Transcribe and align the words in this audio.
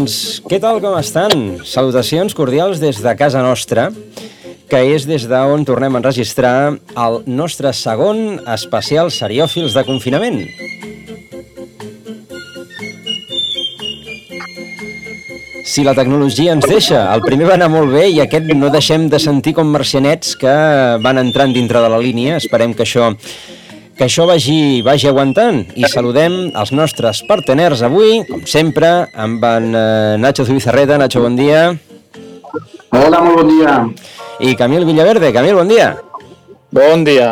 Doncs, 0.00 0.40
què 0.48 0.56
tal, 0.56 0.78
com 0.80 0.94
estan? 0.96 1.58
Salutacions 1.68 2.32
cordials 2.32 2.78
des 2.80 3.02
de 3.04 3.12
casa 3.20 3.42
nostra, 3.44 3.90
que 4.72 4.78
és 4.94 5.04
des 5.04 5.26
d'on 5.28 5.66
tornem 5.68 5.92
a 5.92 6.00
enregistrar 6.00 6.52
el 7.04 7.18
nostre 7.28 7.74
segon 7.76 8.38
especial 8.48 9.12
seriòfils 9.12 9.76
de 9.76 9.84
confinament. 9.84 10.40
Si 15.68 15.84
la 15.84 15.92
tecnologia 15.92 16.56
ens 16.56 16.64
deixa, 16.64 17.04
el 17.12 17.20
primer 17.20 17.50
va 17.52 17.58
anar 17.60 17.68
molt 17.68 17.92
bé 17.92 18.08
i 18.08 18.22
aquest 18.24 18.48
no 18.56 18.72
deixem 18.72 19.10
de 19.12 19.20
sentir 19.20 19.52
com 19.60 19.68
marcianets 19.68 20.32
que 20.40 20.56
van 21.04 21.20
entrant 21.20 21.52
dintre 21.52 21.84
de 21.84 21.92
la 21.92 22.00
línia. 22.00 22.40
Esperem 22.40 22.72
que 22.72 22.88
això 22.88 23.12
que 24.00 24.06
això 24.08 24.24
vagi, 24.24 24.80
vagi 24.80 25.10
aguantant 25.10 25.58
i 25.76 25.84
saludem 25.92 26.32
els 26.56 26.70
nostres 26.72 27.18
parteners 27.28 27.82
avui, 27.84 28.22
com 28.24 28.46
sempre, 28.48 28.88
amb 29.12 29.42
en 29.44 29.66
eh, 29.76 30.14
Nacho 30.16 30.46
Zubizarreta. 30.48 30.96
Nacho, 30.96 31.20
bon 31.20 31.36
dia. 31.36 31.66
Hola, 32.96 33.20
molt 33.20 33.42
bon 33.42 33.50
dia. 33.50 33.74
I 34.40 34.54
Camil 34.56 34.86
Villaverde. 34.88 35.28
Camil, 35.36 35.52
bon 35.58 35.68
dia. 35.68 35.90
Bon 36.72 37.04
dia. 37.04 37.28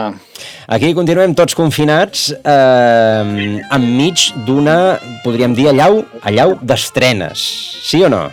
Aquí 0.68 0.92
continuem 0.92 1.32
tots 1.32 1.56
confinats 1.56 2.28
eh, 2.36 3.64
enmig 3.72 4.28
d'una, 4.44 4.98
podríem 5.24 5.56
dir, 5.56 5.70
allau, 5.72 6.02
allau 6.20 6.58
d'estrenes. 6.60 7.48
Sí 7.80 8.04
o 8.04 8.12
no? 8.12 8.26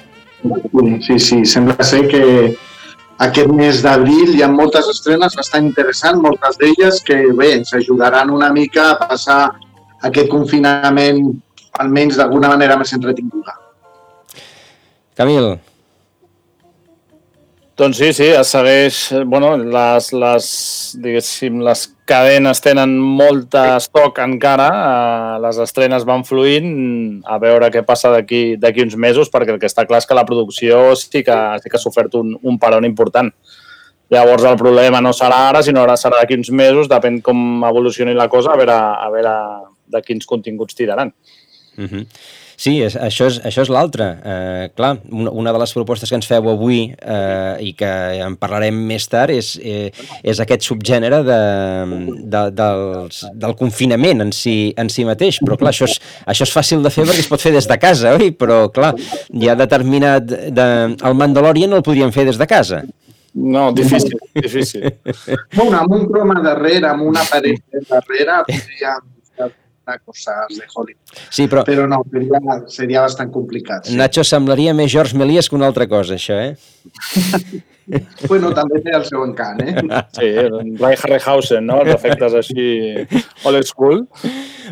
Sí, 1.07 1.21
sí, 1.23 1.45
sembla 1.47 1.87
ser 1.87 2.03
que 2.11 2.25
aquest 3.23 3.47
mes 3.47 3.81
d'abril 3.83 4.33
hi 4.35 4.41
ha 4.43 4.49
moltes 4.51 4.89
estrenes 4.91 5.35
bastant 5.39 5.67
interessants, 5.69 6.19
moltes 6.21 6.57
d'elles 6.59 7.01
que 7.07 7.21
bé, 7.37 7.53
ens 7.59 7.73
ajudaran 7.77 8.33
una 8.33 8.51
mica 8.51 8.89
a 8.91 8.97
passar 8.99 9.39
aquest 10.03 10.27
confinament 10.31 11.21
almenys 11.79 12.19
d'alguna 12.19 12.51
manera 12.51 12.77
més 12.79 12.91
entretinguda. 12.93 13.55
Camil. 15.15 15.55
Doncs 17.75 17.97
sí, 17.99 18.13
sí, 18.15 18.23
es 18.31 18.47
segueix... 18.53 18.97
Bueno, 19.27 19.49
les, 19.59 20.05
les, 20.15 20.45
diguéssim, 21.03 21.57
les 21.65 21.81
cadenes 22.07 22.61
tenen 22.63 22.93
molt 22.95 23.57
estoc 23.59 24.21
encara, 24.23 24.67
eh, 24.71 25.33
les 25.43 25.59
estrenes 25.59 26.05
van 26.07 26.23
fluint, 26.23 26.69
a 27.27 27.35
veure 27.41 27.67
què 27.73 27.83
passa 27.83 28.13
d'aquí 28.15 28.85
uns 28.85 28.95
mesos, 28.95 29.31
perquè 29.33 29.51
el 29.51 29.59
que 29.59 29.67
està 29.67 29.83
clar 29.89 29.99
és 29.99 30.07
que 30.07 30.15
la 30.15 30.23
producció 30.29 30.79
sí 30.95 31.25
que, 31.27 31.35
sí 31.59 31.67
que 31.67 31.75
ha 31.75 31.83
sofert 31.83 32.15
un, 32.15 32.31
un 32.47 32.61
paron 32.63 32.87
important. 32.87 33.33
Llavors 34.13 34.47
el 34.47 34.55
problema 34.55 35.03
no 35.03 35.11
serà 35.17 35.41
ara, 35.49 35.65
sinó 35.65 35.83
ara 35.83 35.97
serà 35.99 36.21
d'aquí 36.21 36.39
uns 36.39 36.53
mesos, 36.55 36.87
depèn 36.87 37.19
com 37.25 37.67
evolucioni 37.67 38.15
la 38.15 38.29
cosa, 38.31 38.53
a 38.53 38.61
veure, 38.61 38.79
a 38.79 39.11
veure 39.11 39.35
de 39.91 40.03
quins 40.05 40.31
continguts 40.31 40.79
tiraran. 40.79 41.11
Mhm. 41.75 41.91
-huh. 41.91 42.07
Sí, 42.55 42.77
és, 42.83 42.95
això 42.95 43.27
és, 43.29 43.39
això 43.45 43.65
és 43.65 43.71
l'altre. 43.71 44.07
Eh, 44.23 44.65
clar, 44.77 44.95
una, 45.11 45.31
una 45.43 45.53
de 45.55 45.61
les 45.61 45.73
propostes 45.75 46.09
que 46.09 46.17
ens 46.17 46.27
feu 46.29 46.49
avui 46.51 46.79
eh, 46.93 47.55
i 47.67 47.73
que 47.77 47.91
en 48.25 48.37
parlarem 48.39 48.77
més 48.89 49.07
tard 49.11 49.33
és, 49.35 49.55
eh, 49.59 49.91
és 50.23 50.41
aquest 50.41 50.67
subgènere 50.67 51.21
de, 51.27 51.39
de, 52.23 52.43
dels, 52.55 53.23
del 53.35 53.55
confinament 53.59 54.25
en 54.25 54.33
si, 54.35 54.73
en 54.79 54.91
si 54.91 55.07
mateix. 55.07 55.41
Però 55.43 55.59
clar, 55.59 55.73
això 55.75 55.89
és, 55.89 55.97
això 56.25 56.47
és 56.47 56.55
fàcil 56.55 56.85
de 56.85 56.93
fer 56.93 57.07
perquè 57.07 57.25
es 57.25 57.31
pot 57.31 57.43
fer 57.43 57.53
des 57.55 57.67
de 57.69 57.79
casa, 57.81 58.15
oi? 58.19 58.31
Però 58.35 58.65
clar, 58.73 58.93
ha 58.95 59.57
determinat... 59.59 60.35
De, 60.55 60.67
el 61.05 61.17
Mandalorian 61.17 61.71
no 61.71 61.81
el 61.81 61.85
podríem 61.85 62.13
fer 62.15 62.25
des 62.29 62.39
de 62.39 62.47
casa. 62.49 62.83
No, 63.35 63.73
difícil, 63.75 64.15
difícil. 64.33 64.85
Bueno, 65.55 65.81
amb 65.81 65.91
un 65.91 66.05
croma 66.07 66.39
darrere, 66.39 66.87
amb 66.87 67.03
una 67.09 67.25
paret 67.27 67.59
darrere, 67.89 68.39
podríem 68.47 69.14
coses 69.85 70.57
de 70.57 70.65
Hollywood. 70.73 71.19
Sí, 71.29 71.45
però... 71.51 71.63
Però 71.67 71.85
no, 71.89 72.01
seria, 72.11 72.57
seria 72.71 73.03
bastant 73.05 73.31
complicat. 73.33 73.89
Sí. 73.89 73.97
Nacho 73.99 74.25
semblaria 74.25 74.73
més 74.77 74.91
George 74.93 75.17
Méliès 75.17 75.49
que 75.49 75.57
una 75.57 75.69
altra 75.69 75.87
cosa, 75.91 76.17
això, 76.17 76.37
eh? 76.41 76.55
bueno, 78.31 78.51
també 78.57 78.81
té 78.85 78.95
el 78.97 79.05
seu 79.07 79.23
encant, 79.25 79.61
eh? 79.61 80.01
Sí, 80.17 80.31
Ray 80.81 80.97
Harryhausen, 80.97 81.69
no? 81.69 81.81
Els 81.83 81.93
efectes 81.95 82.37
així 82.41 82.67
old 83.45 83.69
school. 83.69 84.03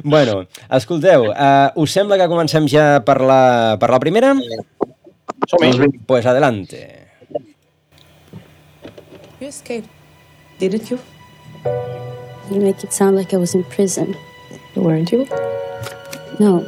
Bueno, 0.04 0.44
escolteu, 0.74 1.30
uh, 1.32 1.70
us 1.80 1.94
sembla 1.94 2.18
que 2.22 2.30
comencem 2.32 2.68
ja 2.72 2.88
per 3.06 3.20
la, 3.22 3.42
per 3.82 3.92
la 3.94 4.02
primera? 4.04 4.34
Som-hi. 5.50 5.90
Pues 6.08 6.26
adelante. 6.26 6.84
You 9.40 9.50
escaped, 9.50 9.90
didn't 10.58 10.90
you? 10.90 11.00
You 12.52 12.62
make 12.62 12.84
it 12.84 12.94
sound 12.94 13.16
like 13.16 13.34
I 13.34 13.38
was 13.38 13.54
in 13.56 13.64
prison. 13.66 14.16
Weren't 14.76 15.12
you? 15.12 15.28
No, 16.40 16.66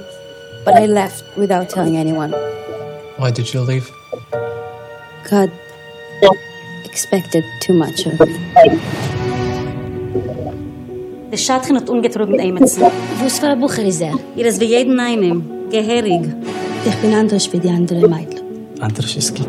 but 0.63 0.75
I 0.75 0.85
left 0.85 1.23
without 1.38 1.69
telling 1.69 1.97
anyone. 1.97 2.31
Why 3.17 3.31
did 3.31 3.51
you 3.53 3.61
leave? 3.61 3.89
God 5.29 5.51
expected 6.85 7.43
too 7.61 7.73
much 7.73 8.05
of 8.05 8.19
me. 8.19 8.79
Der 11.31 11.38
Schatchen 11.38 11.75
hat 11.77 11.89
ungetrunken 11.89 12.39
Emetsen. 12.39 12.83
Was 13.21 13.41
war 13.41 13.55
Bucher 13.55 13.83
ist 13.83 14.01
er? 14.01 14.13
Ihr 14.35 14.45
ist 14.45 14.59
wie 14.61 14.66
jeden 14.66 14.99
einen. 14.99 15.69
Geherig. 15.69 16.22
Ich 16.85 16.95
bin 16.97 17.13
anders 17.13 17.51
wie 17.51 17.59
die 17.59 17.69
andere 17.69 18.07
Mädel. 18.07 18.41
Anders 18.79 19.16
ist 19.16 19.35
gut. 19.35 19.47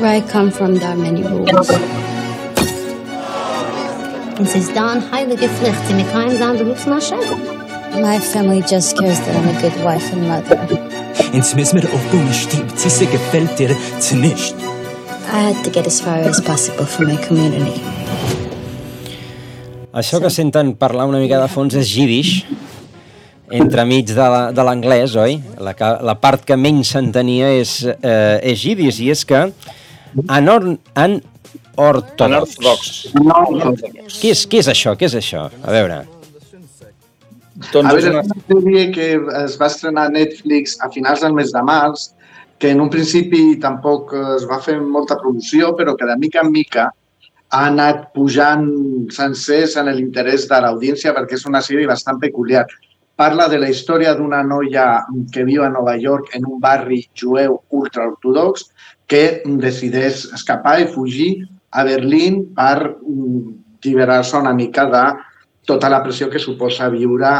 Where 0.00 0.16
I 0.16 0.22
come 0.22 0.50
from, 0.50 0.78
there 0.78 0.88
are 0.88 0.96
many 0.96 1.22
rules. 1.22 1.68
Sie 4.44 4.58
ist 4.58 4.74
da 4.74 4.92
ein 4.92 5.02
heilige 5.12 5.48
Pflicht, 5.48 5.86
sie 5.86 6.04
keinem 6.12 6.36
sagen, 6.36 6.58
du 6.58 6.64
rufst 6.64 6.86
nach 6.86 7.00
My 7.94 8.18
family 8.18 8.62
just 8.66 8.96
cares 8.98 9.20
that 9.20 9.36
I'm 9.36 9.48
a 9.48 9.60
good 9.60 9.84
wife 9.84 10.12
and 10.12 10.26
mother. 10.26 10.58
Ins 11.32 11.54
müssen 11.54 11.80
wir 11.80 11.88
auf 11.92 12.00
Bühne 12.10 12.32
stimmt, 12.32 12.78
sie 12.78 13.06
gefällt 13.06 13.58
dir 13.58 13.76
zu 14.00 14.16
nicht. 14.16 14.54
I 15.32 15.48
had 15.48 15.62
to 15.64 15.70
get 15.70 15.86
as 15.86 16.00
far 16.00 16.18
as 16.18 16.40
possible 16.40 16.86
for 16.86 17.06
my 17.06 17.16
community. 17.28 17.80
Això 19.92 20.20
que 20.20 20.30
senten 20.30 20.74
parlar 20.74 21.06
una 21.06 21.20
mica 21.20 21.38
de 21.40 21.48
fons 21.52 21.74
és 21.76 21.92
Yiddish, 21.96 22.46
entremig 23.52 24.08
de 24.08 24.64
l'anglès, 24.64 25.14
oi? 25.20 25.36
La, 25.60 25.76
la 26.00 26.16
part 26.16 26.46
que 26.48 26.56
menys 26.56 26.94
s'entenia 26.96 27.52
és, 27.60 27.82
eh, 27.84 28.40
és 28.42 28.64
Yiddish, 28.64 29.02
i 29.04 29.10
és 29.12 29.24
que 29.28 29.44
en, 30.16 30.78
en 30.96 31.20
ortodox. 31.76 32.56
Ortodox. 32.62 34.18
Què 34.20 34.32
és, 34.32 34.46
què 34.48 34.62
és 34.62 34.70
això? 34.72 34.96
Què 34.98 35.08
és 35.10 35.16
això? 35.18 35.46
A 35.62 35.74
veure. 35.74 36.02
Doncs 37.72 37.88
a 37.88 37.94
veure, 37.94 38.00
és 38.00 38.08
una 38.16 38.40
sèrie 38.48 38.86
que 38.94 39.08
es 39.42 39.58
va 39.60 39.68
estrenar 39.68 40.08
a 40.08 40.14
Netflix 40.14 40.78
a 40.80 40.88
finals 40.94 41.22
del 41.24 41.36
mes 41.36 41.52
de 41.54 41.62
març, 41.66 42.08
que 42.58 42.70
en 42.70 42.80
un 42.80 42.90
principi 42.90 43.58
tampoc 43.62 44.14
es 44.36 44.46
va 44.48 44.60
fer 44.62 44.78
molta 44.80 45.18
promoció, 45.20 45.72
però 45.78 45.96
que 45.98 46.08
de 46.08 46.16
mica 46.18 46.42
en 46.44 46.52
mica 46.54 46.88
ha 47.52 47.62
anat 47.68 48.08
pujant 48.16 48.68
sencers 49.12 49.76
en 49.80 49.90
l'interès 49.92 50.46
de 50.48 50.60
l'audiència 50.64 51.12
perquè 51.16 51.36
és 51.36 51.44
una 51.50 51.60
sèrie 51.64 51.90
bastant 51.90 52.20
peculiar. 52.22 52.64
Parla 53.22 53.44
de 53.46 53.58
la 53.62 53.68
història 53.70 54.16
d'una 54.18 54.40
noia 54.42 54.84
que 55.30 55.44
viu 55.46 55.62
a 55.62 55.68
Nova 55.70 55.92
York 55.94 56.32
en 56.34 56.46
un 56.48 56.56
barri 56.62 57.04
jueu 57.14 57.60
ultraortodox 57.70 58.64
que 59.06 59.20
decideix 59.62 60.24
escapar 60.34 60.80
i 60.82 60.88
fugir 60.90 61.28
a 61.70 61.84
Berlín 61.86 62.40
per 62.56 62.96
lliberar-se 63.84 64.40
una 64.40 64.54
mica 64.58 64.88
de 64.90 65.04
tota 65.70 65.92
la 65.92 66.02
pressió 66.02 66.26
que 66.32 66.42
suposa 66.42 66.90
viure 66.90 67.30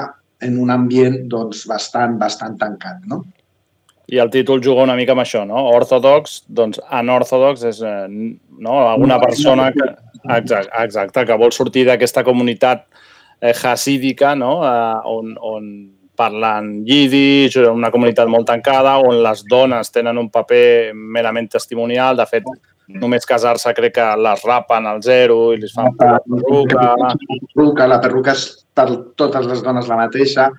en 0.47 0.59
un 0.63 0.71
ambient 0.71 1.19
doncs, 1.35 1.67
bastant, 1.67 2.15
bastant 2.21 2.55
tancat. 2.63 3.03
No? 3.11 3.25
I 4.07 4.23
el 4.23 4.31
títol 4.31 4.63
juga 4.63 4.87
una 4.87 4.95
mica 4.95 5.17
amb 5.17 5.25
això, 5.25 5.43
no? 5.49 5.67
Ortodox, 5.75 6.45
doncs 6.47 6.79
anortodox 6.95 7.67
és 7.73 7.83
eh, 7.83 8.07
no? 8.07 8.79
alguna 8.87 9.19
persona 9.19 9.73
que, 9.75 9.91
exacte, 10.29 10.71
exacte, 10.85 11.27
que 11.27 11.43
vol 11.43 11.51
sortir 11.51 11.89
d'aquesta 11.91 12.23
comunitat 12.23 12.87
eh, 12.87 13.11
hasídica 13.43 14.35
no? 14.39 14.61
eh, 14.65 15.01
on, 15.11 15.35
on 15.41 15.69
parlen 16.17 16.83
yiddish, 16.87 17.57
una 17.67 17.91
comunitat 17.91 18.29
molt 18.31 18.47
tancada, 18.47 18.99
on 19.03 19.23
les 19.25 19.43
dones 19.49 19.91
tenen 19.91 20.21
un 20.21 20.29
paper 20.31 20.93
merament 20.95 21.49
testimonial. 21.51 22.19
De 22.19 22.27
fet, 22.29 22.47
només 23.01 23.27
casar-se 23.27 23.73
crec 23.77 23.97
que 23.97 24.09
les 24.21 24.45
rapen 24.47 24.87
al 24.87 25.01
zero 25.03 25.39
i 25.55 25.61
li 25.61 25.71
fan 25.73 25.91
la 25.99 26.19
perruca. 26.21 26.85
La 27.01 27.15
perruca, 27.17 27.89
la 27.95 28.01
perruca 28.03 28.37
és 28.37 28.45
per 28.77 28.89
totes 29.19 29.49
les 29.49 29.65
dones 29.65 29.89
la 29.89 29.99
mateixa. 30.05 30.51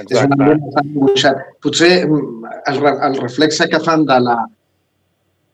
Exacte. 0.00 0.16
És 0.16 0.24
un 0.24 0.34
ambient 0.38 0.64
bastant 0.64 0.90
dibuixat. 0.94 1.44
Potser 1.62 1.92
mm, 2.06 2.52
el, 2.72 2.82
el 3.08 3.18
reflexe 3.20 3.68
que 3.68 3.82
fan 3.84 4.06
de 4.08 4.18
la 4.26 4.38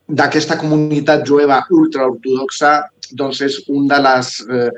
d'aquesta 0.09 0.57
comunitat 0.57 1.21
jueva 1.27 1.59
ultraortodoxa 1.69 2.71
doncs 3.19 3.43
és 3.45 3.59
un 3.69 3.85
de 3.89 3.99
les 4.01 4.31
eh, 4.49 4.71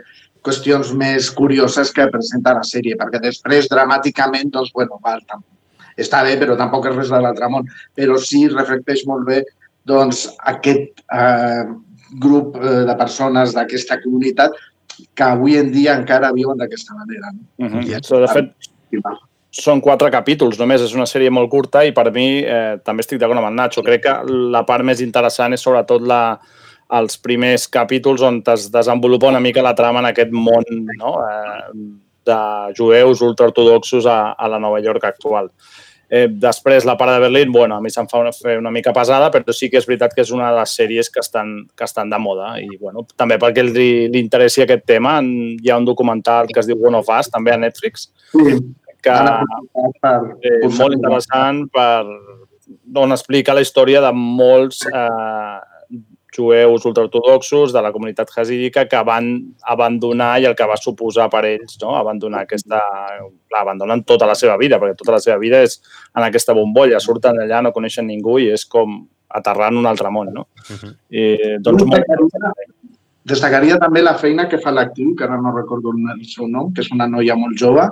qüestions 0.46 0.92
més 0.98 1.30
curioses 1.38 1.92
que 1.94 2.10
presenta 2.12 2.56
la 2.58 2.66
sèrie, 2.68 2.98
perquè 3.00 3.22
després, 3.22 3.70
dramàticament, 3.72 4.50
doncs, 4.54 4.72
bueno, 4.74 5.00
val, 5.04 5.22
està 6.02 6.24
bé, 6.26 6.36
però 6.42 6.58
tampoc 6.58 6.88
és 6.90 6.98
res 6.98 7.14
de 7.14 7.22
l'altre 7.22 7.50
món, 7.52 7.68
però 7.98 8.18
sí 8.22 8.48
reflecteix 8.50 9.06
molt 9.10 9.28
bé 9.28 9.42
doncs, 9.88 10.28
aquest 10.50 11.02
eh, 11.14 11.66
grup 12.22 12.58
eh, 12.60 12.84
de 12.88 12.96
persones 13.00 13.56
d'aquesta 13.56 14.00
comunitat 14.04 14.58
que 15.18 15.26
avui 15.26 15.58
en 15.58 15.72
dia 15.74 15.96
encara 15.98 16.34
viuen 16.36 16.60
d'aquesta 16.60 16.96
manera. 16.96 17.32
No? 17.34 17.66
Uh 17.66 17.72
-huh. 17.72 17.84
I, 17.88 18.00
so, 18.04 18.20
de 18.20 18.28
fet, 18.28 18.52
són 19.52 19.82
quatre 19.82 20.10
capítols 20.12 20.60
només, 20.60 20.82
és 20.82 20.94
una 20.94 21.06
sèrie 21.06 21.30
molt 21.30 21.50
curta 21.50 21.84
i 21.84 21.92
per 21.92 22.12
mi 22.12 22.40
eh, 22.40 22.80
també 22.84 23.02
estic 23.02 23.20
d'acord 23.20 23.38
amb 23.40 23.48
el 23.48 23.56
Nacho. 23.56 23.84
Crec 23.84 24.04
que 24.04 24.16
la 24.26 24.64
part 24.66 24.84
més 24.84 25.02
interessant 25.02 25.54
és 25.54 25.62
sobretot 25.62 26.02
la, 26.02 26.40
els 26.98 27.18
primers 27.24 27.68
capítols 27.72 28.24
on 28.28 28.42
es 28.54 28.68
desenvolupa 28.72 29.30
una 29.32 29.40
mica 29.40 29.64
la 29.64 29.76
trama 29.76 30.02
en 30.04 30.10
aquest 30.12 30.34
món 30.36 30.66
no? 30.98 31.14
eh, 31.24 31.70
de 32.26 32.42
jueus 32.78 33.22
ultraortodoxos 33.22 34.06
a, 34.06 34.34
a 34.34 34.50
la 34.52 34.60
Nova 34.60 34.82
York 34.84 35.06
actual. 35.06 35.50
Eh, 36.12 36.28
després, 36.28 36.84
la 36.84 36.98
part 37.00 37.14
de 37.14 37.22
Berlín, 37.24 37.54
bueno, 37.56 37.78
a 37.78 37.82
mi 37.82 37.90
se'm 37.90 38.10
fa 38.12 38.20
una, 38.20 38.34
una 38.60 38.72
mica 38.76 38.92
pesada, 38.92 39.30
però 39.32 39.54
sí 39.56 39.70
que 39.72 39.80
és 39.80 39.88
veritat 39.88 40.12
que 40.12 40.26
és 40.26 40.34
una 40.36 40.50
de 40.52 40.58
les 40.60 40.74
sèries 40.76 41.08
que 41.08 41.24
estan, 41.24 41.54
que 41.72 41.88
estan 41.88 42.12
de 42.12 42.20
moda. 42.20 42.50
I, 42.60 42.68
bueno, 42.82 43.06
també 43.16 43.38
perquè 43.40 43.64
li, 43.64 44.10
li 44.12 44.20
interessi 44.20 44.66
aquest 44.66 44.84
tema, 44.92 45.16
hi 45.24 45.72
ha 45.72 45.80
un 45.80 45.88
documental 45.88 46.52
que 46.52 46.60
es 46.60 46.68
diu 46.68 46.84
One 46.84 47.00
of 47.00 47.08
Us, 47.08 47.32
també 47.32 47.56
a 47.56 47.62
Netflix, 47.64 48.10
que 49.02 49.16
és 49.16 50.04
eh, 50.04 50.68
molt 50.76 51.00
interessant 51.00 51.64
per, 51.72 52.04
on 53.00 53.16
explica 53.16 53.56
la 53.56 53.64
història 53.64 54.04
de 54.04 54.12
molts 54.12 54.84
eh, 54.92 55.71
jueus 56.36 56.86
ultraortodoxos 56.86 57.74
de 57.74 57.82
la 57.84 57.92
comunitat 57.92 58.30
hasídica 58.36 58.86
que 58.88 59.04
van 59.04 59.32
abandonar 59.68 60.40
i 60.40 60.48
el 60.48 60.56
que 60.56 60.68
va 60.68 60.78
suposar 60.80 61.30
per 61.30 61.44
ells 61.46 61.78
no? 61.82 61.96
abandonar 62.00 62.46
aquesta... 62.46 62.82
Clar, 63.52 63.66
abandonen 63.66 64.06
tota 64.08 64.28
la 64.30 64.36
seva 64.40 64.56
vida, 64.56 64.80
perquè 64.80 64.96
tota 64.96 65.18
la 65.18 65.20
seva 65.20 65.36
vida 65.42 65.60
és 65.66 65.82
en 66.16 66.24
aquesta 66.24 66.56
bombolla. 66.56 67.02
Surten 67.04 67.42
allà, 67.44 67.60
no 67.60 67.74
coneixen 67.76 68.08
ningú 68.08 68.38
i 68.40 68.48
és 68.56 68.64
com 68.64 69.02
aterrar 69.28 69.72
en 69.74 69.82
un 69.82 69.90
altre 69.90 70.12
món, 70.12 70.32
no? 70.34 70.48
Uh 70.70 70.78
-huh. 70.78 70.94
I, 71.10 71.24
doncs, 71.60 71.84
destacaria, 71.84 72.54
destacaria 73.24 73.78
també 73.78 74.02
la 74.02 74.16
feina 74.16 74.48
que 74.48 74.60
fa 74.60 74.72
l'actiu, 74.72 75.16
que 75.16 75.24
ara 75.24 75.38
no 75.38 75.56
recordo 75.56 75.92
el 75.92 76.26
seu 76.26 76.48
nom, 76.48 76.74
que 76.74 76.82
és 76.82 76.92
una 76.92 77.08
noia 77.08 77.36
molt 77.36 77.58
jove 77.58 77.90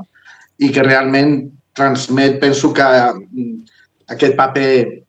i 0.57 0.71
que 0.71 0.83
realment 0.83 1.51
transmet, 1.73 2.39
penso 2.39 2.73
que 2.73 2.83
mm, 2.83 3.65
aquest 4.07 4.35
paper 4.35 5.03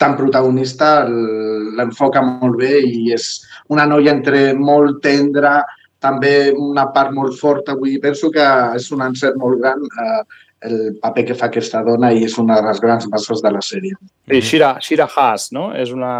tan 0.00 0.16
protagonista 0.16 1.04
l'enfoca 1.06 2.22
molt 2.24 2.56
bé 2.60 2.78
i 2.80 3.10
és 3.12 3.28
una 3.68 3.84
noia 3.88 4.14
entre 4.16 4.50
molt 4.56 5.02
tendra, 5.04 5.60
també 6.00 6.52
una 6.56 6.86
part 6.94 7.12
molt 7.12 7.36
forta. 7.36 7.76
Vull 7.76 7.94
dir, 7.94 8.00
penso 8.00 8.30
que 8.32 8.46
és 8.78 8.88
un 8.96 9.04
encert 9.04 9.36
molt 9.40 9.60
gran 9.60 9.84
eh, 9.84 10.22
el 10.60 10.96
paper 11.00 11.24
que 11.30 11.36
fa 11.36 11.48
aquesta 11.48 11.80
dona 11.84 12.10
i 12.12 12.24
és 12.26 12.36
una 12.40 12.58
de 12.58 12.66
les 12.66 12.80
grans 12.80 13.06
bases 13.12 13.40
de 13.44 13.52
la 13.52 13.62
sèrie. 13.64 13.96
Sí, 14.28 14.40
Shira, 14.44 14.74
Shira 14.84 15.06
Haas, 15.08 15.48
no? 15.56 15.70
És 15.76 15.92
una, 15.96 16.12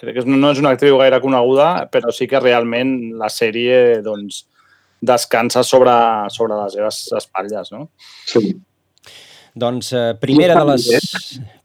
crec 0.00 0.20
que 0.20 0.24
no 0.28 0.52
és 0.52 0.62
una 0.62 0.72
actriu 0.76 1.00
gaire 1.00 1.20
coneguda, 1.20 1.68
però 1.92 2.12
sí 2.12 2.28
que 2.28 2.40
realment 2.40 2.94
la 3.20 3.28
sèrie 3.32 4.00
doncs, 4.04 4.44
descansa 5.00 5.62
sobre, 5.64 5.92
sobre 6.32 6.56
les 6.62 6.76
seves 6.76 7.04
espatlles, 7.20 7.72
no? 7.72 7.86
Sí. 8.28 8.52
Doncs 9.58 9.90
eh, 9.92 10.14
primera, 10.20 10.54
de 10.54 10.64
les, 10.70 10.86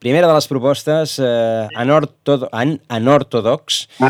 primera 0.02 0.28
de 0.28 0.34
les 0.34 0.48
propostes, 0.50 1.20
eh, 1.20 1.68
anortodox. 1.76 2.50
An, 2.56 2.80
anortodox. 2.90 3.86
Eh, 4.02 4.10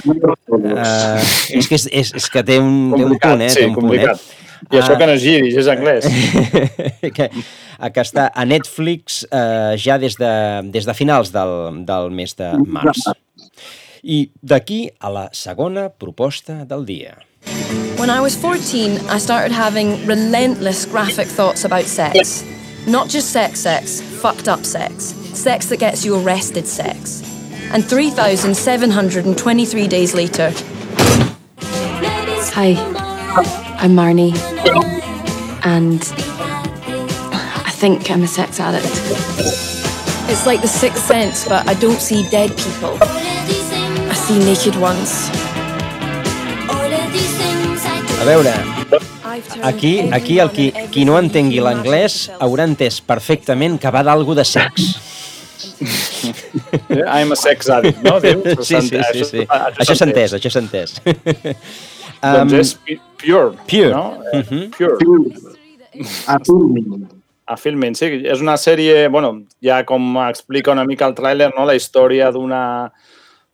és, 1.60 1.68
que 1.68 1.76
és, 1.76 1.90
és, 1.92 2.16
és 2.22 2.32
que 2.32 2.44
té 2.48 2.60
un, 2.62 2.96
té 2.96 3.04
un 3.04 3.18
punt, 3.20 3.44
eh? 3.44 3.52
Sí, 3.52 3.62
té 3.64 3.70
un 3.70 3.78
complicat. 3.78 4.20
Punt, 4.20 4.34
eh? 4.40 4.42
I 4.72 4.80
això 4.80 4.96
que 4.98 5.06
no 5.06 5.14
és 5.14 5.22
giris, 5.22 5.58
és 5.60 5.68
anglès. 5.70 6.08
que, 7.16 7.28
que 7.28 8.02
està 8.02 8.30
a 8.34 8.46
Netflix 8.48 9.24
eh, 9.28 9.76
ja 9.82 10.00
des 10.02 10.18
de, 10.18 10.32
des 10.74 10.88
de 10.88 10.96
finals 10.98 11.32
del, 11.36 11.84
del 11.86 12.10
mes 12.16 12.34
de 12.40 12.52
març. 12.66 13.06
I 14.06 14.26
d'aquí 14.42 14.86
a 15.00 15.12
la 15.12 15.28
segona 15.34 15.90
proposta 15.90 16.64
del 16.66 16.86
dia. 16.88 17.18
When 18.00 18.10
I 18.10 18.20
was 18.20 18.36
14, 18.36 19.00
I 19.10 19.20
started 19.20 19.52
having 19.52 20.06
relentless 20.06 20.86
graphic 20.86 21.28
thoughts 21.28 21.66
about 21.66 21.86
sex. 21.86 22.44
Not 22.88 23.10
just 23.10 23.32
sex 23.32 23.62
sex, 23.62 24.00
fucked 24.00 24.48
up 24.48 24.64
sex. 24.64 25.16
Sex 25.34 25.66
that 25.68 25.80
gets 25.80 26.06
you 26.06 26.22
arrested 26.22 26.68
sex. 26.68 27.24
And 27.72 27.84
3,723 27.84 29.88
days 29.88 30.14
later. 30.14 30.54
Hi, 32.54 32.76
I'm 33.80 33.96
Marnie. 33.96 34.36
And 35.66 36.00
I 37.66 37.72
think 37.72 38.12
I'm 38.12 38.22
a 38.22 38.28
sex 38.28 38.60
addict. 38.60 38.86
It's 40.30 40.46
like 40.46 40.62
the 40.62 40.68
sixth 40.68 41.06
sense, 41.06 41.48
but 41.48 41.68
I 41.68 41.74
don't 41.74 42.00
see 42.00 42.30
dead 42.30 42.56
people. 42.56 43.00
I 43.02 44.14
see 44.14 44.38
naked 44.40 44.76
ones. 44.76 45.28
A 48.22 48.26
veure, 48.26 48.54
Aquí, 49.64 50.10
aquí 50.14 50.40
el 50.40 50.52
qui, 50.52 50.72
qui 50.92 51.06
no 51.06 51.18
entengui 51.20 51.62
l'anglès 51.64 52.30
haurà 52.40 52.66
entès 52.68 53.02
perfectament 53.02 53.80
que 53.82 53.92
va 53.92 54.04
d'algú 54.06 54.36
de 54.36 54.46
sex. 54.46 54.96
I'm 57.16 57.32
a 57.32 57.36
sex 57.36 57.70
addict, 57.70 58.04
no? 58.04 58.20
Sí, 58.20 58.82
sí, 58.82 59.02
sí. 59.14 59.26
sí. 59.26 59.44
Això 59.50 59.96
s'ha 59.96 60.08
entès, 60.08 60.36
això 60.38 60.52
s'ha 60.52 60.64
entès. 60.64 60.98
Doncs 62.26 62.54
és 62.58 62.72
pure, 63.22 63.52
pure. 63.68 63.92
no? 63.92 64.18
Uh 64.34 64.42
-huh. 64.42 64.70
Pure. 64.78 64.96
A 66.28 66.40
Filmin. 66.40 67.08
A 67.46 67.58
Filmin, 67.58 67.96
sí. 67.96 68.06
És 68.26 68.42
una 68.42 68.58
sèrie, 68.58 69.08
bueno, 69.10 69.44
ja 69.62 69.84
com 69.86 70.18
explica 70.28 70.72
una 70.72 70.86
mica 70.86 71.06
el 71.08 71.16
tràiler, 71.16 71.52
no? 71.56 71.66
la 71.66 71.76
història 71.76 72.32
d'una 72.32 72.92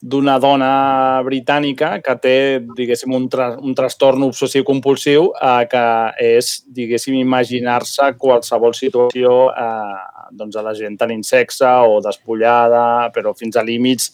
d'una 0.02 0.40
dona 0.42 1.22
britànica 1.22 1.92
que 2.02 2.16
té, 2.18 2.36
diguéssim, 2.78 3.14
un, 3.14 3.28
tra 3.30 3.52
un 3.62 3.76
trastorn 3.78 4.26
obsessiu-compulsiu 4.26 5.28
eh, 5.38 5.66
que 5.70 5.84
és, 6.26 6.50
diguéssim, 6.66 7.20
imaginar-se 7.22 8.10
qualsevol 8.22 8.74
situació 8.74 9.36
eh, 9.54 10.00
doncs 10.34 10.58
a 10.58 10.64
la 10.66 10.74
gent 10.78 10.98
tenint 10.98 11.22
sexe 11.28 11.70
o 11.86 12.00
despullada, 12.02 13.12
però 13.14 13.36
fins 13.38 13.60
a 13.60 13.66
límits 13.68 14.10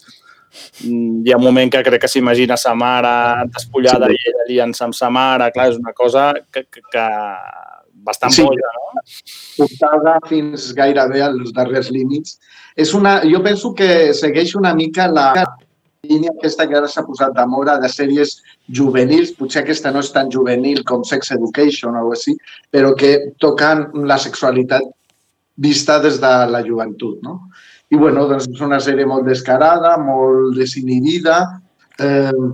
mm, 0.83 1.23
hi 1.23 1.31
ha 1.31 1.39
un 1.39 1.45
moment 1.45 1.71
que 1.71 1.83
crec 1.85 2.03
que 2.03 2.11
s'imagina 2.11 2.57
sa 2.59 2.73
mare 2.75 3.47
despullada 3.53 4.09
sí. 4.11 4.17
i 4.17 4.31
ella 4.33 4.47
liant-se 4.49 4.83
amb 4.83 4.97
sa 4.97 5.09
mare. 5.13 5.53
Clar, 5.55 5.69
és 5.71 5.79
una 5.79 5.95
cosa 5.95 6.33
que, 6.51 6.65
que, 6.67 6.83
que 6.91 7.05
bastant 8.07 8.35
sí. 8.35 8.43
boja, 8.43 8.73
no? 8.75 9.05
Portada 9.55 10.17
fins 10.27 10.67
gairebé 10.75 11.23
als 11.23 11.55
darrers 11.55 11.87
límits. 11.95 12.35
És 12.75 12.91
una, 12.97 13.21
jo 13.23 13.39
penso 13.45 13.71
que 13.77 14.11
segueix 14.17 14.53
una 14.59 14.73
mica 14.75 15.07
la, 15.11 15.31
línia 16.09 16.33
aquesta 16.33 16.67
que 16.67 16.77
ara 16.79 16.89
s'ha 16.91 17.05
posat 17.05 17.35
de 17.37 17.45
moda 17.49 17.77
de 17.81 17.89
sèries 17.91 18.37
juvenils, 18.79 19.33
potser 19.37 19.63
aquesta 19.63 19.91
no 19.93 20.03
és 20.05 20.11
tan 20.15 20.31
juvenil 20.33 20.83
com 20.87 21.03
Sex 21.07 21.33
Education 21.35 21.97
o 21.99 22.11
així, 22.15 22.35
però 22.71 22.93
que 22.97 23.13
toquen 23.43 23.87
la 24.09 24.19
sexualitat 24.21 24.87
vista 25.57 25.99
des 25.99 26.21
de 26.21 26.33
la 26.53 26.63
joventut, 26.65 27.19
no? 27.25 27.39
I, 27.89 27.95
bueno, 27.95 28.25
doncs 28.27 28.49
és 28.51 28.63
una 28.63 28.79
sèrie 28.83 29.07
molt 29.07 29.25
descarada, 29.25 29.95
molt 30.01 30.57
desinhibida, 30.57 31.37
eh, 32.03 32.47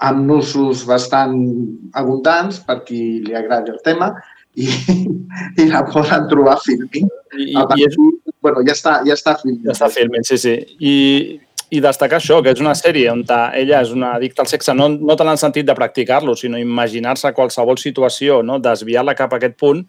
amb 0.00 0.26
nusos 0.26 0.84
bastant 0.88 1.34
abundants 2.00 2.60
per 2.64 2.80
qui 2.86 3.20
li 3.26 3.34
agradi 3.36 3.74
el 3.74 3.80
tema 3.84 4.14
i, 4.56 4.66
i 5.60 5.66
la 5.68 5.82
poden 5.90 6.28
trobar 6.30 6.56
filming. 6.64 7.10
I, 7.36 7.50
i, 7.52 7.58
i 7.60 7.86
és... 7.86 7.98
bueno, 8.42 8.64
ja 8.66 8.74
està, 8.74 9.00
ja 9.06 9.16
està 9.18 9.36
filming. 9.42 9.66
Ja 9.68 9.76
està 9.76 9.90
filming, 9.92 10.24
sí, 10.26 10.38
sí. 10.40 10.56
I, 10.80 10.94
i 11.70 11.80
destacar 11.80 12.18
això, 12.18 12.40
que 12.42 12.50
és 12.50 12.60
una 12.62 12.74
sèrie 12.74 13.10
on 13.12 13.22
ella 13.30 13.80
és 13.80 13.90
una 13.94 14.14
addicta 14.16 14.42
al 14.42 14.48
sexe, 14.50 14.74
no, 14.74 14.88
no 14.90 15.16
tant 15.16 15.28
en 15.28 15.36
el 15.36 15.42
sentit 15.42 15.66
de 15.66 15.74
practicar-lo, 15.74 16.34
sinó 16.36 16.58
imaginar-se 16.58 17.32
qualsevol 17.32 17.78
situació, 17.78 18.42
no? 18.42 18.58
desviar-la 18.58 19.14
cap 19.14 19.32
a 19.32 19.38
aquest 19.38 19.56
punt, 19.58 19.84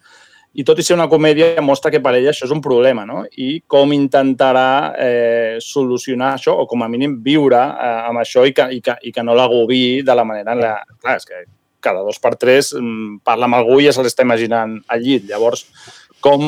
i 0.52 0.64
tot 0.68 0.78
i 0.78 0.84
ser 0.84 0.94
una 0.94 1.08
comèdia, 1.08 1.62
mostra 1.64 1.90
que 1.90 2.00
per 2.04 2.12
ella 2.18 2.30
això 2.30 2.44
és 2.44 2.52
un 2.52 2.60
problema, 2.60 3.06
no? 3.08 3.22
I 3.40 3.62
com 3.66 3.94
intentarà 3.96 4.92
eh, 5.00 5.56
solucionar 5.64 6.34
això, 6.36 6.52
o 6.52 6.66
com 6.68 6.84
a 6.84 6.90
mínim 6.92 7.16
viure 7.24 7.56
eh, 7.56 7.94
amb 8.10 8.20
això 8.20 8.44
i 8.44 8.52
que, 8.52 8.68
i 8.76 8.82
que, 8.84 8.98
i 9.08 9.14
que 9.16 9.24
no 9.24 9.36
l'agobi 9.38 10.02
de 10.04 10.16
la 10.18 10.26
manera 10.28 10.54
la... 10.58 10.74
Clar, 11.00 11.16
és 11.16 11.28
que 11.28 11.40
cada 11.82 12.04
dos 12.04 12.20
per 12.22 12.34
tres 12.36 12.74
mm, 12.76 13.22
parla 13.24 13.48
amb 13.48 13.58
algú 13.58 13.80
i 13.80 13.88
ja 13.88 13.96
se 13.96 14.04
l'està 14.04 14.28
imaginant 14.28 14.76
al 14.92 15.00
llit. 15.02 15.24
Llavors, 15.30 15.64
com, 16.22 16.44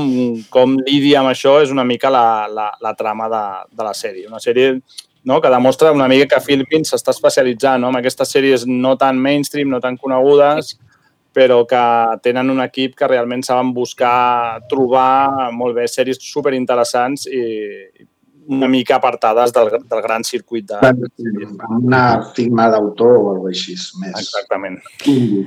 com 0.53 0.77
lidia 0.85 1.23
amb 1.23 1.33
això 1.33 1.57
és 1.65 1.73
una 1.73 1.87
mica 1.89 2.13
la, 2.13 2.45
la, 2.53 2.69
la 2.85 2.95
trama 2.99 3.33
de, 3.33 3.43
de 3.73 3.89
la 3.89 3.97
sèrie. 3.97 4.29
Una 4.29 4.43
sèrie 4.45 4.77
no? 5.25 5.41
que 5.41 5.51
demostra 5.51 5.93
una 5.93 6.09
mica 6.09 6.29
que 6.35 6.45
Philippines 6.45 6.93
s'està 6.93 7.15
especialitzant 7.15 7.83
no? 7.83 7.93
en 7.93 8.01
aquestes 8.01 8.35
sèries 8.37 8.67
no 8.69 8.95
tan 9.01 9.21
mainstream, 9.21 9.71
no 9.73 9.81
tan 9.81 9.97
conegudes, 10.01 10.77
però 11.35 11.65
que 11.67 11.85
tenen 12.23 12.53
un 12.53 12.63
equip 12.63 12.95
que 12.99 13.11
realment 13.11 13.43
saben 13.43 13.73
buscar, 13.75 14.63
trobar 14.71 15.51
molt 15.53 15.75
bé 15.77 15.89
sèries 15.91 16.21
superinteressants 16.23 17.27
i, 17.27 17.45
una 18.47 18.69
mica 18.69 18.97
apartades 18.97 19.53
del, 19.53 19.71
del 19.89 20.03
gran 20.03 20.25
circuit 20.25 20.67
de... 20.69 20.79
Una 21.81 22.23
firma 22.35 22.69
d'autor 22.73 23.17
o 23.17 23.31
alguna 23.33 23.53
així, 23.55 23.77
més. 24.01 24.15
Exactament. 24.21 24.79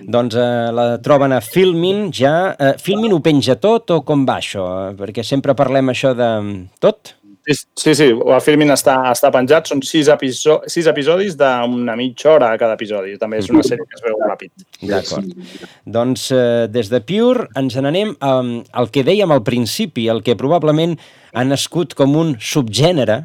Doncs 0.08 0.38
eh, 0.40 0.70
la 0.74 0.88
troben 1.04 1.36
a 1.36 1.42
Filmin 1.44 2.08
ja. 2.16 2.34
Eh, 2.54 2.74
Filmin 2.82 3.14
ho 3.14 3.22
penja 3.26 3.58
tot 3.62 3.94
o 3.94 4.02
com 4.08 4.26
va 4.28 4.40
això? 4.42 4.66
Perquè 4.98 5.26
sempre 5.26 5.56
parlem 5.58 5.94
això 5.94 6.14
de 6.18 6.32
tot. 6.84 7.17
Sí, 7.48 7.94
sí, 7.96 8.08
el 8.12 8.42
Filmin 8.44 8.74
està, 8.74 8.98
està 9.08 9.30
penjat, 9.32 9.70
són 9.70 9.80
sis, 9.86 10.10
episo 10.12 10.58
sis 10.68 10.88
episodis 10.92 11.38
d'una 11.40 11.94
mitja 11.96 12.34
hora 12.34 12.50
a 12.52 12.58
cada 12.60 12.76
episodi. 12.76 13.14
També 13.22 13.40
és 13.40 13.48
una 13.54 13.64
sèrie 13.64 13.86
que 13.88 13.96
es 13.96 14.04
veu 14.04 14.18
ràpid. 14.20 14.52
D'acord. 14.82 15.30
Doncs 15.98 16.26
eh, 16.36 16.66
des 16.68 16.92
de 16.92 17.00
Pure 17.08 17.48
ens 17.56 17.78
n'anem 17.80 18.12
al 18.20 18.92
que 18.92 19.06
dèiem 19.08 19.32
al 19.32 19.46
principi, 19.48 20.10
el 20.12 20.20
que 20.26 20.36
probablement 20.36 20.98
ha 21.32 21.46
nascut 21.48 21.96
com 21.96 22.18
un 22.20 22.34
subgènere 22.42 23.22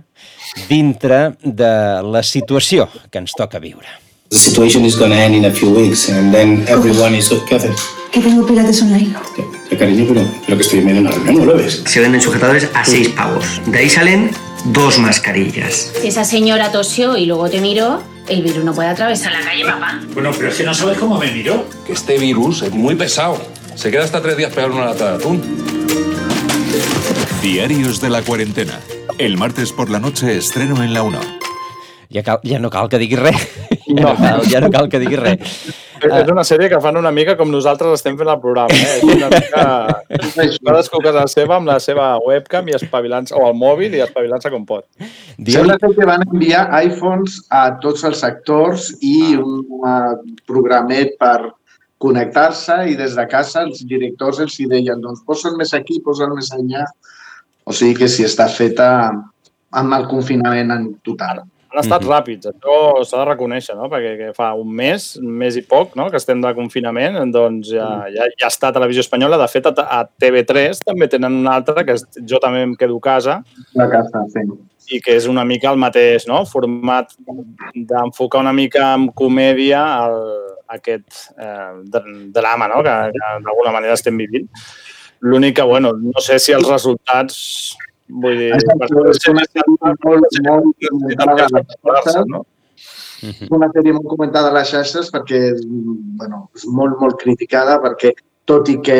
dintre 0.69 1.35
de 1.43 1.73
la 2.07 2.23
situació 2.23 2.87
que 3.11 3.25
ens 3.25 3.35
toca 3.35 3.59
viure. 3.59 3.91
The 4.31 4.39
situation 4.39 4.87
is 4.87 4.95
going 4.95 5.11
to 5.11 5.19
end 5.19 5.35
in 5.35 5.45
a 5.45 5.53
few 5.53 5.75
weeks 5.75 6.09
and 6.09 6.33
then 6.33 6.63
everyone 6.69 7.19
is... 7.19 7.29
¿Qué 7.49 7.57
haces? 7.57 8.02
Que 8.13 8.21
tengo 8.21 8.47
pilates 8.47 8.83
online. 8.83 9.15
¿Qué, 9.71 9.77
cariño? 9.79 10.05
Pero, 10.07 10.21
pero 10.45 10.57
que 10.59 10.63
estoy 10.63 10.81
en 10.81 10.85
medio 10.85 11.01
de 11.01 11.07
una 11.07 11.17
reunión, 11.17 11.39
¿no 11.39 11.45
lo 11.47 11.57
ves? 11.57 11.83
Se 11.87 12.01
venden 12.01 12.21
sujetadores 12.21 12.69
a 12.75 12.85
seis 12.85 13.09
pavos. 13.09 13.63
De 13.67 13.79
ahí 13.79 13.89
salen 13.89 14.31
dos 14.67 14.99
mascarillas. 14.99 15.93
Si 16.01 16.09
esa 16.09 16.25
señora 16.25 16.71
tosió 16.71 17.17
y 17.17 17.25
luego 17.25 17.49
te 17.49 17.63
miró, 17.63 18.03
el 18.29 18.43
virus 18.43 18.65
no 18.65 18.75
puede 18.75 18.91
atravesar 18.91 19.33
la 19.33 19.41
calle, 19.41 19.65
papá. 19.65 19.99
Bueno, 20.13 20.31
pero 20.37 20.51
es 20.51 20.57
que 20.57 20.65
no 20.65 20.75
sabes 20.75 20.99
cómo 20.99 21.19
me 21.19 21.33
miró. 21.33 21.65
Que 21.87 21.95
este 21.95 22.19
virus 22.19 22.63
es 22.63 22.73
muy 22.73 22.95
pesado. 22.97 23.41
Se 23.77 23.91
queda 23.91 24.05
hasta 24.05 24.21
tres 24.21 24.37
días 24.37 24.53
pegando 24.53 24.77
una 24.77 24.87
lata 24.87 25.13
de 25.13 25.17
atún. 25.17 25.41
Diarios 27.43 28.01
de 28.03 28.11
la 28.11 28.21
cuarentena. 28.21 28.79
El 29.17 29.39
martes 29.39 29.73
por 29.73 29.89
la 29.89 29.99
noche 29.99 30.37
estreno 30.37 30.83
en 30.83 30.93
la 30.93 31.03
1. 31.03 31.19
Ja, 32.13 32.23
cal, 32.23 32.41
ja 32.45 32.59
no 32.59 32.69
cal 32.69 32.91
que 32.91 32.99
diguis 32.99 33.19
res. 33.19 33.37
No. 33.89 34.15
Ja, 34.17 34.37
no 34.37 34.41
cal, 34.41 34.51
ja 34.51 34.61
no 34.61 34.71
cal 34.71 34.89
que 34.89 34.99
diguis 34.99 35.19
res. 35.19 35.39
És 36.03 36.31
una 36.33 36.45
sèrie 36.47 36.69
que 36.73 36.81
fan 36.83 36.99
una 36.99 37.13
mica 37.15 37.37
com 37.39 37.51
nosaltres 37.53 37.95
estem 37.99 38.17
fent 38.19 38.31
el 38.33 38.41
programa. 38.43 38.75
Eh? 38.75 38.99
És 38.99 39.05
una 39.07 39.31
mica... 39.33 39.65
Cadascú 40.67 40.99
a 41.01 41.05
casa 41.07 41.25
seva 41.31 41.57
amb 41.59 41.71
la 41.71 41.79
seva 41.83 42.09
webcam 42.25 42.69
i 42.71 42.77
espavilant 42.79 43.29
o 43.37 43.45
el 43.47 43.57
mòbil 43.59 43.95
i 43.97 44.03
espavilant-se 44.05 44.51
com 44.53 44.65
pot. 44.69 44.87
Sembla 45.47 45.79
que 45.83 46.09
van 46.09 46.25
enviar 46.27 46.67
iPhones 46.83 47.41
a 47.55 47.65
tots 47.83 48.05
els 48.09 48.23
actors 48.27 48.91
i 49.01 49.35
un 49.39 49.63
programet 50.49 51.17
per 51.21 51.53
connectar-se 52.03 52.81
i 52.91 52.97
des 52.99 53.15
de 53.19 53.27
casa 53.31 53.63
els 53.63 53.85
directors 53.87 54.41
els 54.43 54.59
hi 54.59 54.67
deien 54.71 55.03
doncs 55.03 55.23
posa'l 55.27 55.59
més 55.59 55.75
aquí, 55.79 56.01
posa'l 56.03 56.35
més 56.35 56.51
enllà. 56.57 56.87
O 57.63 57.75
sigui 57.77 58.01
que 58.01 58.11
si 58.11 58.27
està 58.27 58.49
feta 58.51 58.89
amb 59.73 59.97
el 59.97 60.09
confinament 60.11 60.75
en 60.75 60.89
total. 61.07 61.45
Han 61.73 61.81
estat 61.81 62.03
mm 62.03 62.09
-hmm. 62.09 62.13
ràpids, 62.13 62.47
això 62.51 63.05
s'ha 63.05 63.19
de 63.19 63.31
reconèixer, 63.31 63.75
no? 63.75 63.89
perquè 63.89 64.17
que 64.17 64.33
fa 64.37 64.53
un 64.55 64.69
mes, 64.69 65.17
un 65.17 65.31
mes 65.43 65.57
i 65.57 65.63
poc, 65.63 65.97
no? 65.97 66.11
que 66.11 66.17
estem 66.17 66.41
de 66.41 66.55
confinament, 66.55 67.33
doncs 67.33 67.71
ja, 67.73 68.05
ja, 68.13 68.27
ja 68.41 68.49
està 68.49 68.69
a 68.69 68.73
Televisió 68.73 69.01
Espanyola. 69.01 69.39
De 69.39 69.49
fet, 69.49 69.67
a, 69.67 69.73
a 70.01 70.05
TV3 70.21 70.83
també 70.85 71.09
tenen 71.09 71.33
una 71.33 71.55
altra, 71.55 71.85
que 71.85 71.93
és 71.93 72.05
Jo 72.29 72.39
també 72.39 72.63
em 72.63 72.77
quedo 72.77 72.97
a 72.97 73.01
casa. 73.01 73.43
La 73.75 73.89
casa, 73.89 74.25
sí. 74.29 74.41
I 74.91 75.01
que 75.01 75.17
és 75.17 75.27
una 75.27 75.45
mica 75.45 75.71
el 75.71 75.79
mateix 75.79 76.27
no? 76.27 76.45
format 76.45 77.15
d'enfocar 77.75 78.41
una 78.41 78.53
mica 78.53 78.95
en 78.95 79.09
comèdia 79.09 79.81
el, 80.05 80.19
aquest 80.69 81.33
eh, 81.39 81.73
drama 82.33 82.69
no? 82.69 82.83
que, 82.83 82.97
que 83.13 83.31
d'alguna 83.45 83.73
manera 83.73 83.95
estem 83.95 84.17
vivint. 84.17 84.49
L'únic 85.21 85.57
que, 85.57 85.63
bueno, 85.63 85.93
no 85.95 86.21
sé 86.21 86.39
si 86.43 86.53
els 86.53 86.69
resultats 86.69 87.77
Vull 88.23 88.41
dir, 88.41 88.51
és 88.57 89.29
una 89.31 89.45
sèrie 89.49 89.65
molt, 89.73 90.41
molt 90.47 90.89
comentada 90.89 91.47
a 91.47 91.53
les 91.57 91.77
xarxes, 91.77 92.27
no? 92.29 92.43
una 93.55 93.69
sèrie 93.73 93.95
molt 93.95 94.09
comentada 94.11 94.51
a 94.51 94.57
les 94.57 94.73
xarxes 94.73 95.13
perquè 95.15 95.41
bueno, 96.19 96.49
és 96.59 96.67
molt, 96.67 96.99
molt 97.01 97.21
criticada 97.23 97.79
perquè 97.85 98.13
tot 98.51 98.69
i 98.69 98.81
que 98.83 98.99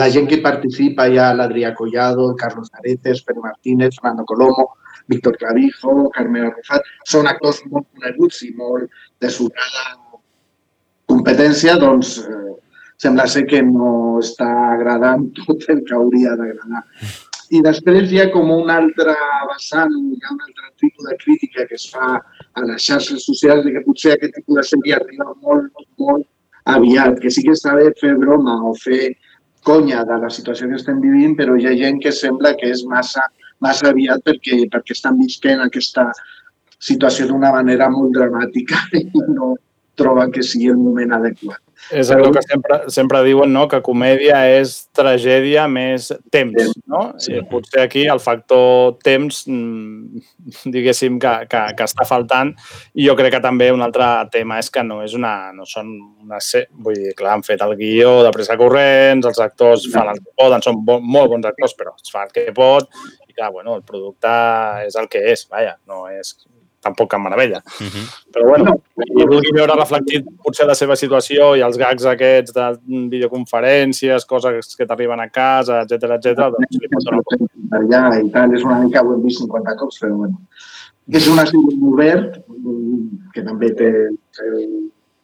la 0.00 0.08
gent 0.14 0.28
que 0.30 0.40
participa 0.42 1.06
hi 1.06 1.18
ha 1.18 1.32
l'Adrià 1.34 1.74
Collado, 1.76 2.30
Carlos 2.40 2.70
Areces, 2.78 3.22
Pere 3.26 3.42
Martínez, 3.42 3.96
Fernando 3.98 4.24
Colomo, 4.24 4.70
Víctor 5.10 5.36
Clavijo, 5.36 6.08
Carmen 6.14 6.46
Arrufat, 6.46 6.86
són 7.12 7.26
actors 7.26 7.64
molt 7.70 7.88
coneguts 7.90 8.44
i 8.46 8.52
molt 8.54 9.02
de 9.20 9.30
sobrada 9.34 9.88
competència, 11.10 11.74
doncs 11.80 12.18
eh, 12.22 12.52
sembla 13.00 13.26
ser 13.30 13.46
que 13.50 13.62
no 13.66 14.20
està 14.20 14.48
agradant 14.76 15.26
tot 15.40 15.66
el 15.74 15.82
que 15.86 15.98
hauria 15.98 16.36
d'agradar. 16.38 16.84
I 17.50 17.60
després 17.66 18.12
hi 18.12 18.20
ha 18.22 18.28
com 18.30 18.50
un 18.54 18.68
altre 18.70 19.14
vessant, 19.50 19.90
hi 19.90 20.20
ha 20.22 20.34
un 20.34 20.42
altre 20.46 20.68
tipus 20.82 21.08
de 21.08 21.16
crítica 21.22 21.64
que 21.66 21.74
es 21.74 21.88
fa 21.90 22.10
a 22.14 22.66
les 22.66 22.84
xarxes 22.84 23.24
socials 23.26 23.64
de 23.64 23.72
que 23.74 23.82
potser 23.86 24.12
aquest 24.14 24.36
tipus 24.38 24.60
de 24.60 24.64
sèrie 24.68 24.94
arriba 24.98 25.26
molt, 25.46 25.82
molt 25.98 26.28
aviat, 26.70 27.18
que 27.22 27.32
sí 27.34 27.42
que 27.46 27.56
està 27.56 27.74
bé 27.78 27.88
fer 27.98 28.12
broma 28.20 28.54
o 28.68 28.74
fer 28.84 29.16
conya 29.66 30.04
de 30.06 30.18
la 30.22 30.30
situació 30.30 30.68
que 30.70 30.78
estem 30.78 31.00
vivint, 31.02 31.34
però 31.40 31.56
hi 31.58 31.66
ha 31.66 31.74
gent 31.80 31.98
que 32.04 32.12
sembla 32.14 32.54
que 32.60 32.70
és 32.70 32.84
massa, 32.92 33.26
massa 33.66 33.90
aviat 33.90 34.22
perquè, 34.28 34.62
perquè 34.70 34.94
estan 34.96 35.18
visquent 35.18 35.64
aquesta 35.64 36.06
situació 36.78 37.26
d'una 37.28 37.50
manera 37.56 37.90
molt 37.92 38.14
dramàtica 38.14 38.78
i 39.00 39.04
no 39.34 39.56
troben 39.98 40.30
que 40.32 40.46
sigui 40.46 40.70
el 40.70 40.78
moment 40.78 41.18
adequat. 41.18 41.60
És 41.90 42.10
allò 42.14 42.28
que 42.34 42.42
sempre, 42.44 42.76
sempre 42.92 43.22
diuen, 43.26 43.50
no? 43.52 43.64
que 43.70 43.80
comèdia 43.82 44.42
és 44.52 44.76
tragèdia 44.96 45.66
més 45.70 46.10
temps. 46.32 46.74
No? 46.90 47.02
Sí. 47.22 47.34
I 47.38 47.42
potser 47.50 47.82
aquí 47.82 48.04
el 48.10 48.20
factor 48.22 48.98
temps, 49.04 49.42
mm, 49.50 50.22
diguéssim, 50.74 51.18
que, 51.22 51.32
que, 51.50 51.62
que 51.78 51.88
està 51.88 52.06
faltant. 52.06 52.52
I 52.94 53.08
jo 53.08 53.16
crec 53.18 53.34
que 53.36 53.42
també 53.42 53.70
un 53.74 53.82
altre 53.86 54.06
tema 54.34 54.60
és 54.62 54.70
que 54.70 54.84
no 54.86 55.00
és 55.06 55.16
una... 55.18 55.34
No 55.56 55.66
són 55.68 55.90
una 56.20 56.38
vull 56.84 56.94
dir, 56.94 57.14
clar, 57.18 57.34
han 57.34 57.42
fet 57.46 57.62
el 57.64 57.74
guió 57.78 58.20
de 58.24 58.30
pressa 58.34 58.56
corrents, 58.60 59.26
els 59.26 59.40
actors 59.42 59.88
fan 59.92 60.12
el 60.12 60.20
que 60.22 60.36
poden, 60.38 60.62
són 60.64 60.78
bo, 60.86 61.00
molt 61.02 61.32
bons 61.32 61.48
actors, 61.50 61.74
però 61.78 61.96
es 61.96 62.12
fa 62.12 62.24
el 62.26 62.32
que 62.34 62.46
pot. 62.54 62.88
I 63.26 63.34
clar, 63.34 63.50
bueno, 63.54 63.74
el 63.78 63.84
producte 63.86 64.30
és 64.86 64.96
el 65.00 65.10
que 65.10 65.24
és, 65.32 65.46
vaja, 65.50 65.76
no 65.90 66.06
és 66.12 66.36
tampoc 66.80 67.10
cap 67.10 67.20
meravella. 67.20 67.60
Uh 67.78 67.86
-huh. 67.86 68.04
Però 68.32 68.46
bueno, 68.48 68.74
i 68.96 69.26
vulgui 69.26 69.52
veure 69.52 69.76
reflectit 69.76 70.24
potser 70.42 70.66
la 70.66 70.74
seva 70.74 70.96
situació 70.96 71.54
i 71.56 71.60
els 71.60 71.76
gags 71.76 72.04
aquests 72.04 72.52
de 72.52 72.66
videoconferències, 73.14 74.26
coses 74.26 74.76
que 74.76 74.86
t'arriben 74.86 75.20
a 75.20 75.28
casa, 75.28 75.82
etc 75.82 76.16
etc. 76.16 76.50
doncs 76.54 76.78
li 76.80 76.88
pot 76.88 77.04
donar 77.04 77.22
Allà 77.70 78.20
i 78.20 78.30
tal, 78.30 78.54
és 78.54 78.64
una 78.64 78.78
mica, 78.78 79.02
ho 79.02 79.14
hem 79.14 79.22
vist 79.22 79.40
50 79.40 79.76
cops, 79.76 80.00
però 80.00 80.16
bueno. 80.16 80.40
És 81.08 81.26
una 81.28 81.44
sèrie 81.46 81.78
obert, 81.82 82.40
que 83.34 83.42
també 83.42 83.74
té 83.74 83.90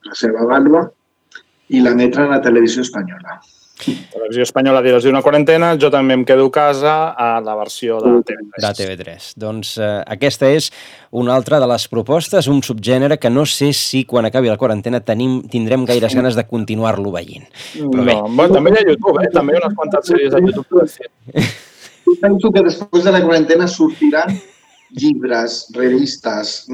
la 0.04 0.14
seva 0.14 0.44
vàlua, 0.44 0.90
i 1.68 1.80
la 1.80 1.94
netra 1.94 2.26
en 2.26 2.32
la 3.76 3.84
televisió 3.84 3.92
espanyola. 3.92 4.12
Televisió 4.12 4.42
Espanyola 4.46 4.82
diràs 4.84 5.06
una 5.10 5.22
quarantena, 5.22 5.76
jo 5.78 5.90
també 5.92 6.14
em 6.16 6.24
quedo 6.24 6.46
a 6.46 6.52
casa 6.52 6.94
a 7.12 7.40
la 7.44 7.54
versió 7.56 7.98
de 8.00 8.12
TV3. 8.26 8.62
De 8.64 8.72
TV3. 8.78 9.28
Doncs 9.36 9.76
eh, 9.78 9.90
aquesta 10.16 10.48
és 10.48 10.70
una 11.12 11.34
altra 11.34 11.60
de 11.60 11.68
les 11.70 11.86
propostes, 11.88 12.48
un 12.48 12.62
subgènere 12.62 13.18
que 13.18 13.30
no 13.30 13.44
sé 13.46 13.72
si 13.76 14.04
quan 14.04 14.26
acabi 14.26 14.48
la 14.48 14.56
quarantena 14.56 15.00
tenim, 15.00 15.42
tindrem 15.52 15.84
gaires 15.86 16.14
ganes 16.14 16.36
de 16.36 16.46
continuar-lo 16.48 17.12
veient. 17.12 17.46
Però 17.76 17.92
no, 17.92 18.04
bé. 18.04 18.16
Bueno, 18.26 18.54
també 18.54 18.72
hi 18.72 18.80
ha 18.80 18.88
YouTube, 18.88 19.22
eh? 19.22 19.30
també 19.34 19.54
hi 19.54 19.60
ha 19.60 19.64
unes 19.66 19.78
quantes 19.78 20.10
sèries 20.10 20.34
a 20.34 20.42
YouTube. 20.42 20.86
Penso 22.22 22.52
que 22.52 22.62
després 22.62 23.04
de 23.04 23.12
la 23.12 23.22
quarantena 23.22 23.66
sortiran 23.68 24.36
llibres, 24.96 25.66
revistes, 25.74 26.64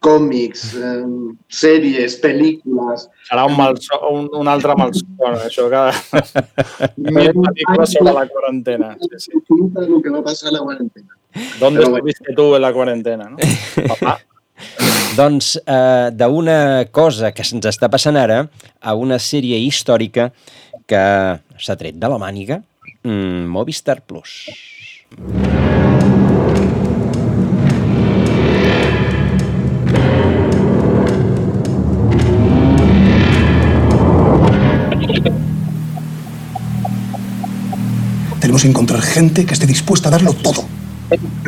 còmics, 0.00 0.62
eh, 0.80 1.04
sèries, 1.52 2.16
pel·lícules... 2.22 3.06
Serà 3.28 3.44
un, 3.48 3.56
mal, 3.58 3.76
un, 4.08 4.28
un 4.40 4.50
altre 4.50 4.76
malson, 4.80 5.36
això 5.36 5.68
que... 5.72 5.84
Mil 7.10 7.32
pel·lícules 7.36 7.94
sobre 7.98 8.16
la 8.16 8.24
quarantena. 8.30 8.94
Sí, 9.04 9.22
sí. 9.26 9.36
El 9.36 10.00
que 10.00 10.14
va 10.16 10.24
passar 10.24 10.48
a 10.50 10.56
la 10.56 10.64
quarantena. 10.64 11.16
¿Dónde 11.60 11.84
Però, 11.84 11.92
estuviste 11.92 12.34
tu 12.34 12.48
en 12.56 12.64
la 12.64 12.72
quarantena, 12.74 13.28
no? 13.30 13.38
Papà. 13.92 14.16
doncs 15.16 15.54
eh, 15.64 16.08
d'una 16.16 16.86
cosa 16.92 17.32
que 17.36 17.44
se'ns 17.46 17.68
està 17.70 17.88
passant 17.92 18.18
ara 18.20 18.42
a 18.80 18.96
una 18.96 19.20
sèrie 19.20 19.60
històrica 19.66 20.30
que 20.90 21.04
s'ha 21.60 21.78
tret 21.80 22.00
de 22.00 22.10
la 22.10 22.18
màniga, 22.20 22.62
mm, 23.04 23.46
Movistar 23.52 24.00
Plus. 24.06 24.42
Tenemos 25.10 25.99
que 38.58 38.68
encontrar 38.68 39.00
gente 39.00 39.46
que 39.46 39.54
esté 39.54 39.64
dispuesta 39.64 40.08
a 40.08 40.12
darlo 40.12 40.32
todo, 40.32 40.64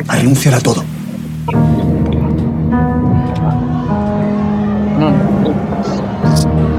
a 0.07 0.15
renunciar 0.15 0.55
a 0.55 0.59
todo. 0.61 0.83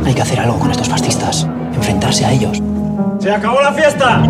Hay 0.05 0.15
que 0.15 0.23
hacer 0.23 0.41
algo 0.41 0.59
con 0.59 0.71
estos 0.71 0.89
fascistas, 0.89 1.47
enfrentarse 1.75 2.25
a 2.25 2.33
ellos. 2.33 2.63
¡Se 3.21 3.31
acabó 3.31 3.61
la 3.61 3.73
fiesta! 3.73 4.23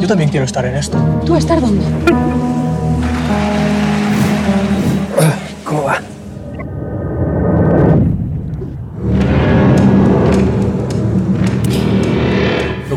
Yo 0.00 0.08
también 0.08 0.28
quiero 0.28 0.44
estar 0.44 0.66
en 0.66 0.74
esto. 0.74 0.98
¿Tú 1.24 1.36
estar 1.36 1.60
dónde? 1.60 1.84
¿Cómo 5.64 5.84
va? 5.84 6.13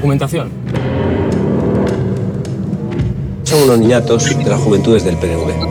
Documentación. 0.07 0.49
Son 3.43 3.63
unos 3.63 3.79
niñatos 3.79 4.37
de 4.37 4.49
las 4.49 4.59
juventudes 4.61 5.03
del 5.03 5.17
PNV. 5.17 5.67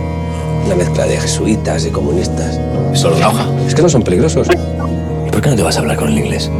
Una 0.67 0.75
mezcla 0.75 1.07
de 1.07 1.17
jesuitas 1.17 1.87
y 1.87 1.91
comunistas. 1.91 2.61
Es 2.93 3.01
solo 3.01 3.17
una 3.17 3.29
hoja. 3.29 3.47
Es 3.67 3.75
que 3.75 3.81
no 3.81 3.89
son 3.89 4.03
peligrosos. 4.03 4.47
¿Y 5.27 5.31
por 5.31 5.41
qué 5.41 5.49
no 5.51 5.57
te 5.57 5.63
vas 5.63 5.77
a 5.79 5.81
hablar 5.81 5.97
con 5.97 6.09
el 6.09 6.19
inglés? 6.19 6.51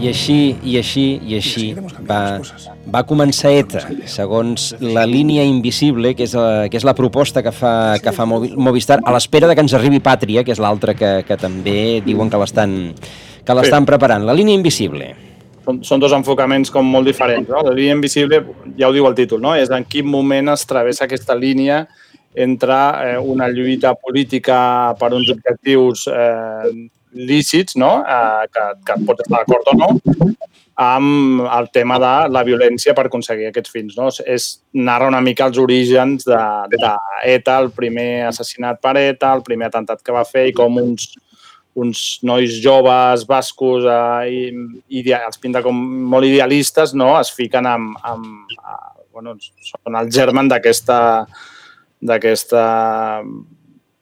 I 0.00 0.08
així, 0.08 0.56
i 0.62 0.76
així, 0.78 1.04
i 1.26 1.34
així 1.38 1.68
va, 2.10 2.38
va 2.94 3.00
començar 3.08 3.50
ETA, 3.56 3.80
segons 4.06 4.74
la 4.78 5.02
línia 5.06 5.42
invisible, 5.46 6.12
que 6.14 6.26
és, 6.28 6.34
la, 6.36 6.66
que 6.70 6.76
és 6.78 6.84
la 6.86 6.94
proposta 6.94 7.42
que 7.42 7.50
fa, 7.50 7.96
que 8.02 8.12
fa 8.14 8.26
Movi- 8.28 8.52
Movistar, 8.54 9.00
a 9.02 9.14
l'espera 9.16 9.48
de 9.50 9.56
que 9.56 9.64
ens 9.64 9.74
arribi 9.74 9.98
Pàtria, 10.04 10.44
que 10.46 10.52
és 10.54 10.60
l'altra 10.62 10.94
que, 10.94 11.24
que 11.26 11.38
també 11.40 12.02
diuen 12.06 12.30
que 12.30 12.38
l'estan 12.38 12.76
que 13.46 13.54
l'estan 13.56 13.86
preparant. 13.88 14.22
La 14.28 14.34
línia 14.36 14.54
invisible. 14.54 15.14
Són, 15.66 15.80
són 15.82 16.02
dos 16.02 16.12
enfocaments 16.14 16.70
com 16.70 16.86
molt 16.86 17.08
diferents. 17.10 17.48
No? 17.50 17.64
La 17.66 17.74
línia 17.74 17.96
invisible, 17.96 18.38
ja 18.78 18.88
ho 18.88 18.94
diu 18.94 19.06
el 19.08 19.16
títol, 19.18 19.42
no? 19.42 19.56
és 19.58 19.72
en 19.74 19.86
quin 19.90 20.06
moment 20.06 20.52
es 20.52 20.62
travessa 20.68 21.06
aquesta 21.08 21.34
línia 21.34 21.86
entre 22.36 22.76
eh, 23.02 23.18
una 23.18 23.48
lluita 23.48 23.94
política 23.98 24.94
per 25.00 25.10
uns 25.16 25.32
objectius 25.32 26.04
eh, 26.12 26.70
lícits, 27.16 27.74
no? 27.80 28.04
eh, 28.06 28.46
que, 28.52 28.66
que 28.84 28.94
et 28.94 29.06
pots 29.08 29.24
estar 29.24 29.40
d'acord 29.40 29.72
o 29.72 29.76
no, 29.80 29.88
amb 30.76 31.46
el 31.48 31.70
tema 31.72 31.96
de 31.98 32.12
la 32.28 32.42
violència 32.44 32.94
per 32.94 33.06
aconseguir 33.08 33.48
aquests 33.48 33.72
fins. 33.72 33.96
No? 33.96 34.10
És 34.28 34.50
narra 34.76 35.08
una 35.08 35.22
mica 35.24 35.48
els 35.48 35.58
orígens 35.58 36.28
d'ETA, 36.28 36.68
de, 36.76 37.32
ETA, 37.32 37.58
el 37.64 37.72
primer 37.74 38.26
assassinat 38.28 38.82
per 38.84 38.98
ETA, 39.00 39.32
el 39.32 39.42
primer 39.46 39.70
atemptat 39.70 40.04
que 40.04 40.14
va 40.14 40.26
fer 40.28 40.50
i 40.50 40.54
com 40.56 40.76
uns, 40.82 41.14
uns 41.76 42.02
nois 42.24 42.52
joves 42.64 43.26
bascos 43.28 43.84
eh, 43.84 44.28
i, 44.32 45.00
i 45.00 45.02
els 45.16 45.40
pinta 45.40 45.62
com 45.64 45.76
molt 46.12 46.28
idealistes, 46.28 46.94
no? 46.96 47.12
es 47.20 47.32
fiquen 47.36 47.68
amb... 47.68 47.98
amb 48.02 48.56
a, 48.62 48.78
bueno, 49.16 49.32
són 49.64 49.96
el 49.96 50.10
germen 50.12 50.48
d'aquesta 50.50 50.96
d'aquesta 52.06 52.64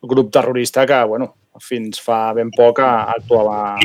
grup 0.03 0.33
terrorista 0.35 0.83
que, 0.91 0.97
bueno, 1.07 1.29
fins 1.63 2.01
fa 2.03 2.33
ben 2.35 2.51
poc 2.55 2.81
actuava, 2.83 3.77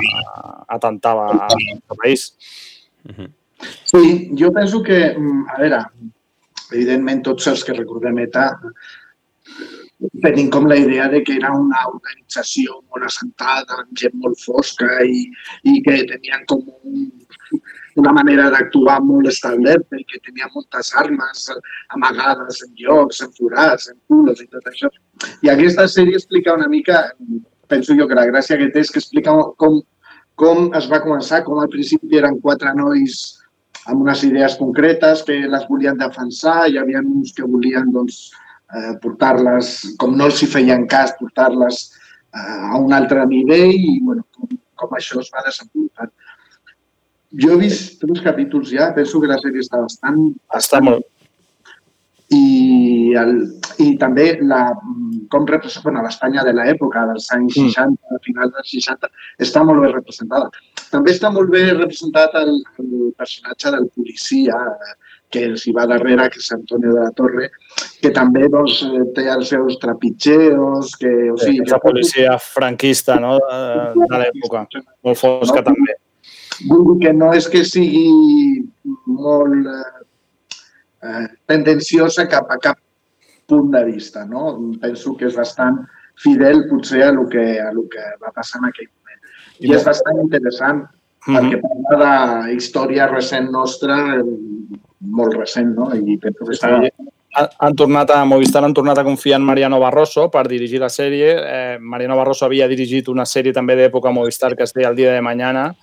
atentava 0.68 1.28
al 1.46 2.00
país. 2.02 2.32
Sí, 3.86 4.32
jo 4.40 4.52
penso 4.56 4.82
que, 4.84 5.14
mm, 5.14 5.46
a 5.54 5.60
veure, 5.62 5.84
evidentment 6.72 7.22
tots 7.24 7.48
els 7.48 7.64
que 7.64 7.78
recordem 7.78 8.20
ETA 8.26 8.50
tenim 10.24 10.50
com 10.50 10.68
la 10.68 10.78
idea 10.80 11.08
de 11.10 11.24
que 11.24 11.36
era 11.36 11.52
una 11.56 11.82
organització 11.90 12.80
molt 12.90 13.08
assentada, 13.08 13.82
amb 13.82 13.92
gent 14.02 14.16
molt 14.24 14.40
fosca 14.46 14.88
i, 15.04 15.26
i 15.68 15.82
que 15.84 15.98
tenien 16.12 16.46
com 16.48 16.64
un, 16.88 17.10
una 18.00 18.14
manera 18.16 18.50
d'actuar 18.54 19.00
molt 19.04 19.28
i 19.28 20.04
que 20.08 20.22
tenia 20.26 20.50
moltes 20.56 20.94
armes 20.96 21.50
amagades 21.96 22.64
en 22.66 22.74
llocs, 22.80 23.22
en 23.22 23.32
forats, 23.38 23.90
en 23.92 23.98
cules 24.08 24.42
i 24.42 24.48
tot 24.48 24.66
això. 24.72 24.90
I 25.44 25.50
aquesta 25.50 25.88
sèrie 25.88 26.16
explica 26.16 26.56
una 26.56 26.68
mica, 26.68 27.12
penso 27.68 27.96
jo 27.96 28.08
que 28.08 28.16
la 28.16 28.28
gràcia 28.32 28.58
que 28.58 28.72
té 28.72 28.80
és 28.86 28.92
que 28.92 29.00
explica 29.04 29.36
com, 29.58 29.82
com 30.36 30.70
es 30.80 30.88
va 30.92 31.04
començar, 31.04 31.44
com 31.44 31.60
al 31.60 31.70
principi 31.70 32.22
eren 32.22 32.40
quatre 32.40 32.74
nois 32.74 33.36
amb 33.90 34.04
unes 34.04 34.24
idees 34.24 34.56
concretes 34.60 35.24
que 35.26 35.42
les 35.50 35.66
volien 35.70 35.98
defensar, 35.98 36.68
hi 36.68 36.78
havia 36.78 37.02
uns 37.02 37.34
que 37.36 37.48
volien 37.48 37.92
doncs, 37.92 38.30
eh, 38.76 38.94
portar-les, 39.04 39.76
com 40.02 40.16
no 40.18 40.30
els 40.30 40.42
hi 40.44 40.50
feien 40.50 40.88
cas, 40.90 41.16
portar-les 41.20 41.84
eh, 41.90 42.74
a 42.74 42.80
un 42.80 42.94
altre 42.94 43.26
nivell 43.30 43.76
i 43.76 44.00
bueno, 44.06 44.26
com, 44.36 44.58
com 44.80 44.98
això 44.98 45.22
es 45.24 45.32
va 45.36 45.46
desenvolupant. 45.46 46.12
Jo 47.44 47.54
he 47.54 47.62
vist 47.62 48.00
tres 48.02 48.24
capítols 48.26 48.74
ja, 48.74 48.90
penso 48.96 49.22
que 49.22 49.30
la 49.30 49.40
sèrie 49.42 49.66
està 49.66 49.82
bastant... 49.84 50.22
Està 50.58 50.82
molt. 50.82 51.06
I, 52.30 53.14
el, 53.18 53.32
i 53.82 53.96
també 53.98 54.36
la, 54.46 54.60
com 55.34 55.48
representa 55.50 55.82
bueno, 55.88 56.04
l'Espanya 56.06 56.44
de 56.46 56.54
l'època, 56.54 57.08
dels 57.10 57.26
anys 57.34 57.56
60, 57.58 57.98
mm. 57.98 58.20
final 58.26 58.52
dels 58.54 58.70
60, 58.70 59.10
està 59.46 59.64
molt 59.66 59.82
bé 59.82 59.90
representada. 59.94 60.50
També 60.92 61.14
està 61.16 61.32
molt 61.34 61.50
bé 61.54 61.64
representat 61.72 62.38
el, 62.38 62.54
el 62.82 63.10
personatge 63.18 63.74
del 63.74 63.90
policia 63.98 64.60
que 65.30 65.44
els 65.46 65.66
hi 65.68 65.74
va 65.76 65.86
darrere, 65.90 66.28
que 66.34 66.42
és 66.42 66.52
Antonio 66.56 66.94
de 66.96 67.06
la 67.06 67.14
Torre, 67.18 67.50
que 68.02 68.12
també 68.16 68.48
doncs, 68.50 68.82
té 69.16 69.28
els 69.30 69.52
seus 69.54 69.78
trepitgeos, 69.82 70.96
que... 71.00 71.14
O 71.34 71.38
sigui, 71.38 71.64
la 71.70 71.82
policia 71.84 72.38
franquista 72.42 73.20
no? 73.22 73.38
de, 73.44 74.06
de 74.10 74.22
l'època, 74.24 74.66
molt 75.06 75.22
fosca 75.22 75.62
no? 75.62 75.68
també. 75.72 75.98
Vull 76.68 76.86
dir 76.90 76.98
que 77.06 77.16
no 77.16 77.32
és 77.38 77.48
que 77.52 77.64
sigui 77.64 78.66
molt 79.06 79.70
eh, 79.70 81.26
tendenciosa 81.48 82.28
cap 82.32 82.50
a 82.52 82.60
cap 82.60 82.82
punt 83.50 83.72
de 83.74 83.84
vista, 83.88 84.26
no? 84.26 84.54
Penso 84.82 85.16
que 85.18 85.30
és 85.30 85.38
bastant 85.38 85.80
fidel 86.20 86.66
potser 86.70 87.06
a 87.06 87.14
el 87.14 87.24
que, 87.32 87.46
a 87.62 87.70
el 87.72 87.86
que 87.92 88.06
va 88.22 88.34
passar 88.36 88.60
en 88.62 88.70
aquell 88.70 88.90
moment. 88.90 89.22
I, 89.60 89.70
I 89.70 89.76
és 89.78 89.86
bastant 89.88 90.20
interessant 90.22 90.84
mm 91.28 91.36
-hmm. 91.36 91.40
perquè 91.40 91.62
parla 91.90 92.44
de 92.46 92.54
història 92.56 93.08
recent 93.08 93.50
nostra, 93.52 93.96
molt 95.00 95.34
recent, 95.34 95.76
no? 95.76 95.94
I 95.96 96.18
penso 96.18 96.46
que 96.46 96.54
està... 96.56 96.90
Han 97.60 97.76
tornat 97.76 98.10
a, 98.10 98.26
Movistar 98.26 98.64
han 98.66 98.74
tornat 98.74 98.98
a 98.98 99.04
confiar 99.04 99.38
en 99.40 99.46
Mariano 99.46 99.80
Barroso 99.80 100.30
per 100.32 100.48
dirigir 100.48 100.80
la 100.80 100.90
sèrie. 100.90 101.30
Eh, 101.38 101.78
Mariano 101.80 102.18
Barroso 102.18 102.46
havia 102.46 102.68
dirigit 102.68 103.08
una 103.08 103.26
sèrie 103.26 103.54
també 103.54 103.76
d'època 103.76 104.12
Movistar 104.12 104.56
que 104.56 104.64
es 104.64 104.74
deia 104.74 104.90
El 104.90 104.96
dia 104.96 105.14
de 105.14 105.22
mañana, 105.22 105.76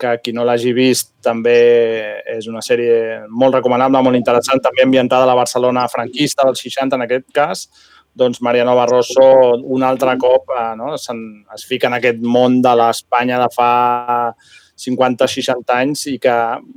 que 0.00 0.18
qui 0.22 0.32
no 0.32 0.44
l'hagi 0.44 0.72
vist 0.72 1.14
també 1.22 2.22
és 2.36 2.46
una 2.48 2.62
sèrie 2.64 3.26
molt 3.28 3.54
recomanable, 3.54 4.02
molt 4.02 4.16
interessant, 4.16 4.60
també 4.64 4.84
ambientada 4.84 5.24
a 5.24 5.30
la 5.30 5.38
Barcelona 5.38 5.88
franquista 5.88 6.46
dels 6.46 6.62
60 6.64 6.96
en 6.96 7.06
aquest 7.06 7.26
cas, 7.32 7.66
doncs 8.14 8.40
Mariano 8.42 8.74
Barroso 8.76 9.56
un 9.76 9.84
altre 9.86 10.16
cop 10.18 10.50
eh, 10.56 10.72
no, 10.76 10.94
es 10.94 11.66
fica 11.68 11.88
en 11.88 11.98
aquest 12.00 12.24
món 12.24 12.60
de 12.62 12.74
l'Espanya 12.76 13.38
de 13.40 13.50
fa 13.54 13.70
50-60 14.80 15.74
anys 15.76 16.06
i 16.08 16.16
que 16.22 16.34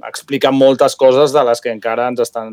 explica 0.07 0.51
moltes 0.51 0.95
coses 0.99 1.31
de 1.35 1.43
les 1.47 1.61
que 1.63 1.71
encara 1.71 2.09
ens 2.11 2.19
estan 2.23 2.51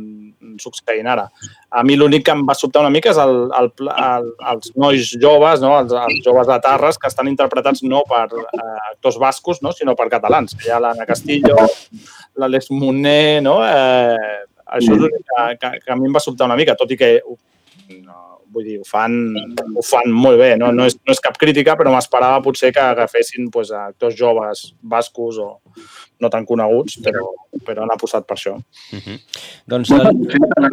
succeint 0.62 1.08
ara. 1.10 1.26
A 1.70 1.82
mi 1.86 1.96
l'únic 1.98 2.26
que 2.28 2.34
em 2.36 2.44
va 2.46 2.56
sobtar 2.58 2.84
una 2.84 2.92
mica 2.94 3.10
és 3.10 3.18
el, 3.18 3.34
el, 3.58 3.70
el, 3.90 4.30
els 4.52 4.72
nois 4.78 5.10
joves, 5.22 5.62
no? 5.64 5.74
els, 5.80 5.94
els 6.06 6.22
joves 6.26 6.48
de 6.50 6.60
Tarres, 6.62 7.00
que 7.00 7.10
estan 7.10 7.30
interpretats 7.30 7.82
no 7.82 8.04
per 8.08 8.26
eh, 8.30 8.78
actors 8.92 9.18
bascos, 9.22 9.62
no? 9.64 9.74
sinó 9.74 9.96
per 9.98 10.10
catalans. 10.12 10.56
Hi 10.62 10.70
ha 10.70 10.80
l'Anna 10.82 11.08
Castillo, 11.08 11.58
l'Àlex 12.38 12.70
Moner, 12.74 13.42
no? 13.44 13.60
Eh, 13.66 14.46
això 14.70 14.94
és 14.94 14.98
l'únic 15.02 15.22
que, 15.26 15.46
que, 15.60 15.76
que 15.84 15.92
a 15.92 15.98
mi 15.98 16.06
em 16.06 16.14
va 16.14 16.22
sobtar 16.22 16.46
una 16.46 16.58
mica, 16.58 16.78
tot 16.78 16.92
i 16.94 16.98
que 16.98 17.16
vull 18.50 18.66
dir, 18.66 18.76
ho 18.80 18.86
fan, 18.86 19.14
ho 19.76 19.84
fan 19.86 20.10
molt 20.12 20.40
bé. 20.40 20.50
No, 20.60 20.70
no, 20.74 20.86
és, 20.90 20.96
no 21.06 21.14
és 21.14 21.22
cap 21.22 21.38
crítica, 21.40 21.76
però 21.78 21.92
m'esperava 21.94 22.42
potser 22.44 22.72
que 22.74 22.82
agafessin 22.82 23.48
pues, 23.54 23.72
actors 23.76 24.16
joves 24.18 24.64
bascos 24.82 25.38
o 25.42 25.48
no 26.20 26.30
tan 26.32 26.46
coneguts, 26.48 26.98
però, 27.04 27.24
però 27.66 27.84
han 27.84 27.94
apostat 27.94 28.26
per 28.28 28.36
això. 28.36 28.56
Uh 28.92 29.00
-huh. 29.00 29.18
doncs, 29.66 29.88
bueno, 29.88 30.10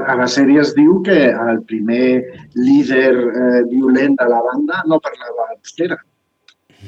a 0.06 0.16
la 0.16 0.28
sèrie 0.28 0.60
es 0.62 0.74
diu 0.76 1.02
que 1.04 1.20
el 1.32 1.64
primer 1.64 2.24
líder 2.56 3.14
eh, 3.16 3.64
violent 3.70 4.20
de 4.20 4.28
la 4.28 4.42
banda 4.42 4.84
no 4.86 5.00
parlava 5.00 5.54
euskera. 5.56 5.98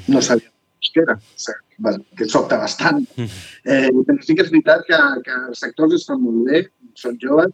No 0.07 0.21
sabia 0.21 0.49
euskera. 0.81 1.15
O 1.15 1.39
sigui, 1.39 2.03
que 2.17 2.25
sobta 2.25 2.57
bastant. 2.57 3.05
Eh, 3.65 3.89
però 3.91 4.21
sí 4.21 4.35
que 4.35 4.43
és 4.43 4.51
veritat 4.51 4.85
que, 4.87 4.99
que 5.25 5.33
els 5.49 5.63
actors 5.63 5.93
estan 5.93 6.21
molt 6.21 6.45
bé, 6.49 6.65
són 6.95 7.17
joves, 7.21 7.51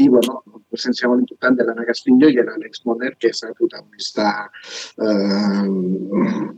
i 0.00 0.08
bueno, 0.10 0.40
presència 0.72 1.08
molt 1.10 1.22
important 1.24 1.58
de 1.58 1.66
l'Anna 1.66 1.86
Castillo 1.86 2.30
i 2.30 2.38
l'Àlex 2.38 2.84
Moner, 2.88 3.14
que 3.20 3.30
és 3.30 3.42
el 3.46 3.54
protagonista. 3.58 4.30
Eh, 4.98 5.66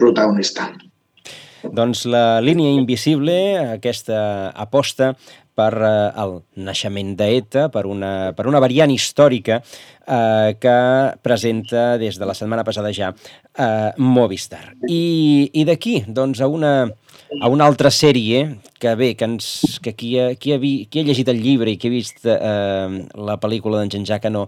protagonista. 0.01 0.70
Doncs 1.66 2.05
la 2.07 2.40
línia 2.44 2.70
invisible, 2.77 3.35
aquesta 3.75 4.53
aposta 4.55 5.14
per 5.57 5.72
eh, 5.81 6.22
el 6.22 6.37
naixement 6.68 7.14
d'ETA, 7.18 7.66
per 7.72 7.87
una, 7.88 8.12
per 8.37 8.46
una 8.51 8.61
variant 8.62 8.92
històrica 8.92 9.61
eh, 9.61 10.53
que 10.61 10.77
presenta 11.25 11.96
des 12.01 12.20
de 12.20 12.29
la 12.29 12.37
setmana 12.37 12.64
passada 12.64 12.92
ja 12.92 13.12
eh, 13.12 13.90
Movistar. 13.99 14.77
I, 14.88 15.51
i 15.53 15.64
d'aquí, 15.68 16.03
doncs, 16.09 16.44
a 16.44 16.51
una, 16.53 16.75
a 17.41 17.51
una 17.53 17.67
altra 17.67 17.91
sèrie 17.91 18.47
que 18.81 18.95
bé, 18.99 19.12
que, 19.19 19.29
ens, 19.29 19.79
que 19.83 19.95
qui, 19.99 20.17
ha, 20.21 20.33
qui, 20.39 20.55
ha 20.55 20.59
vi, 20.62 20.73
qui 20.91 21.03
ha 21.03 21.07
llegit 21.07 21.31
el 21.33 21.43
llibre 21.43 21.73
i 21.73 21.79
qui 21.81 21.91
ha 21.91 21.95
vist 21.95 22.27
eh, 22.27 22.99
la 23.29 23.39
pel·lícula 23.43 23.83
d'en 23.83 23.93
Genjaca 23.93 24.33
no... 24.33 24.47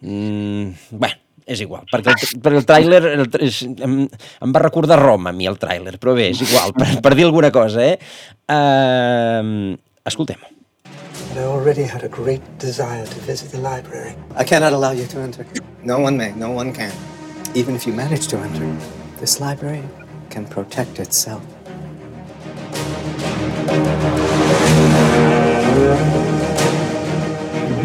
Mm, 0.00 0.96
bé, 1.02 1.12
és 1.46 1.62
igual, 1.64 1.86
perquè 1.92 2.14
el, 2.14 2.42
perquè 2.42 2.62
el 2.62 2.68
tràiler 2.68 3.00
el, 3.12 3.28
és, 3.46 3.62
em, 3.66 4.02
em 4.06 4.56
va 4.56 4.64
recordar 4.64 5.00
Roma, 5.02 5.32
a 5.32 5.36
mi, 5.36 5.48
el 5.50 5.58
tràiler, 5.62 5.96
però 6.02 6.16
bé, 6.18 6.30
és 6.34 6.44
igual, 6.46 6.76
per, 6.76 6.90
per 7.04 7.16
dir 7.18 7.28
alguna 7.28 7.52
cosa, 7.54 7.86
eh? 7.86 7.96
Uh, 8.46 9.74
Escoltem-ho. 10.06 10.56
but 11.36 11.42
I 11.42 11.44
already 11.44 11.82
had 11.82 12.02
a 12.02 12.08
great 12.08 12.40
desire 12.58 13.04
to 13.04 13.18
visit 13.20 13.50
the 13.50 13.58
library. 13.58 14.14
I 14.36 14.44
cannot 14.44 14.72
allow 14.72 14.92
you 14.92 15.06
to 15.06 15.18
enter. 15.18 15.46
No 15.82 15.98
one 15.98 16.16
may, 16.16 16.32
no 16.32 16.50
one 16.50 16.72
can. 16.72 16.92
Even 17.54 17.74
if 17.74 17.86
you 17.86 17.92
manage 17.92 18.28
to 18.28 18.38
enter, 18.38 18.64
this 19.20 19.38
library 19.38 19.82
can 20.30 20.46
protect 20.46 20.98
itself. 20.98 21.55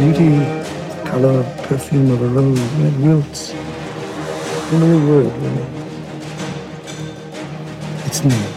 Beauty, 0.01 0.33
color, 1.05 1.43
perfume 1.69 2.09
of 2.09 2.21
a 2.23 2.29
rose 2.33 2.59
when 2.77 2.87
it 2.89 2.97
wilts. 3.05 3.53
Only 4.73 4.97
a 4.97 5.01
word 5.05 5.29
remains. 5.45 5.77
Its 8.07 8.23
name. 8.23 8.49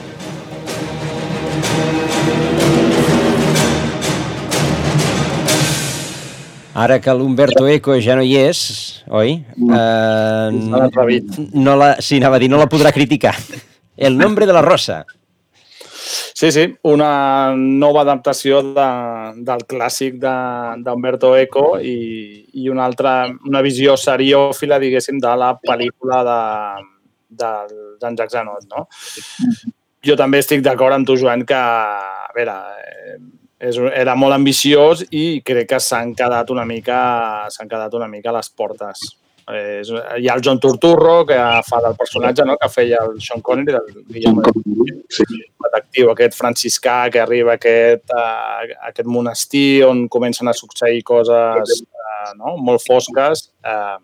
Ara 6.75 6.99
que 6.99 7.13
l'Humberto 7.13 7.69
Eco 7.69 7.99
ja 8.01 8.17
no 8.17 8.25
hi 8.25 8.39
és, 8.41 9.05
oi? 9.07 9.37
Uh, 9.61 10.49
no, 10.51 10.89
no 10.89 11.77
la, 11.77 11.91
sí, 12.01 12.17
anava 12.23 12.41
a 12.41 12.43
dir, 12.43 12.49
no 12.51 12.59
la 12.59 12.71
podrà 12.73 12.91
criticar. 12.91 13.37
El 13.97 14.17
nombre 14.17 14.49
de 14.49 14.57
la 14.57 14.65
rosa. 14.65 15.05
Sí, 16.35 16.51
sí, 16.53 16.65
una 16.91 17.55
nova 17.57 18.03
adaptació 18.03 18.61
de, 18.75 18.89
del 19.47 19.63
clàssic 19.71 20.17
d'Humberto 20.23 21.35
Eco 21.39 21.67
i, 21.79 21.97
i 22.61 22.69
una 22.73 22.85
altra, 22.89 23.15
una 23.47 23.63
visió 23.65 23.97
seriòfila, 24.01 24.81
diguéssim, 24.83 25.21
de 25.23 25.37
la 25.41 25.53
pel·lícula 25.63 26.21
de, 26.27 26.41
de 27.43 27.53
Jean-Jacques 28.03 28.35
Zanot, 28.37 28.69
no? 28.71 28.87
Jo 30.05 30.19
també 30.21 30.43
estic 30.43 30.63
d'acord 30.65 30.99
amb 30.99 31.09
tu, 31.09 31.17
Joan, 31.17 31.47
que, 31.49 31.57
a 31.57 32.35
veure, 32.37 32.59
eh, 32.83 33.19
és, 33.71 33.79
era 33.95 34.17
molt 34.19 34.37
ambiciós 34.37 35.07
i 35.11 35.41
crec 35.47 35.71
que 35.73 35.81
s'han 35.81 36.13
quedat 36.19 36.51
una 36.53 36.67
mica 36.69 36.99
s'han 37.53 37.71
quedat 37.71 37.95
una 37.97 38.09
mica 38.11 38.33
a 38.33 38.39
les 38.39 38.51
portes. 38.51 39.07
És, 39.53 39.91
hi 39.93 40.29
ha 40.29 40.35
el 40.39 40.43
John 40.45 40.61
Turturro, 40.61 41.19
que 41.29 41.37
fa 41.67 41.81
del 41.85 41.97
personatge, 41.99 42.47
no? 42.49 42.57
que 42.61 42.69
feia 42.73 43.03
el 43.05 43.19
Sean 43.21 43.43
Connery, 43.45 43.75
del 43.77 44.07
Guillermo 44.09 44.45
sí. 45.13 45.27
detectiu, 45.67 46.09
aquest 46.13 46.39
franciscà 46.39 47.11
que 47.13 47.21
arriba 47.21 47.53
a 47.53 47.61
aquest, 47.61 48.09
a, 48.15 48.25
a 48.65 48.89
aquest 48.89 49.11
monestir 49.11 49.85
on 49.85 50.07
comencen 50.09 50.49
a 50.49 50.57
succeir 50.57 51.03
coses 51.05 51.75
uh, 51.85 52.33
no? 52.39 52.57
molt 52.57 52.85
fosques. 52.87 53.51
Uh, 53.61 54.01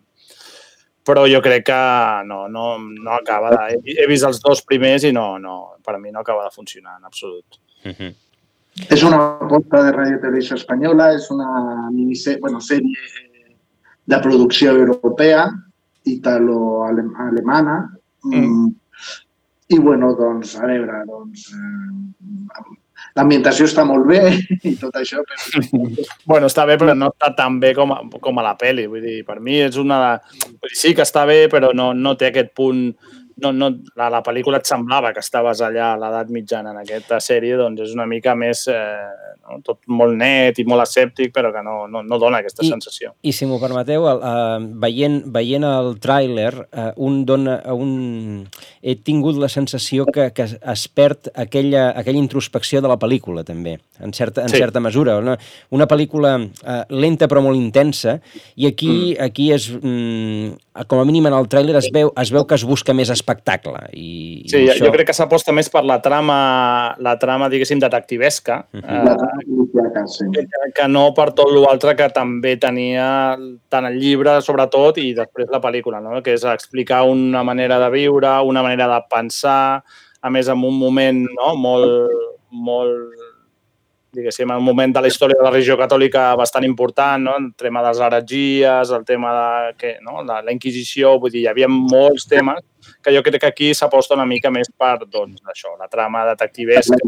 però 1.08 1.24
jo 1.26 1.40
crec 1.40 1.64
que 1.70 1.82
no, 2.28 2.42
no, 2.52 2.76
no 2.78 3.14
acaba 3.16 3.54
de... 3.54 3.78
He, 3.80 3.96
he 4.02 4.08
vist 4.10 4.28
els 4.28 4.42
dos 4.44 4.60
primers 4.68 5.08
i 5.08 5.14
no, 5.16 5.38
no, 5.40 5.56
per 5.82 5.96
a 5.96 6.02
mi 6.02 6.12
no 6.12 6.20
acaba 6.20 6.44
de 6.44 6.52
funcionar 6.54 6.98
en 6.98 7.08
absolut. 7.08 7.56
Uh 7.86 7.96
-huh. 7.96 8.12
És 8.88 9.02
una 9.02 9.38
aposta 9.40 9.82
de 9.82 9.92
Radio 9.92 10.20
Televisió 10.20 10.54
Espanyola, 10.56 11.14
és 11.14 11.30
una 11.30 11.90
miniserie, 11.90 12.38
bueno, 12.40 12.60
sèrie 12.60 13.29
de 14.10 14.18
producció 14.18 14.74
europea, 14.74 15.46
italo-alemana, 16.10 17.76
mm. 18.24 18.68
i 19.68 19.78
bueno, 19.78 20.14
doncs, 20.18 20.56
a 20.58 20.66
veure, 20.66 21.02
doncs, 21.06 21.50
eh, 21.54 22.76
l'ambientació 23.18 23.68
està 23.68 23.84
molt 23.86 24.08
bé 24.10 24.20
i 24.70 24.74
tot 24.80 24.96
això. 24.98 25.22
Però... 25.28 25.84
bueno, 26.30 26.50
està 26.50 26.66
bé, 26.66 26.78
però 26.80 26.96
no 26.98 27.12
està 27.14 27.32
tan 27.38 27.60
bé 27.62 27.72
com 27.78 27.94
a, 27.94 28.00
com 28.22 28.42
a 28.42 28.46
la 28.48 28.56
pel·li. 28.58 28.88
Vull 28.90 29.06
dir, 29.06 29.20
per 29.28 29.38
mi 29.40 29.60
és 29.62 29.78
una... 29.80 30.18
Vull 30.42 30.68
dir, 30.68 30.78
sí 30.82 30.94
que 30.96 31.06
està 31.06 31.26
bé, 31.28 31.44
però 31.52 31.70
no, 31.76 31.92
no 31.94 32.16
té 32.18 32.30
aquest 32.30 32.54
punt 32.58 32.88
no, 33.42 33.52
no, 33.52 33.70
la, 33.98 34.10
la 34.12 34.22
pel·lícula 34.26 34.60
et 34.60 34.68
semblava 34.68 35.12
que 35.16 35.22
estaves 35.24 35.62
allà 35.64 35.92
a 35.94 35.98
l'edat 36.00 36.30
mitjana 36.32 36.74
en 36.74 36.80
aquesta 36.82 37.20
sèrie, 37.22 37.56
doncs 37.60 37.88
és 37.88 37.94
una 37.96 38.06
mica 38.08 38.34
més, 38.38 38.66
eh, 38.70 39.30
no? 39.50 39.60
tot 39.66 39.80
molt 39.90 40.16
net 40.18 40.58
i 40.60 40.66
molt 40.68 40.84
escèptic, 40.84 41.32
però 41.34 41.52
que 41.54 41.62
no, 41.66 41.84
no, 41.90 42.02
no 42.06 42.18
dona 42.22 42.40
aquesta 42.40 42.64
I, 42.66 42.70
sensació. 42.72 43.12
I 43.26 43.32
si 43.36 43.48
m'ho 43.48 43.60
permeteu, 43.62 44.06
el, 44.10 44.22
uh, 44.22 44.68
veient, 44.82 45.20
veient 45.32 45.66
el 45.66 45.92
tràiler, 46.02 46.52
uh, 46.68 46.90
un 47.06 47.22
dona, 47.28 47.58
un... 47.74 48.46
he 48.80 48.96
tingut 48.96 49.38
la 49.40 49.50
sensació 49.52 50.06
que, 50.08 50.30
que 50.36 50.46
es 50.46 50.86
perd 50.88 51.30
aquella, 51.34 51.90
aquella 51.98 52.22
introspecció 52.22 52.80
de 52.84 52.90
la 52.90 52.98
pel·lícula, 53.00 53.44
també, 53.46 53.76
en 54.00 54.14
certa, 54.16 54.46
en 54.46 54.52
sí. 54.52 54.60
certa 54.62 54.82
mesura. 54.82 55.18
Una, 55.20 55.36
una 55.76 55.88
pel·lícula 55.90 56.36
uh, 56.40 56.80
lenta 56.94 57.28
però 57.30 57.44
molt 57.44 57.58
intensa, 57.60 58.18
i 58.56 58.68
aquí, 58.70 58.92
mm. 59.14 59.30
aquí 59.30 59.50
és, 59.54 59.70
mm, 59.80 60.84
com 60.90 61.02
a 61.02 61.04
mínim 61.08 61.26
en 61.28 61.36
el 61.36 61.48
tràiler 61.50 61.76
es 61.80 61.90
veu, 61.92 62.12
es 62.20 62.32
veu 62.32 62.46
que 62.48 62.56
es 62.56 62.64
busca 62.66 62.94
més 62.96 63.10
espectacle. 63.30 63.78
I, 63.94 64.44
sí, 64.50 64.64
i 64.64 64.70
això... 64.72 64.86
jo 64.86 64.92
crec 64.94 65.10
que 65.10 65.16
s'aposta 65.16 65.54
més 65.54 65.70
per 65.70 65.84
la 65.86 66.00
trama, 66.02 66.38
la 67.02 67.16
trama 67.20 67.48
diguéssim, 67.52 67.80
detectivesca, 67.80 68.66
uh 68.72 68.80
-huh. 68.80 69.06
eh, 69.06 69.60
que, 70.34 70.72
que 70.74 70.88
no 70.88 71.12
per 71.14 71.30
tot 71.32 71.50
l'altre 71.52 71.94
que 71.96 72.08
també 72.10 72.56
tenia 72.56 73.36
tant 73.68 73.86
el 73.86 73.98
llibre, 73.98 74.40
sobretot, 74.42 74.98
i 74.98 75.14
després 75.14 75.48
la 75.50 75.60
pel·lícula, 75.60 76.00
no? 76.00 76.22
que 76.22 76.34
és 76.34 76.44
explicar 76.44 77.02
una 77.04 77.42
manera 77.42 77.78
de 77.78 77.90
viure, 77.90 78.40
una 78.42 78.62
manera 78.62 78.86
de 78.88 79.00
pensar, 79.08 79.82
a 80.20 80.30
més, 80.30 80.48
en 80.48 80.64
un 80.64 80.78
moment 80.78 81.26
no? 81.36 81.54
molt, 81.56 82.10
molt 82.50 83.29
diguéssim, 84.14 84.50
un 84.50 84.64
moment 84.64 84.92
de 84.94 85.02
la 85.04 85.10
història 85.10 85.38
de 85.38 85.44
la 85.44 85.52
religió 85.52 85.76
catòlica 85.78 86.30
bastant 86.38 86.66
important, 86.66 87.22
no? 87.28 87.36
el 87.38 87.52
tema 87.58 87.82
de 87.84 87.92
les 87.92 88.00
heretgies, 88.06 88.92
el 88.96 89.04
tema 89.06 89.32
de 89.36 89.74
que, 89.78 89.92
no? 90.02 90.24
la, 90.26 90.40
la 90.42 90.54
Inquisició, 90.54 91.16
vull 91.22 91.32
dir, 91.34 91.44
hi 91.44 91.50
havia 91.50 91.68
molts 91.70 92.26
temes 92.30 92.64
que 93.04 93.14
jo 93.14 93.22
crec 93.22 93.40
que 93.44 93.50
aquí 93.52 93.70
s'aposta 93.74 94.16
una 94.18 94.26
mica 94.26 94.50
més 94.50 94.70
per, 94.76 95.06
doncs, 95.06 95.42
això, 95.52 95.76
la 95.78 95.88
trama 95.88 96.24
detectivesca, 96.32 96.98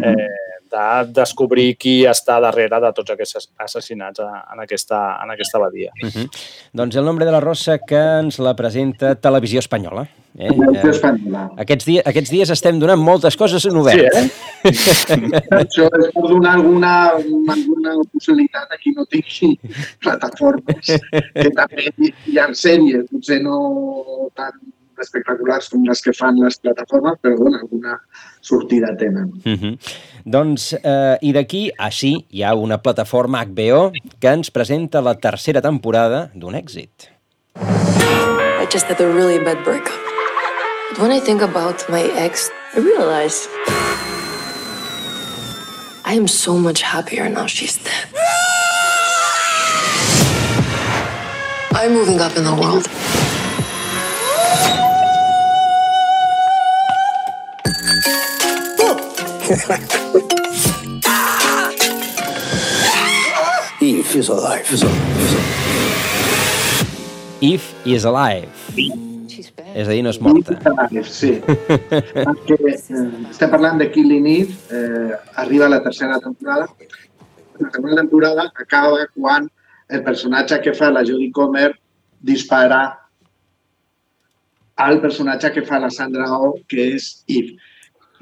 eh, 0.00 0.61
de 0.72 1.12
descobrir 1.20 1.74
qui 1.80 2.02
està 2.08 2.38
darrere 2.42 2.80
de 2.82 2.90
tots 2.96 3.14
aquests 3.14 3.48
assassinats 3.60 4.22
en 4.24 4.64
aquesta, 4.64 5.02
en 5.22 5.34
aquesta 5.34 5.58
abadia. 5.58 5.92
Uh 6.02 6.08
-huh. 6.08 6.26
Doncs 6.72 6.96
el 6.96 7.04
nombre 7.04 7.24
de 7.24 7.32
la 7.32 7.40
Rosa 7.40 7.78
que 7.78 8.02
ens 8.20 8.38
la 8.38 8.54
presenta 8.56 9.14
Televisió 9.14 9.58
Espanyola. 9.58 10.08
Eh? 10.38 10.48
Televisió 10.48 10.90
Espanyola. 10.90 11.50
Aquests, 11.56 11.84
dies, 11.84 12.06
aquests 12.06 12.30
dies 12.30 12.50
estem 12.50 12.78
donant 12.78 12.98
moltes 13.00 13.36
coses 13.36 13.64
en 13.66 13.76
obert. 13.76 13.98
Sí, 14.00 14.18
eh? 14.18 14.30
Això 15.62 15.88
és 15.98 16.12
per 16.14 16.28
donar 16.28 16.54
alguna, 16.54 16.92
alguna 17.48 17.96
possibilitat 18.12 18.72
a 18.72 18.76
qui 18.76 18.92
no 18.96 19.04
tingui 19.04 19.58
plataformes. 20.00 20.86
Que 21.34 21.50
també 21.50 21.90
hi 22.26 22.38
ha 22.38 22.48
sèries, 22.54 23.04
potser 23.10 23.42
no 23.42 24.30
tan 24.34 24.52
espectaculars 25.02 25.68
com 25.72 25.84
les 25.88 26.02
que 26.02 26.14
fan 26.16 26.38
les 26.40 26.58
plataformes, 26.62 27.18
però 27.22 27.36
bueno, 27.38 27.58
alguna 27.60 27.98
sortida 28.40 28.96
tenen. 28.96 29.32
Uh 29.44 29.56
-huh. 29.58 29.78
Doncs, 30.24 30.72
eh, 30.82 31.18
i 31.20 31.32
d'aquí, 31.32 31.70
així, 31.78 32.26
hi 32.30 32.42
ha 32.42 32.54
una 32.54 32.78
plataforma 32.78 33.44
HBO 33.44 33.92
que 34.20 34.28
ens 34.28 34.50
presenta 34.50 35.00
la 35.00 35.14
tercera 35.14 35.60
temporada 35.60 36.30
d'un 36.34 36.54
èxit. 36.54 37.10
I 37.56 38.66
just 38.70 38.86
had 38.86 39.00
a 39.00 39.06
really 39.06 39.38
bad 39.38 39.64
breakup. 39.64 39.98
But 40.90 41.00
when 41.00 41.10
I 41.10 41.20
think 41.20 41.42
about 41.42 41.88
my 41.88 42.02
ex, 42.16 42.50
I 42.76 42.80
realize 42.80 43.48
I 46.04 46.14
am 46.14 46.28
so 46.28 46.56
much 46.56 46.82
happier 46.82 47.28
now 47.28 47.46
she's 47.46 47.78
dead. 47.78 48.08
I'm 51.74 51.92
moving 51.94 52.20
up 52.20 52.36
in 52.36 52.44
the 52.44 52.54
world. 52.54 52.86
Eve 63.82 64.16
is 64.16 64.30
alive. 64.30 64.72
Is 64.72 64.82
alive. 64.82 65.02
Eve 67.42 67.74
is 67.84 68.04
alive. 68.04 68.48
És 69.74 69.88
a 69.88 69.90
dir, 69.90 70.02
no 70.04 70.10
és 70.12 70.20
morta. 70.24 70.56
Sí. 71.04 71.32
Perquè, 71.44 72.56
eh, 72.70 72.76
estem 73.28 73.50
parlant 73.52 73.78
de 73.82 73.90
Killing 73.92 74.26
Eve, 74.30 74.52
eh, 74.72 75.12
arriba 75.44 75.68
la 75.68 75.82
tercera 75.84 76.16
temporada. 76.20 76.66
La 77.60 77.70
segona 77.74 77.96
temporada 78.00 78.42
acaba 78.56 79.06
quan 79.12 79.50
el 79.92 80.02
personatge 80.06 80.62
que 80.64 80.72
fa 80.78 80.88
la 80.92 81.04
Jodie 81.04 81.32
Comer 81.32 81.74
dispara 82.24 82.80
al 84.80 85.00
personatge 85.04 85.52
que 85.52 85.62
fa 85.68 85.76
la 85.82 85.90
Sandra 85.92 86.24
Oh, 86.38 86.54
que 86.68 86.94
és 86.96 87.24
Eve 87.28 87.52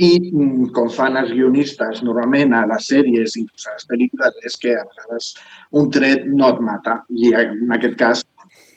i 0.01 0.11
mm, 0.33 0.71
com 0.77 0.89
fan 0.93 1.19
els 1.21 1.33
guionistes 1.35 2.01
normalment 2.07 2.55
a 2.57 2.65
les 2.71 2.89
sèries 2.89 3.37
i 3.37 3.45
a 3.45 3.75
les 3.77 3.89
pel·lícules 3.91 4.45
és 4.49 4.59
que 4.61 4.75
a 4.79 4.85
vegades 4.89 5.33
un 5.77 5.91
tret 5.93 6.25
no 6.29 6.49
et 6.55 6.61
mata 6.65 7.01
i 7.13 7.35
en 7.37 7.75
aquest 7.77 7.99
cas 8.01 8.23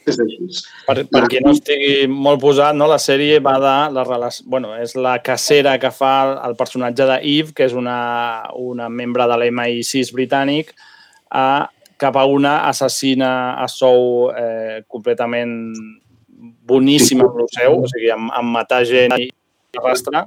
és 0.03 0.17
així. 0.19 0.47
Per, 0.83 0.97
per 1.07 1.21
qui 1.31 1.39
no 1.43 1.53
estigui 1.55 2.09
molt 2.11 2.41
posat, 2.43 2.75
no? 2.75 2.89
la 2.91 2.99
sèrie 2.99 3.39
va 3.43 3.53
de 3.63 3.75
la 3.95 4.03
relació... 4.03 4.43
Bueno, 4.51 4.73
és 4.75 4.97
la 4.99 5.15
cacera 5.23 5.77
que 5.79 5.93
fa 5.95 6.15
el 6.43 6.57
personatge 6.59 7.07
de 7.07 7.19
Eve, 7.37 7.53
que 7.55 7.69
és 7.69 7.75
una, 7.77 7.99
una 8.59 8.89
membre 8.91 9.27
de 9.31 9.37
l'MI6 9.39 10.11
britànic, 10.17 10.73
a, 11.31 11.69
cap 12.03 12.19
a 12.19 12.25
una 12.27 12.57
assassina 12.67 13.31
a 13.63 13.69
sou 13.71 14.33
eh, 14.35 14.83
completament 14.91 15.55
boníssima 16.67 17.29
amb 17.29 17.39
el 17.45 17.49
seu, 17.55 17.79
o 17.85 17.87
sigui, 17.87 18.11
amb, 18.11 18.27
amb 18.35 18.55
matar 18.57 18.83
gent 18.89 19.15
i 19.15 19.29
rastre, 19.81 20.25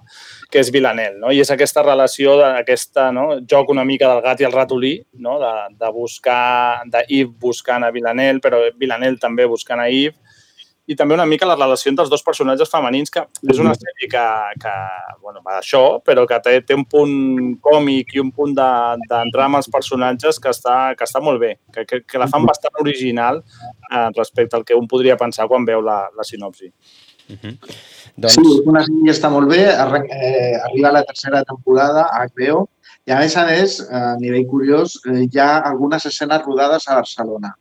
que 0.50 0.60
és 0.62 0.70
Vilanel, 0.74 1.18
no? 1.20 1.30
I 1.30 1.40
és 1.44 1.50
aquesta 1.52 1.84
relació, 1.84 2.36
d'aquesta 2.40 3.10
no? 3.14 3.26
joc 3.48 3.70
una 3.70 3.84
mica 3.86 4.08
del 4.10 4.22
gat 4.24 4.42
i 4.42 4.48
el 4.48 4.54
ratolí, 4.54 4.94
no? 5.22 5.38
de, 5.42 5.52
de 5.78 5.90
buscar, 5.94 6.82
d'Yves 6.90 7.34
buscant 7.40 7.86
a 7.86 7.92
Vilanel, 7.94 8.40
però 8.42 8.64
Vilanel 8.78 9.20
també 9.22 9.46
buscant 9.46 9.82
a 9.82 9.90
Yves, 9.92 10.18
i 10.86 10.94
també 10.94 11.16
una 11.16 11.26
mica 11.26 11.46
la 11.48 11.56
relació 11.56 11.90
entre 11.90 12.04
els 12.06 12.10
dos 12.12 12.22
personatges 12.22 12.70
femenins, 12.70 13.10
que 13.10 13.24
és 13.50 13.58
una 13.58 13.72
sèrie 13.74 14.06
que, 14.10 14.26
que 14.62 14.74
bueno, 15.18 15.40
va 15.42 15.56
d'això, 15.56 15.98
però 16.06 16.22
que 16.30 16.38
té, 16.44 16.60
té 16.62 16.76
un 16.78 16.84
punt 16.86 17.56
còmic 17.62 18.14
i 18.14 18.22
un 18.22 18.30
punt 18.34 18.54
d'entrar 18.54 19.26
de, 19.26 19.46
amb 19.48 19.58
els 19.58 19.70
personatges 19.72 20.38
que 20.38 20.52
està, 20.54 20.76
que 20.94 21.02
està 21.08 21.22
molt 21.22 21.42
bé, 21.42 21.56
que, 21.74 21.82
que, 21.90 22.04
que 22.06 22.22
la 22.22 22.30
fan 22.30 22.46
bastant 22.46 22.78
original 22.82 23.42
eh, 23.42 24.08
respecte 24.14 24.54
al 24.54 24.62
que 24.68 24.78
un 24.78 24.86
podria 24.86 25.18
pensar 25.18 25.48
quan 25.50 25.66
veu 25.66 25.82
la, 25.82 26.04
la 26.14 26.26
sinopsi. 26.26 26.70
Uh 27.26 27.34
-huh. 27.42 27.58
Doncs... 28.16 28.38
Sí, 28.38 28.56
una 28.68 28.82
sèrie 28.86 29.12
està 29.12 29.30
molt 29.32 29.50
bé, 29.52 29.62
eh, 29.68 30.56
arriba 30.68 30.94
la 30.94 31.04
tercera 31.04 31.44
temporada 31.44 32.08
a 32.08 32.24
HBO 32.26 32.64
i 33.06 33.14
a 33.14 33.20
més 33.22 33.36
a 33.38 33.44
més, 33.46 33.78
a 33.86 34.16
nivell 34.18 34.48
curiós, 34.50 34.98
eh, 35.06 35.22
hi 35.28 35.38
ha 35.42 35.52
algunes 35.70 36.08
escenes 36.10 36.42
rodades 36.48 36.88
a 36.88 36.98
Barcelona 36.98 37.54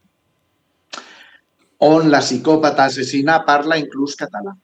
on 1.86 2.10
la 2.10 2.22
psicòpata 2.24 2.88
assassina 2.89 3.41
parla 3.46 3.78
inclús 3.78 4.15
català. 4.15 4.56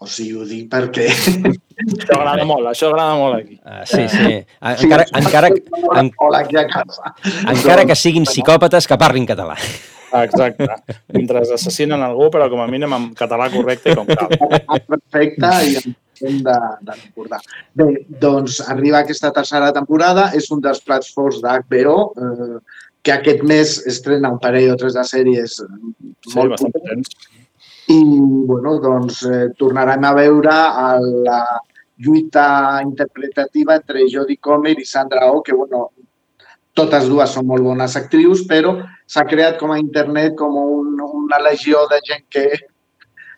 O 0.00 0.08
sigui, 0.08 0.38
ho 0.40 0.46
dic 0.48 0.70
perquè... 0.72 1.10
Això 1.80 2.16
agrada 2.16 2.44
molt, 2.44 2.66
això 2.68 2.90
agrada 2.90 3.14
molt 3.16 3.38
aquí. 3.38 3.54
Uh, 3.64 3.84
sí, 3.88 4.02
sí. 4.12 4.34
Encara, 4.68 5.06
sí, 5.08 5.14
encara, 5.16 5.48
en, 5.48 6.10
aquí 6.36 6.58
a 6.60 6.64
casa. 6.68 7.14
encara 7.48 7.86
que 7.88 7.96
siguin 7.96 8.26
psicòpates 8.28 8.88
que 8.88 8.98
parlin 9.00 9.24
català. 9.28 9.56
Exacte. 10.12 10.68
Mentre 11.14 11.44
assassinen 11.54 12.02
algú, 12.02 12.28
però 12.34 12.48
com 12.50 12.62
a 12.62 12.68
mínim 12.70 12.92
en 12.96 13.10
català 13.18 13.48
correcte 13.52 13.92
i 13.92 13.98
com 13.98 14.08
cal. 14.10 14.32
Perfecte 14.92 15.50
i 15.70 15.76
hem 16.26 16.42
de, 16.44 16.56
de 16.84 16.96
recordar. 16.98 17.40
Bé, 17.76 17.88
doncs 18.20 18.60
arriba 18.68 19.00
aquesta 19.00 19.32
tercera 19.36 19.70
temporada, 19.76 20.28
és 20.36 20.50
un 20.52 20.60
dels 20.64 20.82
plats 20.84 21.12
forts 21.16 21.40
d'HBO, 21.44 21.96
eh, 22.20 22.60
que 23.02 23.14
aquest 23.14 23.44
mes 23.48 23.78
estrena 23.88 24.32
un 24.34 24.40
parell 24.42 24.74
o 24.74 24.78
tres 24.80 24.96
de 24.98 25.04
sèries 25.08 25.56
sí, 25.56 26.34
molt 26.34 26.60
potents. 26.60 27.16
I, 27.90 28.00
bueno, 28.50 28.76
doncs, 28.82 29.22
eh, 29.26 29.46
tornarem 29.58 30.04
a 30.04 30.12
veure 30.14 30.56
la 31.24 31.40
lluita 32.00 32.80
interpretativa 32.84 33.76
entre 33.80 34.06
Jodie 34.12 34.40
Comer 34.40 34.76
i 34.78 34.86
Sandra 34.88 35.30
Oh, 35.32 35.42
que, 35.42 35.56
bueno, 35.56 35.90
totes 36.80 37.08
dues 37.12 37.36
són 37.36 37.46
molt 37.50 37.64
bones 37.66 37.96
actrius, 38.00 38.44
però 38.48 38.74
s'ha 39.10 39.26
creat 39.28 39.58
com 39.60 39.72
a 39.74 39.78
internet 39.80 40.36
com 40.38 40.56
un, 40.60 40.96
una 41.24 41.40
legió 41.44 41.84
de 41.92 42.00
gent 42.08 42.26
que 42.32 42.46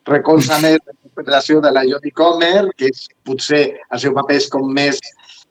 recolza 0.08 0.58
més 0.62 0.78
la 0.78 0.94
interpretació 0.94 1.60
de 1.64 1.72
la 1.74 1.84
Jodie 1.88 2.14
Comer, 2.16 2.70
que 2.78 2.90
és, 2.90 3.06
potser 3.26 3.62
el 3.90 4.02
seu 4.02 4.14
paper 4.16 4.38
és 4.40 4.48
com 4.52 4.70
més 4.78 5.00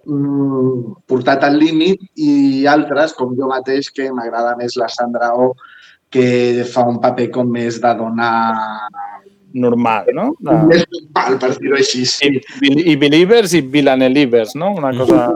mm, 0.06 1.04
portat 1.08 1.46
al 1.48 1.60
límit 1.60 2.04
i 2.16 2.66
altres, 2.68 3.16
com 3.18 3.36
jo 3.38 3.52
mateix, 3.52 3.92
que 3.96 4.10
m'agrada 4.12 4.58
més 4.60 4.76
la 4.80 4.90
Sandra 4.92 5.34
O, 5.40 5.54
que 6.12 6.66
fa 6.68 6.84
un 6.88 7.00
paper 7.04 7.30
com 7.38 7.52
més 7.52 7.80
de 7.84 7.94
donar 8.00 8.34
normal, 9.54 10.10
no? 10.16 10.32
De... 10.40 10.58
Més 10.70 10.84
normal, 10.94 11.38
per 11.42 11.52
dir-ho 11.58 11.78
així. 11.80 12.04
Sí. 12.10 12.34
I, 12.62 12.74
I 12.94 12.98
Believers 13.02 13.56
i 13.58 13.62
Villanelivers, 13.62 14.56
no? 14.60 14.74
Una 14.80 14.94
cosa. 14.98 15.30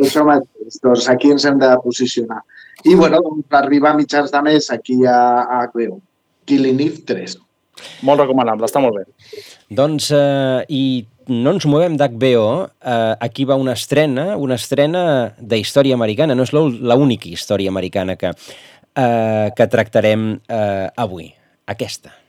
Això 0.00 0.24
mateix. 0.28 0.80
Doncs 0.84 1.08
aquí 1.12 1.32
ens 1.34 1.46
hem 1.48 1.60
de 1.60 1.70
posicionar. 1.84 2.42
I, 2.84 2.94
bueno, 2.94 3.20
doncs, 3.24 3.46
arribar 3.60 3.94
a 3.94 3.98
mitjans 3.98 4.32
de 4.32 4.42
mes 4.46 4.70
aquí 4.72 5.02
a, 5.04 5.20
a 5.44 5.62
HBO. 5.72 6.00
Killing 6.48 6.80
Eve 6.80 7.04
3. 7.06 7.38
Molt 8.06 8.20
recomanable, 8.22 8.68
està 8.68 8.82
molt 8.82 9.00
bé. 9.00 9.06
Doncs, 9.72 10.10
eh, 10.16 10.60
i 10.68 10.82
no 11.30 11.54
ens 11.54 11.66
movem 11.70 11.96
d'HBO, 11.98 12.46
eh, 12.66 13.14
aquí 13.26 13.46
va 13.48 13.58
una 13.60 13.76
estrena, 13.78 14.34
una 14.36 14.58
estrena 14.60 15.02
d'història 15.38 15.96
americana, 15.96 16.34
no 16.34 16.46
és 16.46 16.52
l'única 16.54 17.30
història 17.30 17.70
americana 17.70 18.16
que, 18.20 18.32
eh, 18.32 19.50
que 19.56 19.68
tractarem 19.70 20.32
eh, 20.48 20.88
avui, 20.96 21.30
aquesta. 21.66 22.19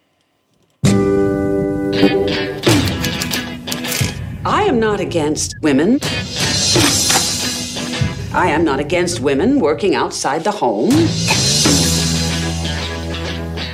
I 4.43 4.63
am 4.63 4.79
not 4.79 4.99
against 4.99 5.55
women. 5.61 5.99
I 8.33 8.47
am 8.47 8.63
not 8.63 8.79
against 8.79 9.19
women 9.19 9.59
working 9.59 9.93
outside 9.93 10.43
the 10.43 10.51
home. 10.51 10.89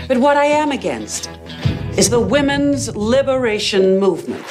But 0.07 0.17
what 0.17 0.35
I 0.35 0.45
am 0.45 0.71
against 0.71 1.29
is 1.97 2.09
the 2.09 2.19
women's 2.19 2.93
liberation 2.95 3.97
movement. 3.97 4.43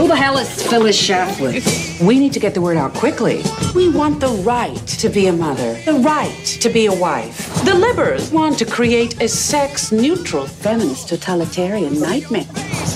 Who 0.00 0.08
the 0.08 0.16
hell 0.16 0.38
is 0.38 0.48
Phyllis 0.62 0.96
Schlafly? 0.98 2.00
We 2.00 2.18
need 2.18 2.32
to 2.32 2.40
get 2.40 2.54
the 2.54 2.62
word 2.62 2.78
out 2.78 2.94
quickly. 2.94 3.42
We 3.74 3.90
want 3.90 4.18
the 4.18 4.28
right 4.28 4.74
to 4.86 5.10
be 5.10 5.26
a 5.26 5.32
mother, 5.34 5.74
the 5.82 5.92
right 5.92 6.42
to 6.62 6.70
be 6.70 6.86
a 6.86 6.94
wife. 6.94 7.54
The 7.66 7.72
Libbers 7.72 8.32
want 8.32 8.58
to 8.60 8.64
create 8.64 9.20
a 9.20 9.28
sex 9.28 9.92
neutral 9.92 10.46
feminist 10.46 11.10
totalitarian 11.10 12.00
nightmare. 12.00 12.48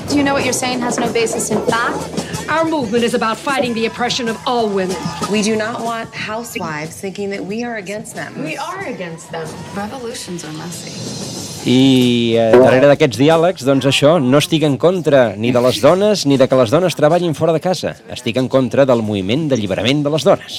Do 0.09 0.17
you 0.17 0.23
know 0.23 0.33
what 0.33 0.45
you're 0.45 0.55
saying 0.55 0.81
has 0.81 0.99
no 0.99 1.13
basis 1.13 1.51
in 1.51 1.61
fact? 1.67 2.49
Our 2.49 2.65
movement 2.65 3.05
is 3.05 3.13
about 3.13 3.37
fighting 3.37 3.75
the 3.75 3.85
oppression 3.85 4.27
of 4.27 4.39
all 4.47 4.71
women. 4.71 4.97
We 5.31 5.43
do 5.43 5.57
not 5.57 5.83
want 5.83 6.15
housewives 6.15 6.99
thinking 6.99 7.29
that 7.31 7.45
we 7.45 7.65
are 7.65 7.77
against 7.77 8.15
them. 8.15 8.43
We 8.43 8.57
are 8.57 8.87
against 8.87 9.31
them. 9.31 9.47
Revolutions 9.77 10.43
are 10.43 10.53
messy. 10.55 11.54
I 11.65 12.37
eh, 12.37 12.51
darrere 12.61 12.91
d'aquests 12.91 13.17
diàlegs, 13.17 13.65
doncs 13.65 13.87
això, 13.89 14.19
no 14.21 14.37
estic 14.37 14.67
en 14.69 14.75
contra 14.77 15.31
ni 15.41 15.49
de 15.49 15.63
les 15.65 15.79
dones 15.81 16.27
ni 16.29 16.37
de 16.37 16.45
que 16.45 16.57
les 16.61 16.69
dones 16.69 16.93
treballin 16.93 17.33
fora 17.33 17.55
de 17.57 17.61
casa. 17.65 17.95
Estic 18.13 18.37
en 18.37 18.51
contra 18.53 18.85
del 18.85 19.01
moviment 19.01 19.47
d'alliberament 19.49 20.03
de 20.05 20.13
les 20.13 20.27
dones. 20.29 20.59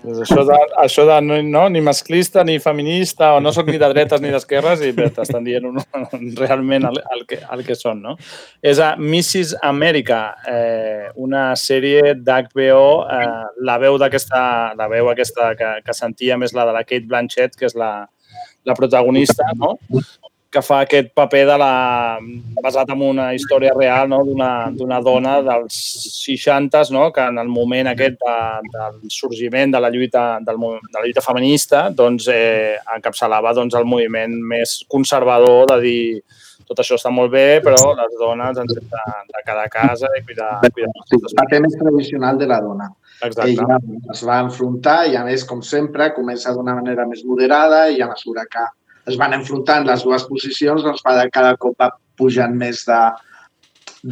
Pues 0.00 0.22
això 0.24 0.46
de, 0.48 0.56
això 0.80 1.04
de 1.04 1.18
no, 1.20 1.36
no, 1.44 1.66
ni 1.68 1.82
masclista 1.84 2.40
ni 2.48 2.54
feminista 2.58 3.34
o 3.36 3.42
no 3.44 3.52
sóc 3.52 3.68
ni 3.68 3.76
de 3.76 3.90
dretes 3.92 4.22
ni 4.24 4.30
d'esquerres 4.32 4.80
i 4.88 4.94
t'estan 4.96 5.44
dient 5.44 5.66
un, 5.68 5.76
realment 6.38 6.88
el, 6.88 6.96
el, 7.18 7.26
que, 7.28 7.42
el 7.44 7.64
que 7.66 7.76
són, 7.76 8.00
no? 8.00 8.14
És 8.64 8.80
a 8.80 8.94
Mrs. 8.96 9.58
America, 9.60 10.22
eh, 10.48 11.10
una 11.20 11.50
sèrie 11.52 12.14
d'HBO, 12.16 12.88
eh, 13.12 13.28
la 13.68 13.76
veu 13.82 14.00
d'aquesta, 14.00 14.40
la 14.80 14.88
veu 14.88 15.12
aquesta 15.12 15.52
que, 15.60 15.74
que 15.84 15.96
sentia 16.00 16.40
més 16.40 16.56
la 16.56 16.64
de 16.70 16.74
la 16.78 16.82
Kate 16.88 17.04
Blanchett, 17.04 17.60
que 17.60 17.68
és 17.68 17.76
la, 17.76 17.92
la 18.64 18.74
protagonista, 18.74 19.44
no? 19.56 19.76
que 20.50 20.60
fa 20.66 20.80
aquest 20.82 21.12
paper 21.14 21.44
de 21.46 21.56
la, 21.62 21.74
basat 22.58 22.90
en 22.90 23.02
una 23.06 23.28
història 23.36 23.70
real 23.76 24.08
no? 24.10 24.18
d'una 24.26 24.98
dona 25.06 25.36
dels 25.46 25.76
60 26.16 26.82
no? 26.90 27.04
que 27.14 27.22
en 27.22 27.38
el 27.38 27.46
moment 27.48 27.92
aquest 27.92 28.18
de, 28.18 28.34
del 28.74 28.98
sorgiment 29.14 29.70
de 29.76 29.80
la 29.80 29.92
lluita, 29.94 30.24
del, 30.42 30.58
de 30.58 30.98
la 30.98 31.04
lluita 31.06 31.22
feminista 31.22 31.84
doncs, 31.94 32.26
eh, 32.34 32.74
encapçalava 32.96 33.54
doncs, 33.54 33.78
el 33.78 33.86
moviment 33.86 34.34
més 34.54 34.80
conservador 34.90 35.70
de 35.70 35.80
dir 35.86 36.02
tot 36.70 36.82
això 36.84 36.96
està 37.00 37.10
molt 37.10 37.32
bé, 37.32 37.58
però 37.66 37.78
les 37.98 38.12
dones 38.18 38.58
ens 38.62 38.76
hem 38.78 38.88
de, 38.92 39.04
de 39.34 39.40
quedar 39.42 39.64
a 39.66 39.70
casa 39.72 40.10
i 40.14 40.20
cuidar, 40.26 40.52
cuidar 40.70 40.90
sí, 41.08 41.18
el 41.18 41.32
paper 41.40 41.58
més 41.64 41.78
tradicional 41.80 42.38
de 42.38 42.46
la 42.50 42.60
dona. 42.62 42.86
Exacte. 43.26 43.48
Ella 43.50 43.78
es 44.14 44.22
va 44.28 44.36
enfrontar 44.44 45.00
i, 45.10 45.16
a 45.18 45.24
més, 45.26 45.42
com 45.48 45.64
sempre, 45.66 46.12
comença 46.14 46.54
d'una 46.54 46.76
manera 46.78 47.08
més 47.10 47.24
moderada 47.26 47.88
i 47.90 47.98
a 48.00 48.08
mesura 48.12 48.46
que 48.52 48.62
es 49.10 49.18
van 49.18 49.34
enfrontant 49.34 49.88
les 49.88 50.04
dues 50.06 50.28
posicions, 50.30 50.84
doncs 50.86 51.02
cada, 51.02 51.26
cada 51.34 51.56
cop 51.58 51.74
va 51.80 51.90
pujant 52.20 52.54
més 52.56 52.84
de, 52.86 53.00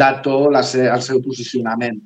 de 0.03 0.11
to 0.25 0.41
la, 0.51 0.65
el 0.65 1.05
seu 1.07 1.23
posicionament. 1.23 2.01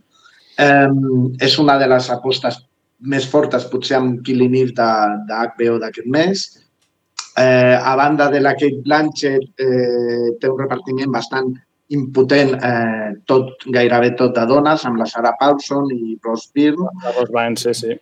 Um, 0.60 1.32
és 1.40 1.56
una 1.58 1.78
de 1.80 1.88
les 1.88 2.10
apostes 2.12 2.60
més 3.02 3.24
fortes, 3.26 3.64
potser 3.72 3.96
amb 3.98 4.20
Killing 4.26 4.58
Eve 4.60 4.76
de, 4.76 4.90
de 5.30 5.40
HBO 5.56 5.78
d'aquest 5.80 6.12
mes. 6.12 6.44
Eh, 7.36 7.78
a 7.80 7.96
banda 7.96 8.28
de 8.30 8.40
la 8.40 8.52
Kate 8.52 8.82
Blanchett, 8.84 9.52
eh, 9.56 10.36
té 10.38 10.48
un 10.50 10.58
repartiment 10.58 11.12
bastant 11.12 11.54
impotent, 11.92 12.54
eh, 12.64 13.12
tot, 13.24 13.64
gairebé 13.72 14.12
tot 14.16 14.34
de 14.36 14.44
dones, 14.48 14.84
amb 14.84 15.00
la 15.00 15.06
Sarah 15.06 15.34
Paulson 15.40 15.88
i 15.92 16.18
Rose 16.24 16.50
Byrne. 16.54 16.88
La 17.04 17.12
Rose 17.12 17.32
Byrne, 17.32 17.56
sí, 17.56 17.74
sí. 17.74 17.96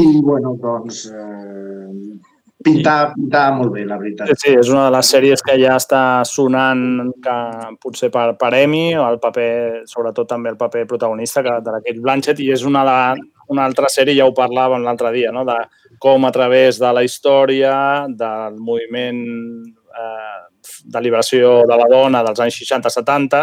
I, 0.00 0.20
bueno, 0.22 0.54
doncs, 0.60 1.06
eh, 1.12 2.18
pinta, 2.64 3.12
pinta 3.14 3.50
molt 3.56 3.72
bé, 3.72 3.84
la 3.88 3.98
veritat. 3.98 4.28
Sí, 4.32 4.36
sí, 4.44 4.54
és 4.60 4.68
una 4.72 4.86
de 4.88 4.94
les 4.96 5.12
sèries 5.12 5.44
que 5.44 5.56
ja 5.60 5.76
està 5.80 6.02
sonant 6.28 7.12
que 7.24 7.36
potser 7.82 8.10
per, 8.12 8.34
per 8.40 8.52
Emmy, 8.60 8.94
o 8.96 9.06
el 9.08 9.20
paper, 9.20 9.50
sobretot 9.88 10.28
també 10.28 10.52
el 10.52 10.60
paper 10.60 10.86
protagonista 10.86 11.44
que, 11.44 11.60
de 11.64 11.76
la 11.76 11.82
Kate 11.84 12.00
Blanchett, 12.00 12.40
i 12.40 12.52
és 12.52 12.64
una, 12.68 12.84
de, 12.88 13.28
una 13.52 13.64
altra 13.68 13.92
sèrie, 13.92 14.16
ja 14.16 14.28
ho 14.28 14.36
parlàvem 14.36 14.84
l'altre 14.84 15.12
dia, 15.16 15.32
no? 15.32 15.44
de 15.48 15.56
com 16.00 16.24
a 16.24 16.32
través 16.32 16.80
de 16.80 16.90
la 16.96 17.04
història, 17.04 17.74
del 18.08 18.56
moviment 18.56 19.20
eh, 19.68 20.38
de 20.84 21.02
liberació 21.04 21.60
de 21.68 21.76
la 21.76 21.88
dona 21.92 22.22
dels 22.24 22.40
anys 22.40 22.56
60-70, 22.62 23.42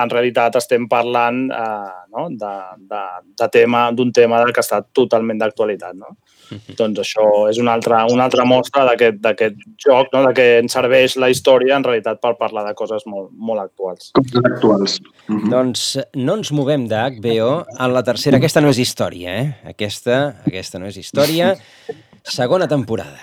en 0.00 0.10
realitat 0.10 0.56
estem 0.58 0.88
parlant 0.90 1.44
eh, 1.52 1.98
no? 2.16 2.26
d'un 2.32 2.88
de, 2.88 3.02
de 3.36 3.50
tema, 3.52 3.84
d'un 3.92 4.10
tema 4.16 4.40
que 4.48 4.64
està 4.64 4.80
totalment 4.96 5.44
d'actualitat. 5.44 5.98
No? 6.00 6.16
Doncs 6.80 7.02
això 7.04 7.26
és 7.50 7.58
una 7.62 7.74
altra, 7.76 8.04
una 8.10 8.26
altra 8.28 8.46
mostra 8.48 8.84
d'aquest 8.88 9.64
joc, 9.84 10.12
no? 10.12 10.24
de 10.28 10.32
que 10.36 10.46
ens 10.60 10.76
serveix 10.76 11.16
la 11.20 11.30
història 11.32 11.76
en 11.78 11.86
realitat 11.86 12.20
per 12.22 12.34
parlar 12.40 12.66
de 12.68 12.74
coses 12.78 13.06
molt, 13.10 13.30
molt 13.34 13.64
actuals. 13.64 14.12
Coses 14.18 14.50
actuals. 14.52 15.00
Mm 15.26 15.40
-hmm. 15.40 15.50
Doncs 15.50 15.98
no 16.14 16.36
ens 16.36 16.52
movem 16.52 16.88
de 16.88 16.96
HBO 16.96 17.66
en 17.78 17.94
la 17.94 18.02
tercera. 18.02 18.36
Aquesta 18.36 18.60
no 18.60 18.68
és 18.68 18.78
història, 18.78 19.30
eh? 19.40 19.54
Aquesta, 19.64 20.36
aquesta 20.46 20.78
no 20.78 20.86
és 20.86 20.96
història. 20.96 21.56
Segona 22.24 22.66
temporada. 22.66 23.20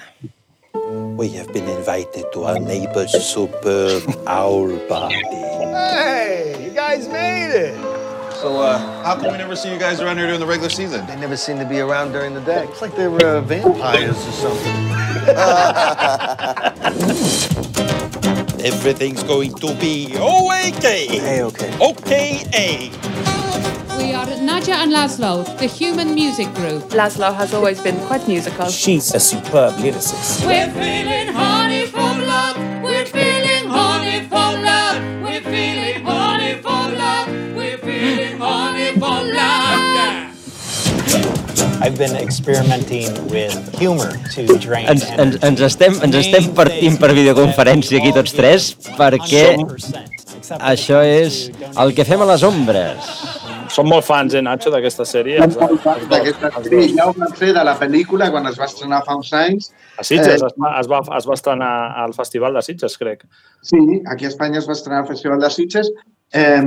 We 1.18 1.30
have 1.30 1.52
been 1.54 1.68
invited 1.68 2.26
to 2.34 2.46
our 2.46 2.60
neighbor's 2.60 3.12
superb 3.24 4.04
owl 4.28 4.78
party. 4.88 5.16
Hey, 5.74 6.56
you 6.64 6.72
guys 6.72 7.08
made 7.08 7.52
it. 7.52 8.01
So, 8.42 8.60
uh, 8.60 8.80
how 9.04 9.14
come 9.18 9.32
we 9.34 9.38
never 9.38 9.56
see 9.56 9.72
you 9.72 9.78
guys 9.78 10.02
around 10.02 10.18
here 10.18 10.26
during 10.26 10.40
the 10.40 10.48
regular 10.48 10.72
season? 10.72 11.06
They 11.06 11.16
never 11.16 11.38
seem 11.38 11.60
to 11.60 11.66
be 11.66 11.80
around 11.80 12.12
during 12.14 12.34
the 12.34 12.42
day. 12.42 12.64
It's 12.70 12.82
like 12.82 12.96
they 12.96 13.08
were 13.08 13.24
uh, 13.24 13.42
vampires 13.42 14.18
or 14.18 14.32
something. 14.32 14.76
Everything's 18.66 19.22
going 19.22 19.54
to 19.54 19.76
be 19.76 20.16
okay. 20.18 21.06
Hey, 21.06 21.44
okay. 21.44 21.72
Okay, 21.80 22.90
We 24.00 24.14
are 24.16 24.26
Nadia 24.42 24.74
and 24.74 24.92
Laszlo, 24.92 25.46
the 25.60 25.68
human 25.68 26.16
music 26.16 26.52
group. 26.56 26.82
Laszlo 26.90 27.32
has 27.36 27.54
always 27.54 27.80
been 27.80 28.00
quite 28.08 28.28
musical. 28.28 28.70
She's 28.70 29.14
a 29.14 29.20
superb 29.20 29.76
lyricist. 29.76 30.44
We're 30.48 30.72
feeling 30.72 31.28
honey 31.32 31.81
I've 41.84 41.98
been 41.98 42.16
experimenting 42.16 43.10
with 43.30 43.54
humor 43.80 44.12
to 44.36 44.58
drain 44.58 44.88
ens, 44.88 45.04
ens, 45.18 45.38
ens, 45.42 45.62
estem, 45.62 45.98
ens 46.06 46.16
estem 46.20 46.52
partint 46.58 47.00
per 47.02 47.10
videoconferència 47.18 48.02
aquí 48.02 48.14
tots 48.14 48.36
tres 48.38 48.72
perquè 49.00 49.46
això 50.60 51.02
és 51.06 51.48
el 51.80 51.94
que 51.98 52.06
fem 52.06 52.22
a 52.22 52.28
les 52.34 52.44
ombres. 52.44 53.10
Som 53.72 53.88
molt 53.88 54.04
fans, 54.04 54.34
eh, 54.36 54.42
Nacho, 54.44 54.72
d'aquesta 54.74 55.06
sèrie. 55.08 55.40
D'aquesta 56.12 56.52
sèrie 56.58 56.90
ja 56.92 57.08
ho 57.08 57.14
van 57.16 57.32
fer 57.40 57.54
de 57.56 57.64
la 57.64 57.78
pel·lícula 57.80 58.28
quan 58.34 58.50
es 58.50 58.60
va 58.60 58.68
estrenar 58.68 59.02
fa 59.06 59.16
uns 59.16 59.32
anys. 59.34 59.70
A 59.98 60.04
Sitges, 60.04 60.42
eh, 60.42 60.50
es, 60.50 60.58
va, 60.60 60.74
es, 60.82 60.90
va, 60.92 61.02
es 61.18 61.28
va 61.30 61.38
estrenar 61.38 61.74
al 62.04 62.14
Festival 62.18 62.58
de 62.58 62.66
Sitges, 62.68 62.98
crec. 63.00 63.24
Sí, 63.64 63.80
aquí 64.12 64.28
a 64.28 64.34
Espanya 64.34 64.60
es 64.60 64.68
va 64.68 64.76
estrenar 64.76 65.06
al 65.06 65.08
Festival 65.08 65.40
de 65.40 65.50
Sitges. 65.50 65.92
Eh, 66.34 66.64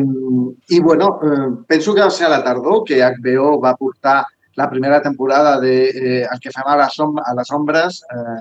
I, 0.68 0.80
bueno, 0.80 1.18
eh, 1.22 1.50
penso 1.66 1.94
que 1.94 2.00
va 2.00 2.10
ser 2.10 2.26
a 2.26 2.30
la 2.30 2.44
tardor 2.44 2.84
que 2.84 3.02
HBO 3.04 3.60
va 3.60 3.76
portar 3.76 4.22
la 4.56 4.68
primera 4.70 5.00
temporada 5.02 5.58
de 5.60 5.74
eh, 5.88 6.20
El 6.30 6.40
que 6.40 6.52
fem 6.54 6.66
a 6.66 6.76
les, 6.78 6.98
om 7.00 7.18
a 7.18 7.34
les 7.38 7.50
ombres, 7.52 8.02
eh, 8.14 8.38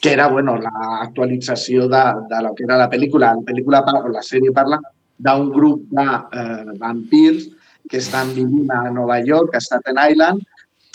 que 0.00 0.12
era 0.12 0.28
bueno, 0.28 0.56
l'actualització 0.56 1.88
de, 1.88 2.02
de 2.28 2.42
lo 2.42 2.54
que 2.54 2.64
era 2.64 2.78
la 2.80 2.88
pel·lícula. 2.92 3.34
La 3.36 3.46
pel·lícula, 3.46 3.82
la 4.12 4.24
sèrie 4.24 4.52
parla 4.56 4.80
d'un 5.20 5.50
grup 5.52 5.84
de 5.92 6.06
eh, 6.06 6.76
vampirs 6.80 7.48
que 7.90 7.98
estan 7.98 8.32
vivint 8.34 8.70
a 8.72 8.88
Nova 8.90 9.18
York, 9.24 9.54
a 9.54 9.60
Staten 9.60 9.98
Island, 9.98 10.44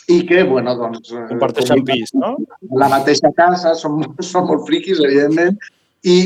i 0.07 0.21
que, 0.29 0.43
bueno, 0.43 0.75
doncs... 0.77 1.11
Comparteixen 1.29 1.81
pis, 1.85 2.13
no? 2.13 2.35
La 2.77 2.89
mateixa 2.91 3.31
casa, 3.37 3.73
són, 3.77 4.03
són 4.31 4.49
molt 4.49 4.65
friquis, 4.69 5.01
evidentment, 5.01 5.57
i 6.05 6.17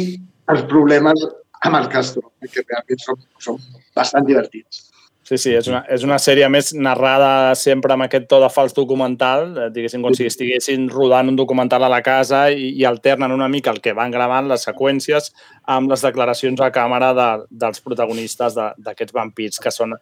els 0.51 0.65
problemes 0.71 1.23
amb 1.67 1.79
el 1.79 1.89
Castro, 1.91 2.31
que 2.43 2.63
realment 2.63 3.03
són, 3.03 3.19
són 3.43 3.59
bastant 3.95 4.27
divertits. 4.27 4.88
Sí, 5.29 5.37
sí, 5.37 5.51
és 5.53 5.67
una, 5.69 5.83
és 5.93 6.01
una 6.01 6.15
sèrie 6.17 6.47
més 6.49 6.71
narrada 6.73 7.51
sempre 7.53 7.93
amb 7.93 8.07
aquest 8.07 8.23
to 8.31 8.39
de 8.41 8.47
fals 8.49 8.73
documental, 8.73 9.43
eh, 9.53 9.67
diguéssim, 9.75 10.01
com 10.01 10.15
si 10.17 10.25
estiguessin 10.25 10.87
rodant 10.89 11.29
un 11.29 11.37
documental 11.37 11.85
a 11.85 11.89
la 11.93 11.99
casa 12.01 12.47
i, 12.49 12.71
i 12.79 12.87
alternen 12.89 13.35
una 13.35 13.45
mica 13.53 13.69
el 13.69 13.77
que 13.83 13.93
van 13.93 14.09
gravant, 14.09 14.49
les 14.49 14.65
seqüències, 14.65 15.29
amb 15.69 15.93
les 15.93 16.01
declaracions 16.07 16.63
a 16.65 16.71
càmera 16.73 17.11
de, 17.13 17.27
dels 17.61 17.85
protagonistes 17.85 18.57
d'aquests 18.57 19.13
vampirs, 19.13 19.61
que 19.61 19.69
són 19.69 19.93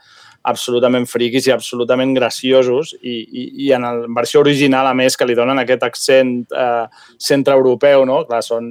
absolutament 0.48 1.06
friquis 1.10 1.48
i 1.50 1.54
absolutament 1.54 2.14
graciosos 2.16 2.94
i, 3.02 3.16
i, 3.20 3.44
i 3.68 3.72
en 3.76 3.84
la 3.84 3.94
versió 4.16 4.42
original, 4.44 4.88
a 4.88 4.96
més, 4.98 5.18
que 5.20 5.28
li 5.28 5.36
donen 5.38 5.60
aquest 5.62 5.84
accent 5.88 6.34
eh, 6.56 6.86
centre-europeu, 7.30 8.06
no? 8.08 8.22
Clar, 8.30 8.42
són, 8.46 8.70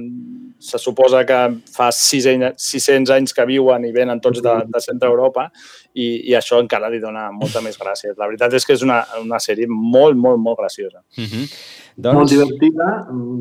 se 0.59 0.81
suposa 0.81 1.23
que 1.27 1.39
fa 1.73 1.91
600 1.93 3.13
anys 3.13 3.35
que 3.37 3.45
viuen 3.49 3.85
i 3.85 3.93
venen 3.95 4.21
tots 4.23 4.41
de, 4.43 4.55
de 4.73 4.81
centre-Europa 4.83 5.47
i, 5.93 6.07
i 6.31 6.37
això 6.37 6.61
encara 6.63 6.89
li 6.93 7.01
dona 7.03 7.27
molta 7.33 7.61
més 7.65 7.77
gràcia. 7.79 8.15
La 8.17 8.29
veritat 8.29 8.57
és 8.57 8.65
que 8.65 8.77
és 8.77 8.85
una, 8.85 9.01
una 9.21 9.41
sèrie 9.43 9.69
molt, 9.69 10.17
molt, 10.17 10.41
molt 10.41 10.61
graciosa. 10.61 11.03
Mm 11.17 11.25
-hmm. 11.25 11.49
doncs... 11.95 12.19
Molt 12.19 12.33
divertida. 12.33 12.87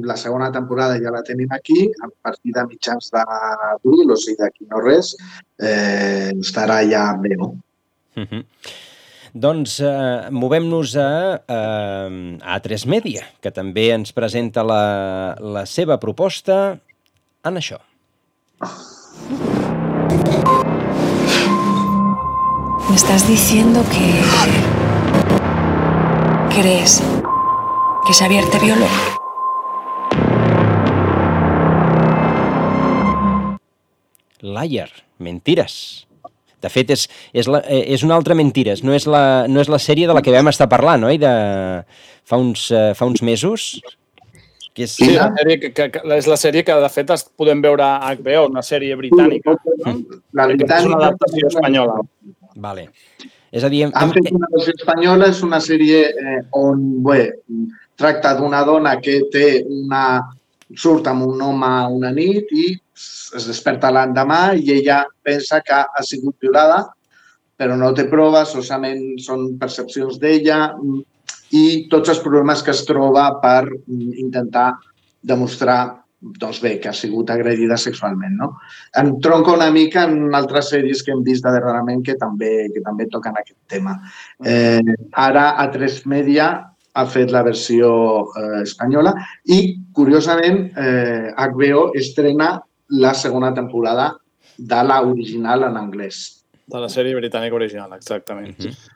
La 0.04 0.16
segona 0.16 0.50
temporada 0.52 1.00
ja 1.00 1.10
la 1.10 1.22
tenim 1.22 1.48
aquí, 1.50 1.88
a 2.04 2.08
partir 2.22 2.52
de 2.52 2.66
mitjans 2.66 3.10
d'abril, 3.12 4.10
o 4.10 4.16
sigui, 4.16 4.36
d'aquí 4.40 4.66
no 4.70 4.80
res, 4.80 5.16
eh, 5.58 6.32
estarà 6.36 6.82
ja 6.90 7.12
bé, 7.16 7.36
no? 7.36 7.54
Uh 8.16 8.24
-huh. 8.24 8.44
Doncs 9.34 9.80
eh, 9.80 10.30
movem-nos 10.30 10.96
a, 10.96 11.42
a, 11.46 11.60
a 12.40 12.58
A3 12.58 12.86
Media, 12.88 13.22
que 13.42 13.50
també 13.50 13.90
ens 13.92 14.12
presenta 14.12 14.62
la, 14.64 15.36
la 15.40 15.66
seva 15.66 15.98
proposta 16.00 16.78
en 17.44 17.56
això. 17.60 17.76
¿Me 22.88 22.96
estás 22.96 23.28
diciendo 23.28 23.84
que 23.92 24.06
crees 26.56 27.02
que 28.06 28.14
Xavier 28.14 28.44
te 28.50 28.58
violó? 28.58 28.88
Liar, 34.40 34.90
mentires. 35.18 36.06
De 36.64 36.70
fet, 36.72 36.90
és, 36.94 37.04
és, 37.36 37.48
la, 37.52 37.60
eh, 37.68 37.82
és 37.94 38.02
una 38.06 38.16
altra 38.16 38.34
mentires. 38.38 38.82
No 38.86 38.94
és, 38.96 39.04
la, 39.10 39.44
no 39.50 39.60
és 39.60 39.70
la 39.72 39.80
sèrie 39.82 40.08
de 40.08 40.16
la 40.16 40.22
que 40.24 40.34
vam 40.34 40.48
estar 40.48 40.68
parlant, 40.72 41.04
oi? 41.04 41.20
De, 41.20 41.32
fa, 42.26 42.40
uns, 42.40 42.70
uh, 42.72 42.90
fa 42.96 43.08
uns 43.08 43.22
mesos. 43.26 43.74
Que 44.76 44.86
és... 44.88 44.96
Sí, 44.96 45.12
la 45.14 45.28
sèrie 45.36 45.58
que, 45.60 45.70
que, 45.76 45.88
que, 45.92 46.02
és 46.16 46.28
la 46.28 46.38
sèrie 46.40 46.64
que, 46.66 46.76
de 46.82 46.90
fet, 46.92 47.12
es 47.14 47.26
podem 47.38 47.62
veure 47.64 47.84
a 47.84 48.12
HBO, 48.16 48.48
una 48.50 48.64
sèrie 48.64 48.96
britànica. 48.98 49.56
No? 49.84 49.96
La 50.36 50.48
britànica. 50.50 50.80
És 50.80 50.88
una 50.90 51.00
adaptació 51.02 51.52
espanyola. 51.52 52.00
Vale. 52.66 52.88
És 53.52 53.64
a 53.64 53.70
dir... 53.72 53.86
Hem... 53.86 53.94
Ha 53.94 54.08
fet 54.12 54.32
una 54.32 54.50
versió 54.52 54.74
espanyola, 54.76 55.28
és 55.32 55.42
una 55.46 55.60
sèrie 55.64 56.00
eh, 56.08 56.40
on 56.56 56.82
bé, 57.04 57.20
tracta 58.00 58.34
d'una 58.40 58.64
dona 58.68 58.96
que 59.02 59.20
té 59.32 59.46
una... 59.64 60.06
surt 60.76 61.06
amb 61.06 61.22
un 61.22 61.42
home 61.46 61.68
una 61.94 62.08
nit 62.10 62.48
i 62.50 62.64
es 62.96 63.46
desperta 63.48 63.92
l'endemà 63.92 64.40
i 64.56 64.72
ella 64.78 65.02
pensa 65.24 65.60
que 65.64 65.76
ha 65.76 66.04
sigut 66.06 66.40
violada, 66.40 66.84
però 67.56 67.76
no 67.76 67.92
té 67.96 68.06
proves, 68.08 68.52
solament 68.52 69.16
són 69.22 69.52
percepcions 69.60 70.18
d'ella 70.20 70.60
i 71.56 71.86
tots 71.92 72.12
els 72.12 72.20
problemes 72.24 72.62
que 72.64 72.74
es 72.74 72.82
troba 72.88 73.28
per 73.42 73.62
intentar 73.86 74.72
demostrar 75.22 75.80
doncs 76.40 76.60
bé, 76.62 76.78
que 76.80 76.88
ha 76.88 76.96
sigut 76.96 77.30
agredida 77.30 77.76
sexualment. 77.78 78.36
No? 78.40 78.48
Em 78.98 79.12
tronca 79.22 79.52
una 79.54 79.68
mica 79.70 80.06
en 80.08 80.34
altres 80.34 80.70
sèries 80.72 81.02
que 81.04 81.12
hem 81.12 81.22
vist 81.26 81.44
darrerament 81.44 82.02
que 82.06 82.16
també, 82.18 82.68
que 82.74 82.82
també 82.84 83.06
toquen 83.12 83.36
aquest 83.36 83.58
tema. 83.70 83.98
Eh, 84.44 84.96
ara, 85.12 85.50
a 85.60 85.68
tres 85.74 86.02
Media 86.08 86.48
ha 86.96 87.04
fet 87.12 87.30
la 87.30 87.44
versió 87.44 87.90
eh, 88.40 88.62
espanyola 88.62 89.12
i, 89.52 89.76
curiosament, 89.94 90.62
eh, 90.80 91.34
HBO 91.36 91.90
estrena 92.00 92.54
la 92.88 93.14
segona 93.14 93.52
temporada 93.54 94.14
de 94.56 94.82
la 94.84 95.00
original 95.02 95.64
en 95.64 95.76
anglès. 95.76 96.44
De 96.66 96.80
la 96.82 96.88
sèrie 96.90 97.14
britànica 97.14 97.54
original, 97.54 97.92
exactament. 97.94 98.58
Mm 98.58 98.70
-hmm. 98.70 98.94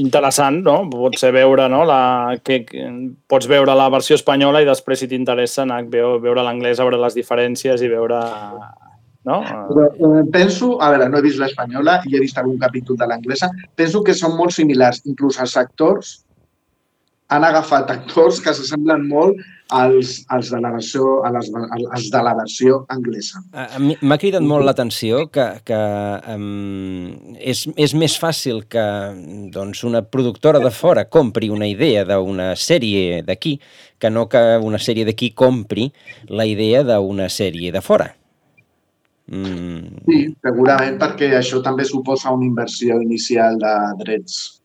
Interessant, 0.00 0.62
no? 0.64 0.88
Pots 0.88 1.22
veure, 1.32 1.68
no? 1.68 1.84
La, 1.84 2.38
que, 2.42 2.64
que, 2.64 2.86
pots 3.28 3.46
veure 3.46 3.74
la 3.76 3.90
versió 3.92 4.16
espanyola 4.16 4.62
i 4.62 4.64
després, 4.64 4.98
si 4.98 5.08
t'interessa, 5.08 5.66
veure, 5.92 6.20
veure 6.24 6.42
l'anglès, 6.42 6.78
veure 6.78 6.96
les 6.96 7.14
diferències 7.14 7.82
i 7.82 7.88
veure... 7.88 8.20
No? 9.28 9.42
Però, 9.68 9.84
eh, 9.92 10.24
penso, 10.32 10.78
a 10.80 10.88
veure, 10.90 11.08
no 11.10 11.18
he 11.18 11.22
vist 11.22 11.38
l'espanyola 11.38 11.98
i 12.06 12.16
he 12.16 12.20
vist 12.20 12.38
algun 12.38 12.56
capítol 12.58 12.96
de 12.96 13.06
l'anglesa, 13.06 13.50
penso 13.76 14.00
que 14.02 14.14
són 14.14 14.36
molt 14.38 14.52
similars, 14.56 15.02
inclús 15.04 15.38
els 15.38 15.56
actors 15.56 16.24
han 17.28 17.44
agafat 17.44 17.90
actors 17.92 18.40
que 18.40 18.52
s'assemblen 18.56 19.04
molt 19.08 19.36
als, 19.68 20.22
als, 20.32 20.48
de 20.48 20.60
la 20.64 20.70
versió, 20.72 21.18
a 21.28 21.32
les, 21.34 21.50
als 21.92 22.08
de 22.10 22.22
la 22.24 22.32
versió 22.38 22.78
anglesa. 22.88 23.42
M'ha 23.78 24.18
cridat 24.20 24.44
molt 24.44 24.64
l'atenció 24.64 25.26
que, 25.32 25.44
que 25.68 25.80
um, 26.32 27.34
és, 27.36 27.66
és 27.76 27.94
més 27.98 28.16
fàcil 28.20 28.62
que 28.72 28.84
doncs, 29.52 29.84
una 29.84 30.00
productora 30.02 30.62
de 30.64 30.72
fora 30.72 31.04
compri 31.04 31.52
una 31.52 31.68
idea 31.68 32.06
d'una 32.08 32.54
sèrie 32.56 33.20
d'aquí 33.26 33.58
que 34.00 34.10
no 34.10 34.24
que 34.32 34.40
una 34.64 34.80
sèrie 34.80 35.04
d'aquí 35.04 35.34
compri 35.36 35.90
la 36.32 36.48
idea 36.48 36.84
d'una 36.86 37.28
sèrie 37.28 37.74
de 37.74 37.84
fora. 37.84 38.08
Mm, 39.28 40.04
Sí, 40.08 40.22
segurament 40.40 40.96
perquè 40.96 41.34
això 41.36 41.60
també 41.60 41.84
suposa 41.84 42.32
una 42.32 42.46
inversió 42.48 43.02
inicial 43.04 43.60
de 43.60 43.74
drets. 44.00 44.57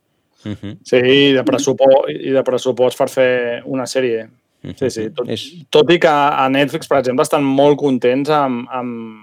Uh 0.46 0.52
-huh. 0.52 0.78
Sí, 0.84 0.98
i 0.98 1.34
de 1.34 1.44
pressupost, 1.44 2.10
i 2.10 2.32
de 2.32 2.44
pressupost 2.44 2.98
per 2.98 3.10
fer 3.10 3.62
una 3.66 3.84
sèrie. 3.86 4.30
Sí, 4.76 4.90
sí. 4.90 5.10
Tot, 5.10 5.28
tot 5.70 5.92
i 5.92 6.00
que 6.00 6.08
a 6.08 6.48
Netflix, 6.50 6.88
per 6.88 7.00
exemple, 7.00 7.22
estan 7.24 7.44
molt 7.44 7.78
contents 7.78 8.30
amb, 8.30 8.68
amb, 8.72 9.20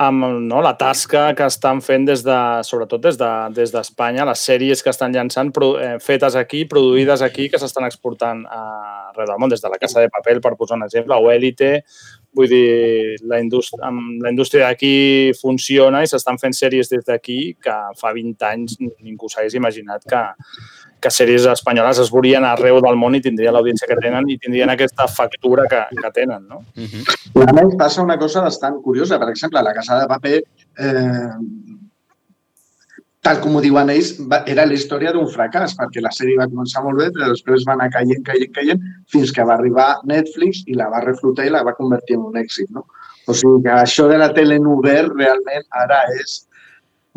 amb 0.00 0.24
no, 0.40 0.60
la 0.62 0.74
tasca 0.76 1.34
que 1.36 1.44
estan 1.44 1.80
fent 1.84 2.06
des 2.08 2.22
de, 2.24 2.36
sobretot 2.64 3.02
des 3.02 3.18
de- 3.18 3.48
des 3.52 3.72
d'Espanya, 3.72 4.24
les 4.24 4.38
sèries 4.48 4.82
que 4.82 4.90
estan 4.90 5.12
llançant 5.12 5.52
pro, 5.52 5.78
eh, 5.80 5.98
fetes 6.00 6.34
aquí, 6.36 6.64
produïdes 6.64 7.20
aquí, 7.22 7.48
que 7.50 7.58
s'estan 7.58 7.84
exportant 7.84 8.46
a 8.46 9.10
arreu 9.10 9.26
del 9.26 9.38
món, 9.38 9.50
des 9.50 9.60
de 9.60 9.68
la 9.68 9.78
Casa 9.78 10.00
de 10.00 10.08
Papel, 10.08 10.40
per 10.40 10.56
posar 10.56 10.76
un 10.76 10.84
exemple, 10.84 11.14
o 11.14 11.30
Elite, 11.30 11.84
vull 12.36 12.48
dir, 12.50 13.16
la 13.26 13.40
indústria, 13.42 13.90
la 13.90 14.30
indústria 14.30 14.68
d'aquí 14.68 15.32
funciona 15.40 16.02
i 16.04 16.10
s'estan 16.10 16.38
fent 16.38 16.54
sèries 16.56 16.90
des 16.90 17.02
d'aquí 17.06 17.56
que 17.62 17.76
fa 17.98 18.12
20 18.14 18.46
anys 18.50 18.76
ningú 18.80 19.28
s'hagués 19.28 19.56
imaginat 19.58 20.06
que, 20.06 20.22
que 21.02 21.10
sèries 21.10 21.48
espanyoles 21.50 21.98
es 22.04 22.12
veurien 22.12 22.44
arreu 22.46 22.80
del 22.84 22.98
món 23.00 23.16
i 23.16 23.22
tindrien 23.24 23.54
l'audiència 23.56 23.88
que 23.90 23.98
tenen 23.98 24.28
i 24.30 24.38
tindrien 24.38 24.70
aquesta 24.70 25.08
factura 25.10 25.66
que, 25.70 25.82
que 25.96 26.12
tenen, 26.14 26.46
no? 26.46 26.62
I 26.76 27.46
a 27.46 27.54
més 27.56 27.74
passa 27.80 28.04
una 28.04 28.18
cosa 28.20 28.44
bastant 28.46 28.78
curiosa. 28.84 29.18
Per 29.18 29.30
exemple, 29.32 29.62
la 29.64 29.74
Casa 29.74 30.02
de 30.02 30.08
Paper, 30.10 30.40
eh, 30.78 31.30
tal 33.26 33.40
com 33.44 33.56
ho 33.56 33.60
diuen 33.60 33.90
ells, 33.92 34.14
va, 34.32 34.40
era 34.48 34.64
la 34.68 34.76
història 34.76 35.12
d'un 35.12 35.28
fracàs, 35.28 35.74
perquè 35.78 36.02
la 36.04 36.12
sèrie 36.16 36.38
va 36.40 36.48
començar 36.48 36.82
molt 36.84 37.02
bé, 37.02 37.10
però 37.16 37.28
després 37.32 37.66
va 37.68 37.74
anar 37.76 37.90
caient, 37.92 38.22
caient, 38.26 38.52
caient, 38.56 38.86
fins 39.12 39.32
que 39.36 39.44
va 39.44 39.58
arribar 39.58 39.88
Netflix 40.08 40.62
i 40.66 40.78
la 40.78 40.88
va 40.92 41.02
reflotar 41.04 41.46
i 41.46 41.52
la 41.52 41.64
va 41.66 41.76
convertir 41.76 42.16
en 42.16 42.24
un 42.30 42.38
èxit. 42.40 42.70
No? 42.76 42.86
O 43.28 43.36
sigui 43.36 43.66
que 43.66 43.74
això 43.76 44.08
de 44.08 44.16
la 44.20 44.30
tele 44.36 44.56
en 44.60 44.70
obert 44.72 45.12
realment 45.18 45.68
ara 45.82 46.00
és 46.16 46.40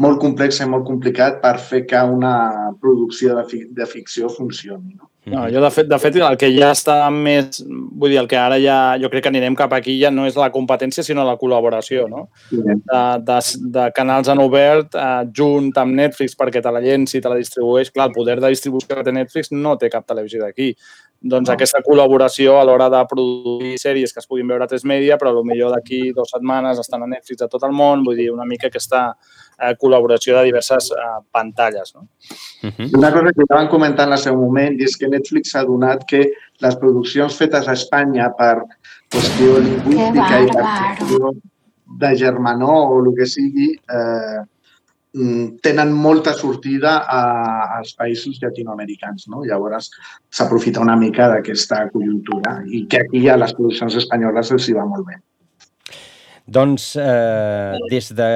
molt 0.03 0.19
complex 0.19 0.59
i 0.59 0.67
molt 0.67 0.85
complicat 0.89 1.39
per 1.41 1.55
fer 1.71 1.83
que 1.87 2.03
una 2.17 2.35
producció 2.81 3.37
de, 3.37 3.47
fi 3.47 3.63
de 3.71 3.87
ficció 3.87 4.29
funcioni. 4.33 4.97
No? 4.97 5.12
No, 5.25 5.45
jo, 5.47 5.61
de 5.63 5.69
fet, 5.71 5.87
de 5.87 5.97
fet, 6.01 6.17
el 6.19 6.35
que 6.39 6.49
ja 6.51 6.73
està 6.75 6.97
més... 7.15 7.61
Vull 7.63 8.11
dir, 8.11 8.19
el 8.19 8.27
que 8.27 8.39
ara 8.39 8.57
ja... 8.59 8.77
Jo 8.99 9.07
crec 9.11 9.23
que 9.23 9.31
anirem 9.31 9.55
cap 9.55 9.71
aquí 9.77 9.95
ja 10.01 10.11
no 10.11 10.25
és 10.27 10.35
la 10.39 10.49
competència, 10.51 11.05
sinó 11.05 11.23
la 11.23 11.37
col·laboració, 11.39 12.09
no? 12.11 12.25
De, 12.51 13.03
de, 13.29 13.37
de 13.77 13.85
canals 13.95 14.31
en 14.33 14.43
obert 14.43 14.97
eh, 14.99 15.23
junt 15.35 15.71
amb 15.79 15.95
Netflix 15.95 16.35
perquè 16.39 16.59
te 16.63 16.73
la 16.75 16.83
llenci 16.83 17.23
te 17.23 17.31
la 17.31 17.39
distribueix. 17.39 17.93
Clar, 17.93 18.09
el 18.11 18.17
poder 18.17 18.39
de 18.43 18.51
distribució 18.51 18.97
que 18.97 19.07
té 19.07 19.15
Netflix 19.15 19.53
no 19.55 19.77
té 19.79 19.91
cap 19.93 20.07
televisió 20.09 20.43
d'aquí. 20.43 20.73
Doncs 21.23 21.47
no. 21.47 21.53
aquesta 21.53 21.79
col·laboració 21.85 22.57
a 22.59 22.65
l'hora 22.67 22.89
de 22.91 22.99
produir 23.07 23.77
sèries 23.79 24.11
que 24.11 24.19
es 24.19 24.27
puguin 24.27 24.49
veure 24.49 24.65
a 24.65 24.67
tres 24.67 24.83
media, 24.83 25.15
però 25.19 25.31
potser 25.37 25.69
d'aquí 25.71 25.99
dues 26.11 26.33
setmanes 26.35 26.81
estan 26.81 27.05
a 27.05 27.07
Netflix 27.07 27.45
a 27.45 27.47
tot 27.47 27.63
el 27.63 27.71
món, 27.71 28.03
vull 28.03 28.19
dir, 28.19 28.27
una 28.33 28.43
mica 28.49 28.67
aquesta 28.67 29.05
eh, 29.13 29.71
col·laboració 29.79 30.35
de 30.35 30.49
diverses 30.49 30.91
eh, 30.91 31.07
pantalles, 31.31 31.93
no? 31.95 32.09
Una 32.99 33.13
cosa 33.15 33.31
que 33.31 33.47
ja 33.47 33.55
van 33.55 33.71
comentar 33.71 34.09
en 34.09 34.17
el 34.17 34.23
seu 34.25 34.35
moment 34.35 34.75
i 34.75 34.83
és 34.83 34.97
que 34.99 35.07
Netflix 35.07 35.55
s'ha 35.55 35.63
donat 35.69 36.03
que 36.09 36.25
les 36.65 36.77
produccions 36.81 37.39
fetes 37.39 37.71
a 37.71 37.77
Espanya 37.79 38.27
per 38.35 38.57
qüestió 39.13 39.63
lingüística 39.63 40.43
i 40.43 40.51
per 40.51 40.65
qüestió 40.99 41.33
de 42.03 42.15
germanor 42.17 42.91
o 42.91 42.99
el 42.99 43.13
que 43.15 43.29
sigui, 43.29 43.71
eh, 43.71 44.41
tenen 45.61 45.91
molta 45.93 46.33
sortida 46.33 46.95
a, 47.05 47.19
als 47.77 47.93
països 47.97 48.39
llatinoamericans. 48.41 49.27
No? 49.29 49.43
Llavors 49.45 49.91
s'aprofita 50.33 50.81
una 50.81 50.95
mica 50.97 51.29
d'aquesta 51.29 51.87
conjuntura 51.93 52.61
i 52.65 52.85
que 52.89 53.03
aquí 53.05 53.27
a 53.29 53.37
les 53.37 53.53
produccions 53.53 53.95
espanyoles 54.01 54.51
els 54.51 54.69
hi 54.69 54.75
va 54.79 54.87
molt 54.89 55.05
bé. 55.11 55.19
Doncs 56.43 56.97
eh, 56.99 57.77
des 57.89 58.09
de... 58.17 58.29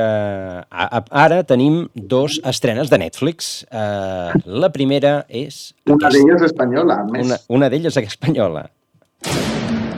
A, 0.71 0.85
a, 0.85 1.01
ara 1.25 1.41
tenim 1.43 1.87
dos 1.93 2.39
estrenes 2.47 2.89
de 2.93 3.01
Netflix. 3.01 3.65
Eh, 3.67 4.31
la 4.45 4.71
primera 4.71 5.25
és... 5.27 5.73
Una 5.91 6.13
d'elles 6.13 6.45
espanyola, 6.47 7.01
a 7.01 7.09
més. 7.09 7.25
Una, 7.25 7.39
una 7.59 7.69
d'elles 7.73 7.99
espanyola. 7.99 8.69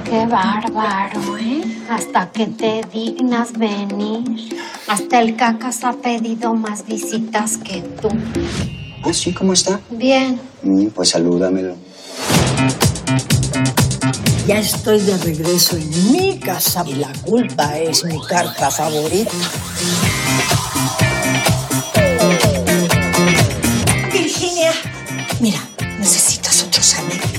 Qué 0.09 0.25
bárbaro, 0.25 1.37
¿eh? 1.37 1.68
Hasta 1.89 2.31
que 2.31 2.45
te 2.45 2.81
dignas 2.93 3.53
venir. 3.53 4.59
Hasta 4.87 5.21
el 5.21 5.35
cacas 5.35 5.83
ha 5.83 5.93
pedido 5.93 6.53
más 6.53 6.85
visitas 6.85 7.57
que 7.57 7.81
tú. 7.81 8.09
¿Ah, 9.03 9.11
sí? 9.11 9.33
¿Cómo 9.33 9.53
está? 9.53 9.79
Bien. 9.89 10.39
Mm, 10.61 10.87
pues 10.87 11.09
salúdamelo. 11.09 11.75
Ya 14.45 14.59
estoy 14.59 14.99
de 14.99 15.17
regreso 15.17 15.77
en 15.77 16.11
mi 16.11 16.39
casa 16.39 16.83
y 16.85 16.93
la 16.93 17.11
culpa 17.25 17.79
es 17.79 18.03
mi 18.03 18.19
carta 18.21 18.69
favorita. 18.69 19.31
Virginia, 24.13 24.71
mira, 25.39 25.59
necesitas 25.97 26.63
otros 26.63 26.95
amigos. 26.95 27.29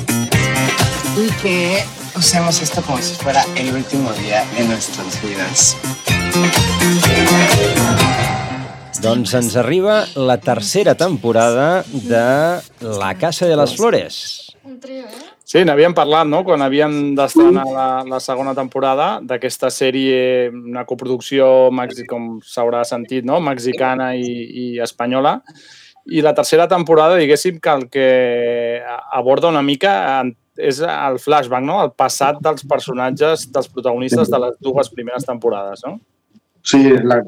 Y 1.17 1.31
que 1.43 1.85
usemos 2.21 2.61
esto 2.61 2.83
como 2.83 2.99
si 2.99 3.15
fuera 3.15 3.43
el 3.57 3.75
último 3.75 4.13
día 4.13 4.45
de 4.55 4.65
nuestras 4.65 5.23
vidas. 5.23 5.75
Doncs 9.01 9.33
ens 9.33 9.57
arriba 9.57 10.05
la 10.15 10.37
tercera 10.37 10.95
temporada 10.95 11.83
de 11.89 12.61
La 13.01 13.15
Casa 13.17 13.47
de 13.49 13.57
les 13.57 13.73
Flores. 13.75 14.53
Sí, 15.49 15.65
n'havíem 15.65 15.97
parlat, 15.97 16.29
no?, 16.29 16.43
quan 16.45 16.61
havíem 16.61 17.15
d'estrenar 17.17 17.65
la, 17.73 17.87
la 18.05 18.21
segona 18.21 18.53
temporada 18.55 19.09
d'aquesta 19.25 19.73
sèrie, 19.73 20.51
una 20.53 20.85
coproducció, 20.85 21.71
com 22.07 22.35
s'haurà 22.45 22.85
sentit, 22.85 23.25
no?, 23.25 23.41
mexicana 23.41 24.13
i, 24.13 24.29
i 24.29 24.67
espanyola. 24.85 25.39
I 26.13 26.21
la 26.21 26.35
tercera 26.37 26.69
temporada, 26.69 27.17
diguéssim, 27.17 27.59
que 27.65 27.73
el 27.73 27.89
que 27.89 28.09
aborda 29.09 29.49
una 29.49 29.65
mica 29.65 30.21
és 30.69 30.81
el 30.85 31.19
flashback, 31.23 31.65
no?, 31.67 31.81
el 31.85 31.93
passat 31.99 32.41
dels 32.45 32.67
personatges, 32.69 33.47
dels 33.53 33.71
protagonistes 33.73 34.31
de 34.33 34.41
les 34.45 34.57
dues 34.61 34.91
primeres 34.93 35.27
temporades, 35.29 35.83
no? 35.87 35.99
Sí, 36.67 36.83
la, 37.05 37.21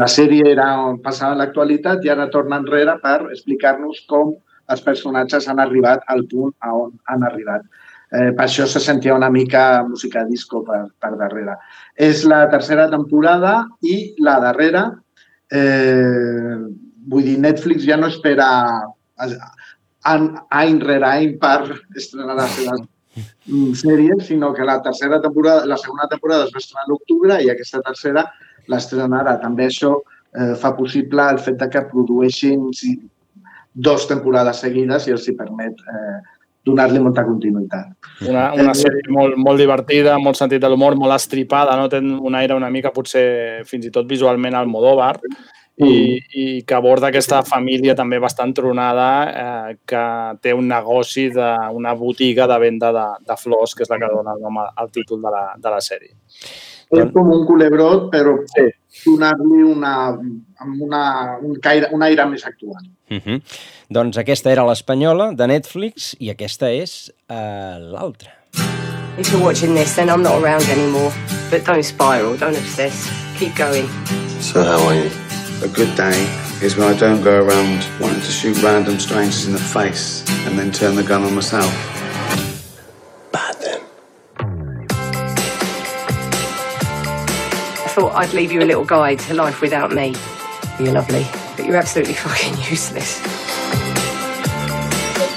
la 0.00 0.08
sèrie 0.10 0.46
era 0.52 0.66
on 0.82 1.00
passava 1.02 1.38
l'actualitat 1.38 2.04
i 2.06 2.10
ara 2.12 2.28
torna 2.32 2.60
enrere 2.62 2.96
per 3.02 3.18
explicar-nos 3.30 4.04
com 4.10 4.34
els 4.72 4.82
personatges 4.82 5.46
han 5.50 5.60
arribat 5.62 6.02
al 6.10 6.24
punt 6.30 6.54
a 6.66 6.72
on 6.74 6.94
han 7.12 7.26
arribat. 7.26 7.66
Eh, 8.10 8.30
per 8.38 8.44
això 8.46 8.66
se 8.70 8.80
sentia 8.82 9.14
una 9.14 9.30
mica 9.30 9.82
música 9.86 10.24
disco 10.26 10.62
per, 10.66 10.84
per 11.02 11.12
darrere. 11.18 11.56
És 11.94 12.24
la 12.26 12.44
tercera 12.50 12.86
temporada 12.90 13.64
i 13.82 14.14
la 14.22 14.38
darrera, 14.42 14.84
eh, 15.50 16.54
vull 17.06 17.26
dir, 17.26 17.38
Netflix 17.42 17.86
ja 17.86 17.98
no 17.98 18.10
espera 18.10 18.48
any, 20.12 20.76
rere 20.84 21.08
any 21.08 21.34
per 21.40 21.58
estrenar 21.96 22.36
les 22.38 22.54
seves 22.58 22.82
mm, 22.82 23.72
sèries, 23.82 24.26
sinó 24.28 24.52
que 24.54 24.66
la 24.68 24.78
tercera 24.82 25.20
temporada, 25.22 25.66
la 25.66 25.78
segona 25.80 26.08
temporada 26.10 26.46
es 26.46 26.54
va 26.54 26.62
estrenar 26.62 26.86
a 26.86 26.92
l'octubre 26.92 27.40
i 27.42 27.50
aquesta 27.52 27.82
tercera 27.86 28.26
l'estrenarà. 28.72 29.36
També 29.42 29.68
això 29.70 29.96
eh, 29.98 30.54
fa 30.60 30.74
possible 30.78 31.28
el 31.32 31.42
fet 31.42 31.58
de 31.62 31.68
que 31.72 31.84
produeixin 31.90 32.70
si, 32.76 32.96
dos 33.76 34.06
temporades 34.08 34.62
seguides 34.64 35.06
i 35.06 35.12
els 35.14 35.26
hi 35.28 35.36
permet 35.36 35.82
eh, 35.92 36.16
donar-li 36.66 37.02
molta 37.02 37.22
continuïtat. 37.26 37.92
Una, 38.26 38.48
una 38.58 38.72
sèrie 38.74 39.04
molt, 39.12 39.36
molt 39.38 39.60
divertida, 39.60 40.16
molt 40.18 40.38
sentit 40.38 40.62
de 40.62 40.70
l'humor, 40.72 40.96
molt 40.98 41.14
estripada, 41.14 41.76
no? 41.78 41.86
té 41.92 42.00
un 42.00 42.38
aire 42.38 42.56
una 42.58 42.72
mica 42.74 42.94
potser 42.94 43.26
fins 43.68 43.86
i 43.86 43.92
tot 43.94 44.08
visualment 44.10 44.56
al 44.56 44.66
Modóvar 44.70 45.14
i, 45.76 46.20
i 46.32 46.44
que 46.64 46.74
aborda 46.76 47.10
aquesta 47.10 47.42
família 47.44 47.94
també 47.96 48.18
bastant 48.22 48.54
tronada 48.56 49.08
eh, 49.28 49.74
que 49.84 50.04
té 50.40 50.54
un 50.56 50.68
negoci 50.70 51.28
d'una 51.34 51.92
botiga 51.98 52.46
de 52.48 52.58
venda 52.62 52.92
de, 52.96 53.04
de 53.28 53.36
flors, 53.36 53.74
que 53.76 53.84
és 53.84 53.92
la 53.92 54.00
que 54.00 54.08
dona 54.12 54.36
el 54.36 54.40
nom 54.44 54.62
al 54.64 54.90
títol 54.92 55.20
de 55.20 55.32
la, 55.34 55.44
de 55.60 55.74
la 55.74 55.82
sèrie. 55.84 56.14
És 56.96 57.10
com 57.12 57.28
un 57.34 57.44
culebrot, 57.48 58.06
però 58.12 58.36
sí. 58.54 58.68
donar-li 59.02 59.64
una, 59.66 59.94
amb 60.62 60.82
una, 60.86 61.02
un, 61.42 61.58
caire, 61.60 61.90
un 61.92 62.04
aire 62.06 62.24
més 62.30 62.46
actual. 62.46 62.86
Uh 63.10 63.18
-huh. 63.18 63.40
Doncs 63.90 64.18
aquesta 64.18 64.50
era 64.50 64.64
l'espanyola 64.64 65.32
de 65.34 65.46
Netflix 65.46 66.16
i 66.18 66.30
aquesta 66.30 66.70
és 66.70 67.12
uh, 67.28 67.76
l'altra. 67.92 68.32
If 69.18 69.32
you're 69.32 69.44
watching 69.44 69.74
this, 69.74 69.94
then 69.94 70.08
I'm 70.08 70.22
not 70.22 70.42
around 70.42 70.64
anymore. 70.68 71.12
But 71.50 71.64
don't 71.64 71.82
spiral, 71.82 72.36
don't 72.38 72.56
obsess. 72.56 73.08
Keep 73.38 73.56
going. 73.56 73.88
So 74.40 74.62
how 74.62 74.88
are 74.88 74.96
you? 74.96 75.25
A 75.62 75.68
good 75.68 75.96
day 75.96 76.12
is 76.62 76.76
when 76.76 76.86
I 76.86 76.98
don't 76.98 77.22
go 77.24 77.42
around 77.42 77.88
wanting 77.98 78.20
to 78.20 78.30
shoot 78.30 78.62
random 78.62 78.98
strangers 78.98 79.46
in 79.46 79.54
the 79.54 79.58
face 79.58 80.22
and 80.46 80.58
then 80.58 80.70
turn 80.70 80.96
the 80.96 81.02
gun 81.02 81.22
on 81.22 81.34
myself. 81.34 81.72
Bad 83.32 83.56
then. 83.62 83.80
I 87.84 87.88
thought 87.88 88.12
I'd 88.14 88.34
leave 88.34 88.52
you 88.52 88.60
a 88.60 88.66
little 88.66 88.84
guide 88.84 89.18
to 89.20 89.34
life 89.34 89.62
without 89.62 89.92
me. 89.92 90.14
You're 90.78 90.92
lovely, 90.92 91.26
but 91.56 91.64
you're 91.64 91.76
absolutely 91.76 92.14
fucking 92.26 92.58
useless. 92.70 93.16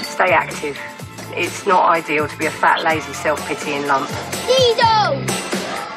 Stay 0.06 0.32
active. 0.32 0.78
It's 1.32 1.66
not 1.66 1.88
ideal 1.88 2.28
to 2.28 2.36
be 2.36 2.44
a 2.44 2.50
fat, 2.50 2.84
lazy, 2.84 3.14
self-pitying 3.14 3.86
lump. 3.86 4.10
Guido! 4.46 5.24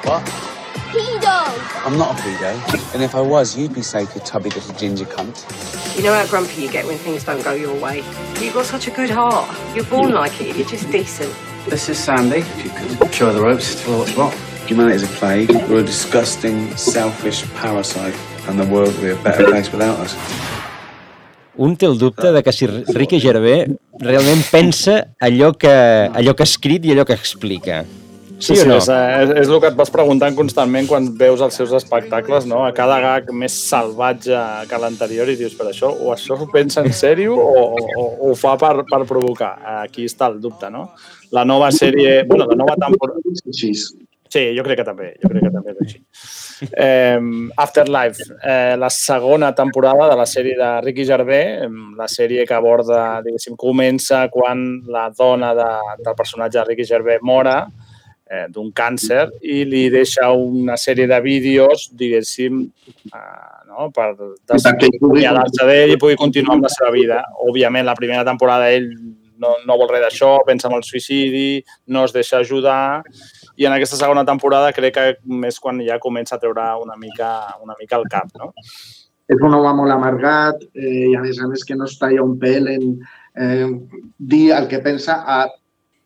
What? 0.09 0.52
Pedo. 0.93 1.37
I'm 1.85 1.97
not 1.97 2.13
a 2.13 2.21
pedo. 2.21 2.93
And 2.93 3.01
if 3.03 3.15
I 3.15 3.21
was, 3.21 3.57
you'd 3.57 3.73
be 3.73 3.81
safe, 3.81 4.13
you 4.15 4.21
tubby 4.21 4.49
little 4.49 4.75
ginger 4.75 5.05
cunt. 5.05 5.35
You 5.97 6.03
know 6.03 6.13
how 6.13 6.25
grumpy 6.27 6.61
you 6.61 6.69
get 6.69 6.85
when 6.85 6.97
things 6.97 7.23
don't 7.23 7.43
go 7.43 7.53
your 7.53 7.75
way. 7.81 8.03
You've 8.39 8.53
got 8.53 8.65
such 8.65 8.87
a 8.87 8.91
good 8.91 9.09
heart. 9.09 9.49
You're 9.75 9.85
born 9.85 10.11
like 10.13 10.39
it. 10.41 10.55
You're 10.55 10.67
just 10.67 10.89
decent. 10.91 11.33
This 11.67 11.89
is 11.89 11.97
Sandy. 11.97 12.39
If 12.39 12.65
you 12.65 12.71
could 12.71 13.13
show 13.13 13.33
the 13.33 13.41
ropes, 13.41 13.81
tell 13.81 13.93
her 13.93 13.99
what's 13.99 14.15
what. 14.15 14.33
Humanity's 14.67 15.03
a 15.03 15.11
plague. 15.19 15.51
We're 15.69 15.79
a 15.79 15.83
disgusting, 15.83 16.75
selfish 16.77 17.43
parasite. 17.55 18.15
And 18.47 18.59
the 18.59 18.65
world 18.65 18.93
would 18.95 19.01
be 19.01 19.11
a 19.11 19.23
better 19.23 19.45
place 19.45 19.71
without 19.71 19.99
us. 19.99 20.15
Un 21.55 21.75
té 21.77 21.85
el 21.85 21.99
dubte 22.01 22.31
de 22.33 22.41
que 22.41 22.51
si 22.51 22.65
Ricky 22.65 23.19
Gervais 23.21 23.67
realment 24.01 24.41
pensa 24.49 25.13
allò 25.21 25.51
que, 25.53 25.69
allò 25.69 26.33
que 26.33 26.41
ha 26.41 26.49
escrit 26.49 26.85
i 26.85 26.91
allò 26.95 27.05
que 27.05 27.13
explica. 27.13 27.83
Sí, 28.43 28.57
o 28.59 28.65
no? 28.67 28.77
és, 28.81 28.89
és, 28.89 29.33
és 29.43 29.49
el 29.49 29.59
que 29.63 29.69
et 29.71 29.77
vas 29.77 29.91
preguntant 29.93 30.35
constantment 30.35 30.87
quan 30.89 31.07
veus 31.19 31.41
els 31.45 31.55
seus 31.59 31.71
espectacles, 31.77 32.47
no? 32.49 32.63
A 32.67 32.73
cada 32.75 32.99
gag 33.03 33.31
més 33.31 33.55
salvatge 33.69 34.39
que 34.69 34.79
l'anterior 34.83 35.31
i 35.31 35.37
dius, 35.39 35.55
per 35.55 35.69
això, 35.71 35.93
o 35.93 36.11
això 36.15 36.35
ho 36.35 36.49
pensa 36.51 36.83
en 36.83 36.91
sèrio 36.95 37.37
o, 37.39 37.63
o, 37.63 37.83
o 38.03 38.07
ho 38.29 38.33
fa 38.39 38.57
per, 38.59 38.75
per 38.89 39.03
provocar? 39.09 39.53
Aquí 39.79 40.07
està 40.09 40.27
el 40.33 40.41
dubte, 40.43 40.71
no? 40.73 40.89
La 41.33 41.45
nova 41.47 41.71
sèrie, 41.73 42.23
bueno, 42.27 42.49
la 42.49 42.59
nova 42.59 42.75
temporada... 42.79 43.21
Sí, 44.33 44.47
jo 44.57 44.63
crec 44.65 44.79
que 44.81 44.85
també, 44.87 45.11
jo 45.21 45.29
crec 45.29 45.43
que 45.45 45.53
també 45.53 45.73
és 45.75 45.81
així. 45.83 45.99
Eh, 46.79 47.19
Afterlife, 47.59 48.23
eh, 48.41 48.75
la 48.81 48.89
segona 48.89 49.51
temporada 49.53 50.07
de 50.09 50.17
la 50.17 50.25
sèrie 50.29 50.55
de 50.57 50.69
Ricky 50.81 51.05
Gervais, 51.05 51.67
la 51.97 52.07
sèrie 52.09 52.45
que 52.49 52.55
aborda, 52.57 53.21
diguéssim, 53.25 53.57
comença 53.59 54.23
quan 54.33 54.63
la 54.89 55.09
dona 55.13 55.53
de, 55.57 55.69
del 56.01 56.17
personatge 56.17 56.57
de 56.59 56.65
Ricky 56.69 56.87
Gervais 56.89 57.21
mora, 57.21 57.59
eh, 58.33 58.45
d'un 58.49 58.71
càncer 58.75 59.27
i 59.45 59.61
li 59.69 59.83
deixa 59.93 60.31
una 60.33 60.77
sèrie 60.79 61.05
de 61.09 61.19
vídeos, 61.21 61.89
diguéssim, 61.99 62.63
eh, 63.13 63.59
no? 63.69 63.89
per 63.93 64.09
acomiadar-se 64.15 65.67
d'ell 65.69 65.93
i 65.93 65.99
pugui 66.01 66.17
continuar 66.19 66.57
amb 66.57 66.67
la 66.67 66.73
seva 66.73 66.89
vida. 66.95 67.21
Òbviament, 67.45 67.85
la 67.85 67.97
primera 67.99 68.25
temporada 68.25 68.71
ell 68.73 68.89
no, 69.43 69.55
no 69.67 69.77
vol 69.77 69.91
res 69.91 70.03
d'això, 70.07 70.35
pensa 70.47 70.69
en 70.69 70.77
el 70.79 70.85
suïcidi, 70.87 71.63
no 71.93 72.05
es 72.07 72.15
deixa 72.15 72.41
ajudar 72.41 73.03
i 73.59 73.67
en 73.67 73.75
aquesta 73.75 73.99
segona 73.99 74.23
temporada 74.25 74.73
crec 74.73 74.95
que 74.95 75.07
és 75.47 75.59
quan 75.61 75.81
ja 75.85 75.99
comença 76.01 76.37
a 76.37 76.41
treure 76.41 76.65
una 76.81 76.95
mica, 76.97 77.29
una 77.61 77.75
mica 77.79 77.99
el 77.99 78.07
cap, 78.09 78.31
no? 78.39 78.53
és 79.31 79.39
un 79.39 79.53
home 79.55 79.71
molt 79.77 79.93
amargat 79.93 80.63
eh, 80.75 81.09
i 81.11 81.15
a 81.15 81.21
més 81.23 81.39
a 81.39 81.47
més 81.47 81.63
que 81.67 81.77
no 81.79 81.87
es 81.89 81.95
talla 81.99 82.25
un 82.25 82.35
pèl 82.41 82.67
en 82.73 82.87
eh, 83.39 83.69
dir 84.19 84.45
el 84.57 84.67
que 84.71 84.81
pensa 84.83 85.21
a 85.23 85.45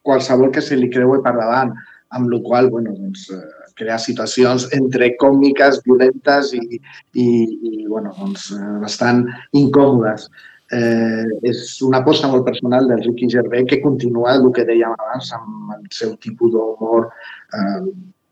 qualsevol 0.07 0.51
que 0.55 0.63
se 0.63 0.77
li 0.79 0.89
creue 0.91 1.19
per 1.23 1.33
davant, 1.35 1.73
amb 2.15 2.29
la 2.31 2.41
qual 2.43 2.69
bueno, 2.69 2.93
doncs, 2.95 3.29
eh, 3.31 3.71
crea 3.77 3.97
situacions 4.01 4.67
entre 4.77 5.13
còmiques, 5.21 5.81
violentes 5.85 6.53
i, 6.57 6.81
i, 7.13 7.27
i 7.71 7.87
bueno, 7.87 8.13
doncs, 8.19 8.51
eh, 8.55 8.75
bastant 8.83 9.25
incòmodes. 9.57 10.29
Eh, 10.75 11.23
és 11.47 11.77
una 11.87 12.01
aposta 12.03 12.27
molt 12.27 12.43
personal 12.43 12.89
del 12.89 12.99
Ricky 13.05 13.29
Gervais 13.31 13.69
que 13.69 13.79
continua 13.79 14.33
el 14.35 14.49
que 14.51 14.65
dèiem 14.67 14.91
abans 14.97 15.31
amb 15.37 15.77
el 15.77 15.85
seu 15.95 16.11
tipus 16.19 16.51
d'humor 16.51 17.07
eh, 17.07 17.85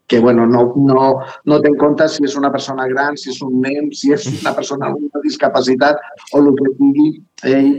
que 0.07 0.19
bueno, 0.19 0.45
no, 0.45 0.73
no, 0.75 1.05
no 1.45 1.59
té 1.61 1.71
en 1.71 1.77
compte 1.81 2.07
si 2.11 2.25
és 2.27 2.35
una 2.37 2.51
persona 2.53 2.85
gran, 2.91 3.15
si 3.17 3.31
és 3.31 3.39
un 3.41 3.55
nen, 3.63 3.87
si 3.95 4.11
és 4.13 4.27
una 4.33 4.53
persona 4.57 4.89
amb 4.89 4.99
una 5.01 5.23
discapacitat 5.23 6.01
o 6.33 6.41
el 6.43 6.51
que 6.59 6.73
sigui, 6.75 7.07
ell 7.51 7.71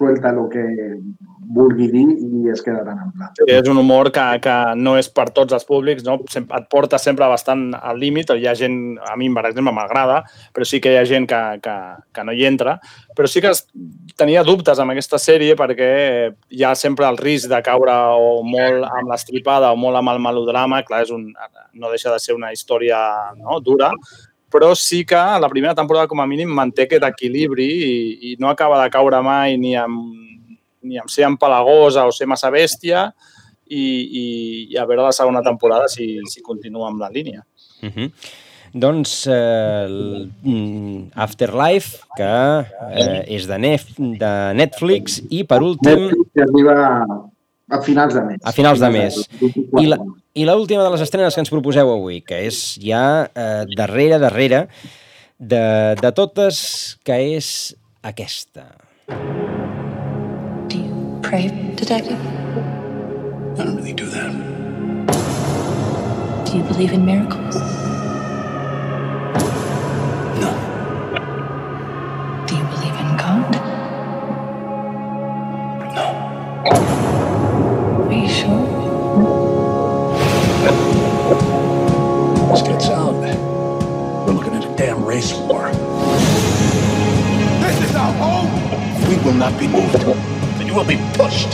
suelta 0.00 0.34
el 0.34 0.42
que 0.52 0.66
vulgui 1.50 1.88
dir 1.90 2.04
i 2.06 2.50
es 2.52 2.62
queda 2.62 2.84
tan 2.86 2.98
ample. 3.02 3.28
Sí, 3.38 3.46
és 3.52 3.68
un 3.70 3.80
humor 3.80 4.10
que, 4.14 4.24
que 4.44 4.56
no 4.78 4.94
és 5.00 5.08
per 5.12 5.26
tots 5.34 5.54
els 5.56 5.66
públics, 5.66 6.04
no? 6.06 6.18
Et 6.30 6.68
porta 6.70 7.00
sempre 7.02 7.26
bastant 7.30 7.70
al 7.76 7.98
límit. 7.98 8.30
Hi 8.30 8.46
ha 8.46 8.54
gent, 8.58 8.76
a 9.02 9.16
mi, 9.18 9.30
per 9.34 9.48
exemple, 9.48 9.74
m'agrada, 9.74 10.20
però 10.54 10.68
sí 10.68 10.80
que 10.82 10.94
hi 10.94 11.00
ha 11.00 11.06
gent 11.08 11.26
que, 11.30 11.40
que, 11.64 11.76
que 12.14 12.26
no 12.26 12.36
hi 12.36 12.46
entra. 12.46 12.76
Però 13.18 13.30
sí 13.30 13.42
que 13.42 13.52
tenia 14.20 14.46
dubtes 14.46 14.78
amb 14.78 14.94
aquesta 14.94 15.18
sèrie 15.18 15.58
perquè 15.58 15.90
hi 16.30 16.64
ha 16.64 16.74
sempre 16.78 17.08
el 17.10 17.18
risc 17.20 17.50
de 17.50 17.60
caure 17.66 17.98
o 18.14 18.40
molt 18.46 18.86
amb 18.86 19.10
l'estripada 19.10 19.74
o 19.74 19.80
molt 19.80 19.98
amb 20.00 20.14
el 20.14 20.22
melodrama. 20.22 20.84
Clar, 20.86 21.04
és 21.08 21.14
un, 21.14 21.30
no 21.74 21.92
deixa 21.92 22.14
de 22.14 22.22
ser 22.22 22.38
una 22.38 22.54
història 22.54 23.00
no? 23.34 23.58
dura, 23.64 23.90
però 24.50 24.72
sí 24.78 25.04
que 25.06 25.18
la 25.18 25.50
primera 25.50 25.76
temporada, 25.78 26.10
com 26.10 26.22
a 26.22 26.26
mínim, 26.26 26.50
manté 26.54 26.86
aquest 26.86 27.06
equilibri 27.06 27.68
i, 27.70 27.92
i 28.32 28.34
no 28.42 28.50
acaba 28.50 28.82
de 28.82 28.90
caure 28.90 29.22
mai 29.22 29.54
ni 29.58 29.76
amb, 29.78 30.29
ni 30.82 30.98
amb 31.00 31.10
ser 31.12 31.26
empalagosa 31.28 32.06
o 32.08 32.12
ser 32.14 32.28
massa 32.30 32.50
bèstia 32.52 33.08
i, 33.70 33.80
i, 33.80 34.24
i 34.72 34.78
a 34.78 34.86
veure 34.88 35.08
la 35.08 35.16
segona 35.16 35.42
temporada 35.46 35.88
si, 35.88 36.12
si 36.30 36.42
continua 36.42 36.88
amb 36.90 37.00
la 37.00 37.10
línia. 37.10 37.44
Uh 37.82 37.90
-huh. 37.90 38.12
Doncs 38.72 39.26
eh, 39.26 40.28
mm, 40.42 41.10
Afterlife, 41.14 42.04
que 42.16 42.64
eh, 42.94 43.34
és 43.34 43.46
de, 43.46 43.58
Nef, 43.58 43.88
de 43.98 44.54
Netflix, 44.54 45.18
i 45.28 45.42
per 45.44 45.60
últim, 45.62 46.10
Que 46.34 46.42
arriba 46.42 47.04
a 47.68 47.80
finals 47.82 48.14
de 48.14 48.22
mes. 48.22 48.38
a 48.44 48.52
finals 48.52 48.78
de 48.78 48.90
mes. 48.90 49.28
I 49.80 49.86
la, 49.86 49.98
i 50.34 50.46
l'última 50.46 50.84
de 50.84 50.90
les 50.90 51.00
estrenes 51.00 51.34
que 51.34 51.42
ens 51.42 51.50
proposeu 51.50 51.90
avui, 51.90 52.20
que 52.22 52.38
és 52.46 52.78
ja 52.82 53.26
eh, 53.34 53.64
darrere, 53.74 54.18
darrere, 54.22 54.68
de, 55.38 55.96
de 56.00 56.12
totes, 56.12 56.98
que 57.02 57.18
és 57.36 57.74
aquesta. 58.02 58.70
Pray, 61.30 61.46
detective? 61.76 62.18
I 63.56 63.62
don't 63.62 63.76
really 63.76 63.92
do 63.92 64.04
that. 64.06 64.32
Do 66.44 66.56
you 66.58 66.64
believe 66.64 66.92
in 66.92 67.06
miracles? 67.06 67.54
No. 70.40 70.50
Do 72.48 72.56
you 72.56 72.64
believe 72.64 72.96
in 72.98 73.16
God? 73.16 73.48
No. 75.94 76.06
Are 78.08 78.12
you 78.12 78.28
sure? 78.28 78.66
This 82.50 82.62
gets 82.62 82.88
out. 82.88 83.14
We're 84.26 84.32
looking 84.32 84.54
at 84.54 84.64
a 84.64 84.74
damn 84.76 85.04
race 85.04 85.32
war. 85.32 85.70
This 87.60 87.88
is 87.88 87.94
our 87.94 88.12
home! 88.14 88.50
We 89.08 89.14
will 89.24 89.34
not 89.34 89.56
be 89.60 89.68
moved. 89.68 90.29
You 90.70 90.76
will 90.76 90.84
be 90.84 90.98
pushed. 91.14 91.48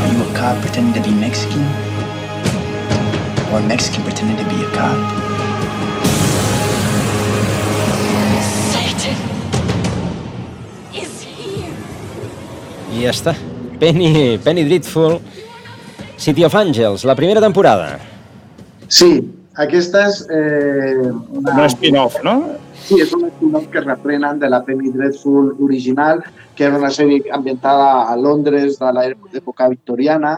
Are 0.00 0.08
you 0.14 0.22
a 0.22 0.32
cop 0.34 0.56
pretending 0.62 0.94
to 0.94 1.02
be 1.06 1.14
Mexican? 1.14 1.60
Or 3.52 3.58
a 3.58 3.62
Mexican 3.68 4.02
pretending 4.02 4.38
to 4.38 4.44
be 4.48 4.64
a 4.64 4.70
cop? 4.72 4.96
Satan 8.72 9.18
is 10.94 11.20
here. 11.20 11.76
I 12.88 13.04
ja 13.04 13.12
està. 13.12 13.36
Penny, 13.78 14.38
Penny 14.38 14.64
Dreadful, 14.64 15.20
City 16.16 16.48
of 16.48 16.54
Angels, 16.54 17.04
la 17.04 17.14
primera 17.14 17.44
temporada. 17.44 18.00
Sí, 18.88 19.20
aquesta 19.52 20.08
és... 20.08 20.24
Eh, 20.32 21.12
una... 21.12 21.60
Un 21.60 21.68
spin-off, 21.68 22.22
no? 22.24 22.56
Sí, 22.84 22.98
és 23.00 23.12
un 23.16 23.22
spin-off 23.30 23.70
que 23.72 23.80
reprenen 23.80 24.40
de 24.42 24.48
la 24.52 24.60
Penny 24.64 24.90
Dreadful 24.92 25.54
original, 25.64 26.20
que 26.54 26.66
era 26.66 26.76
una 26.76 26.90
sèrie 26.92 27.32
ambientada 27.32 28.10
a 28.10 28.16
Londres 28.20 28.76
de 28.80 28.90
l'època 28.96 29.70
victoriana, 29.72 30.34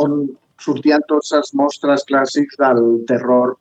on 0.00 0.22
sortien 0.64 1.04
tots 1.08 1.34
els 1.36 1.52
mostres 1.60 2.06
clàssics 2.08 2.56
del 2.60 2.80
terror 3.10 3.52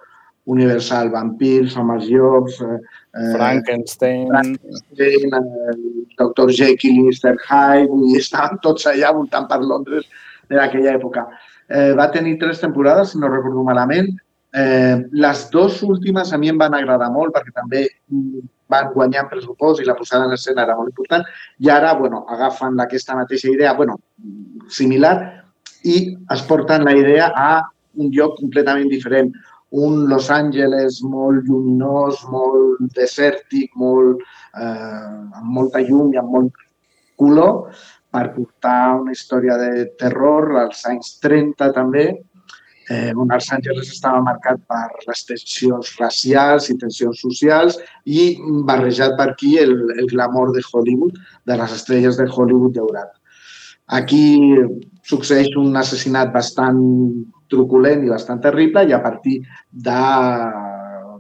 universal, 0.50 1.12
vampirs, 1.12 1.76
homes 1.78 2.08
llops, 2.08 2.62
eh, 2.64 2.80
eh, 2.80 3.34
Frankenstein... 3.36 4.26
Frankenstein, 4.32 5.36
eh, 5.36 5.76
Dr. 6.18 6.56
Jekyll 6.56 7.04
i 7.04 7.06
Mr. 7.10 7.36
Hyde, 7.44 7.92
dir, 8.06 8.24
estaven 8.24 8.58
tots 8.64 8.88
allà 8.90 9.12
voltant 9.20 9.46
per 9.52 9.60
Londres 9.62 10.08
d'aquella 10.50 10.96
època. 10.96 11.28
Eh, 11.68 11.92
va 12.00 12.10
tenir 12.16 12.40
tres 12.42 12.64
temporades, 12.64 13.12
si 13.12 13.22
no 13.22 13.30
recordo 13.30 13.68
malament. 13.68 14.10
Eh, 14.50 14.98
les 15.12 15.42
dues 15.54 15.82
últimes 15.86 16.32
a 16.34 16.38
mi 16.42 16.50
em 16.50 16.58
van 16.58 16.74
agradar 16.74 17.12
molt 17.14 17.36
perquè 17.36 17.52
també 17.54 17.84
mm, 17.86 18.48
van 18.70 18.88
guanyar 18.96 19.28
pressupost 19.30 19.82
i 19.82 19.86
la 19.86 19.94
posada 19.98 20.26
en 20.26 20.34
escena 20.34 20.64
era 20.64 20.78
molt 20.78 20.90
important 20.90 21.26
i 21.62 21.70
ara 21.70 21.92
bueno, 22.00 22.24
agafen 22.34 22.80
aquesta 22.82 23.18
mateixa 23.18 23.50
idea, 23.52 23.76
bueno, 23.78 24.00
similar, 24.70 25.14
i 25.84 26.00
es 26.34 26.42
porten 26.50 26.86
la 26.86 26.96
idea 26.98 27.30
a 27.36 27.52
un 28.00 28.10
lloc 28.16 28.38
completament 28.40 28.90
diferent. 28.90 29.32
Un 29.70 30.08
Los 30.10 30.32
Angeles 30.34 30.98
molt 31.06 31.46
lluminós, 31.46 32.24
molt 32.34 32.82
desèrtic, 32.98 33.70
molt, 33.78 34.24
eh, 34.58 35.40
amb 35.40 35.50
molta 35.60 35.82
llum 35.86 36.14
i 36.14 36.18
amb 36.18 36.34
molt 36.34 36.64
color, 37.22 37.70
per 38.10 38.32
portar 38.34 38.98
una 39.02 39.14
història 39.14 39.58
de 39.62 39.86
terror 40.00 40.50
als 40.64 40.82
anys 40.90 41.20
30 41.22 41.70
també, 41.76 42.06
eh, 42.90 43.14
on 43.16 43.30
Los 43.30 43.52
Angeles 43.54 43.92
estava 43.94 44.22
marcat 44.26 44.60
per 44.68 44.88
les 45.06 45.22
tensions 45.30 45.94
racials 46.00 46.70
i 46.74 46.78
tensions 46.82 47.22
socials 47.22 47.78
i 48.06 48.34
barrejat 48.66 49.16
per 49.20 49.30
aquí 49.32 49.58
el, 49.62 49.76
el 49.96 50.10
glamour 50.10 50.52
de 50.56 50.66
Hollywood, 50.66 51.20
de 51.46 51.58
les 51.62 51.76
estrelles 51.78 52.18
de 52.18 52.26
Hollywood 52.26 52.76
daurat. 52.80 53.14
Aquí 54.00 54.58
succeeix 55.06 55.56
un 55.58 55.78
assassinat 55.78 56.34
bastant 56.34 56.82
truculent 57.50 58.04
i 58.06 58.12
bastant 58.12 58.42
terrible 58.42 58.86
i 58.90 58.94
a 58.94 59.02
partir 59.06 59.40
de 59.72 60.02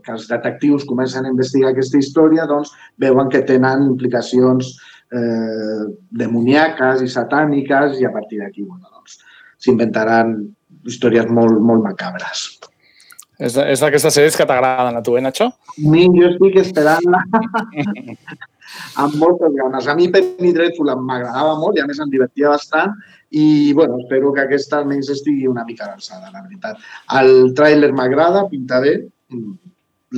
que 0.03 0.13
els 0.15 0.27
detectius 0.29 0.85
comencen 0.89 1.25
a 1.25 1.31
investigar 1.33 1.71
aquesta 1.73 1.99
història, 1.99 2.45
doncs 2.49 2.71
veuen 2.97 3.29
que 3.29 3.41
tenen 3.45 3.89
implicacions 3.91 4.69
eh, 5.13 5.89
demoníaques 6.21 7.03
i 7.05 7.09
satàniques 7.13 7.99
i 7.99 8.07
a 8.07 8.13
partir 8.13 8.39
d'aquí 8.41 8.63
bueno, 8.63 8.87
doncs, 8.89 9.19
s'inventaran 9.59 10.37
històries 10.87 11.29
molt, 11.31 11.59
molt 11.59 11.83
macabres. 11.85 12.49
És, 13.39 13.55
és 13.55 13.79
d'aquestes 13.79 14.17
sèries 14.17 14.35
que 14.35 14.45
t'agraden 14.47 14.99
a 14.99 15.03
tu, 15.03 15.15
eh, 15.15 15.23
Nacho? 15.23 15.47
A 15.47 15.91
mi 15.91 16.07
jo 16.11 16.27
estic 16.27 16.57
esperant-la 16.59 17.21
amb 19.03 19.15
moltes 19.21 19.55
ganes. 19.55 19.87
A 19.87 19.95
mi 19.95 20.09
Penny 20.11 20.51
Dreadful 20.55 20.91
m'agradava 20.99 21.55
molt 21.61 21.79
i 21.79 21.83
a 21.83 21.87
més 21.87 22.01
em 22.03 22.11
divertia 22.11 22.51
bastant 22.51 22.91
i 23.31 23.71
bueno, 23.77 23.99
espero 24.01 24.33
que 24.33 24.43
aquesta 24.43 24.81
almenys 24.81 25.11
estigui 25.13 25.47
una 25.47 25.63
mica 25.63 25.85
a 25.85 25.93
l'alçada, 25.93 26.33
la 26.33 26.43
veritat. 26.43 26.83
El 27.21 27.53
tràiler 27.55 27.93
m'agrada, 27.95 28.43
pinta 28.51 28.81
bé, 28.83 28.95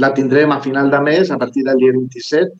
la 0.01 0.13
tindrem 0.15 0.51
a 0.55 0.61
final 0.63 0.89
de 0.89 1.01
mes, 1.05 1.31
a 1.31 1.37
partir 1.37 1.65
del 1.67 1.77
dia 1.77 1.91
27, 1.91 2.55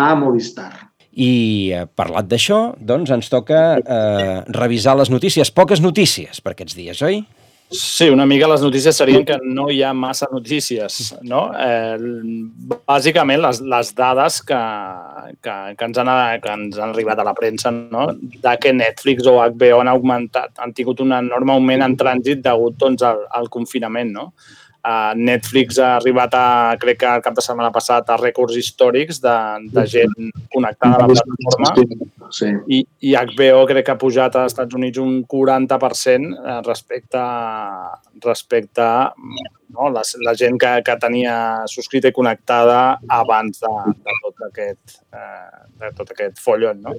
a 0.00 0.14
Movistar. 0.14 0.89
I 1.20 1.32
eh, 1.76 1.84
parlat 1.98 2.30
d'això, 2.30 2.60
doncs 2.80 3.12
ens 3.12 3.28
toca 3.32 3.60
eh, 3.76 4.38
revisar 4.56 4.96
les 4.96 5.12
notícies. 5.12 5.52
Poques 5.52 5.82
notícies 5.84 6.40
per 6.40 6.54
aquests 6.54 6.78
dies, 6.78 7.02
oi? 7.04 7.20
Sí, 7.70 8.08
una 8.10 8.24
mica 8.26 8.48
les 8.50 8.64
notícies 8.66 8.96
serien 8.98 9.22
que 9.22 9.36
no 9.46 9.68
hi 9.70 9.76
ha 9.86 9.92
massa 9.94 10.26
notícies, 10.32 11.12
no? 11.22 11.44
Eh, 11.54 11.94
bàsicament, 12.88 13.38
les, 13.44 13.60
les 13.62 13.92
dades 13.94 14.40
que, 14.48 14.58
que, 15.38 15.54
que, 15.78 15.86
ens 15.86 16.00
han, 16.02 16.10
que 16.42 16.56
ens 16.56 16.80
han 16.80 16.90
arribat 16.90 17.22
a 17.22 17.26
la 17.28 17.34
premsa, 17.36 17.70
no? 17.70 18.08
de 18.16 18.56
que 18.58 18.72
Netflix 18.74 19.28
o 19.30 19.36
HBO 19.38 19.84
han 19.84 19.92
augmentat, 19.92 20.50
han 20.58 20.74
tingut 20.74 21.04
un 21.04 21.14
enorme 21.14 21.54
augment 21.54 21.86
en 21.86 21.94
trànsit 22.00 22.42
degut 22.42 22.74
doncs, 22.80 23.06
al, 23.06 23.22
al 23.38 23.46
confinament, 23.54 24.10
no? 24.18 24.32
Uh, 24.80 25.12
Netflix 25.12 25.76
ha 25.76 25.90
arribat 25.98 26.32
a, 26.32 26.76
crec 26.80 27.02
que 27.02 27.08
el 27.08 27.20
cap 27.20 27.34
de 27.36 27.42
setmana 27.44 27.68
passat, 27.74 28.08
a 28.08 28.16
rècords 28.16 28.56
històrics 28.56 29.18
de, 29.20 29.36
de 29.76 29.84
gent 29.92 30.14
connectada 30.54 30.96
a 30.96 31.02
la 31.02 31.08
plataforma 31.10 32.30
sí. 32.32 32.48
i, 32.64 32.78
i 33.04 33.12
HBO 33.12 33.66
crec 33.68 33.84
que 33.84 33.92
ha 33.92 34.00
pujat 34.00 34.38
als 34.40 34.54
Estats 34.54 34.78
Units 34.78 35.02
un 35.02 35.20
40% 35.28 36.32
eh, 36.32 36.56
respecte, 36.64 37.26
respecte 38.24 38.88
no, 39.20 39.90
la, 39.92 40.06
la 40.24 40.34
gent 40.40 40.56
que, 40.64 40.72
que 40.86 40.96
tenia 41.04 41.36
subscrita 41.68 42.08
i 42.08 42.16
connectada 42.16 42.80
abans 43.20 43.60
de, 43.60 43.76
de, 44.00 44.18
tot, 44.24 44.44
aquest, 44.48 45.00
eh, 45.12 45.64
de 45.84 45.92
tot 45.98 46.16
aquest 46.16 46.40
follon. 46.40 46.80
No? 46.88 46.96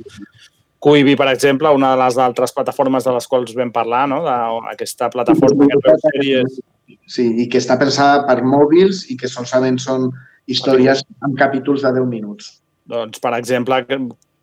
Quibi, 0.82 1.14
per 1.16 1.28
exemple, 1.30 1.70
una 1.78 1.92
de 1.94 2.02
les 2.02 2.18
altres 2.18 2.54
plataformes 2.56 3.06
de 3.06 3.14
les 3.14 3.28
quals 3.30 3.54
vam 3.58 3.70
parlar, 3.74 4.08
no? 4.10 4.24
d'aquesta 4.26 5.12
plataforma 5.14 5.68
que 5.70 5.78
veu 5.86 6.00
sèries 6.08 6.62
Sí, 7.08 7.28
i 7.44 7.48
que 7.52 7.60
està 7.62 7.78
pensada 7.80 8.26
per 8.28 8.42
mòbils 8.48 9.06
i 9.12 9.18
que 9.20 9.30
solament 9.32 9.80
són 9.82 10.10
històries 10.50 11.04
amb 11.26 11.38
capítols 11.40 11.86
de 11.86 11.94
10 12.00 12.10
minuts. 12.10 12.52
Doncs, 12.92 13.22
per 13.24 13.34
exemple, 13.38 13.82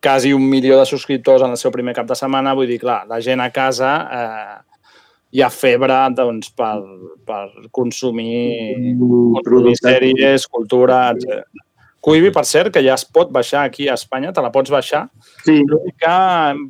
quasi 0.03 0.33
un 0.33 0.45
milió 0.49 0.79
de 0.79 0.87
subscriptors 0.89 1.43
en 1.45 1.53
el 1.53 1.61
seu 1.61 1.73
primer 1.75 1.95
cap 1.97 2.07
de 2.09 2.17
setmana, 2.17 2.55
vull 2.57 2.69
dir, 2.69 2.79
clar, 2.81 3.03
la 3.09 3.19
gent 3.25 3.43
a 3.43 3.49
casa 3.53 3.91
eh, 4.19 4.57
hi 5.35 5.43
ha 5.43 5.49
febre 5.53 5.97
doncs, 6.17 6.51
per, 6.57 6.77
per 7.27 7.43
consumir, 7.75 8.75
consumir 9.01 9.75
sèries, 9.81 10.47
cultura, 10.49 11.09
etc. 11.13 11.43
Quibi, 11.99 12.31
per 12.31 12.45
cert, 12.47 12.71
que 12.71 12.81
ja 12.83 12.93
es 12.95 13.03
pot 13.03 13.31
baixar 13.35 13.65
aquí 13.67 13.89
a 13.89 13.95
Espanya, 13.99 14.31
te 14.31 14.43
la 14.43 14.51
pots 14.53 14.71
baixar. 14.71 15.01
Sí. 15.43 15.57
Que 15.99 16.13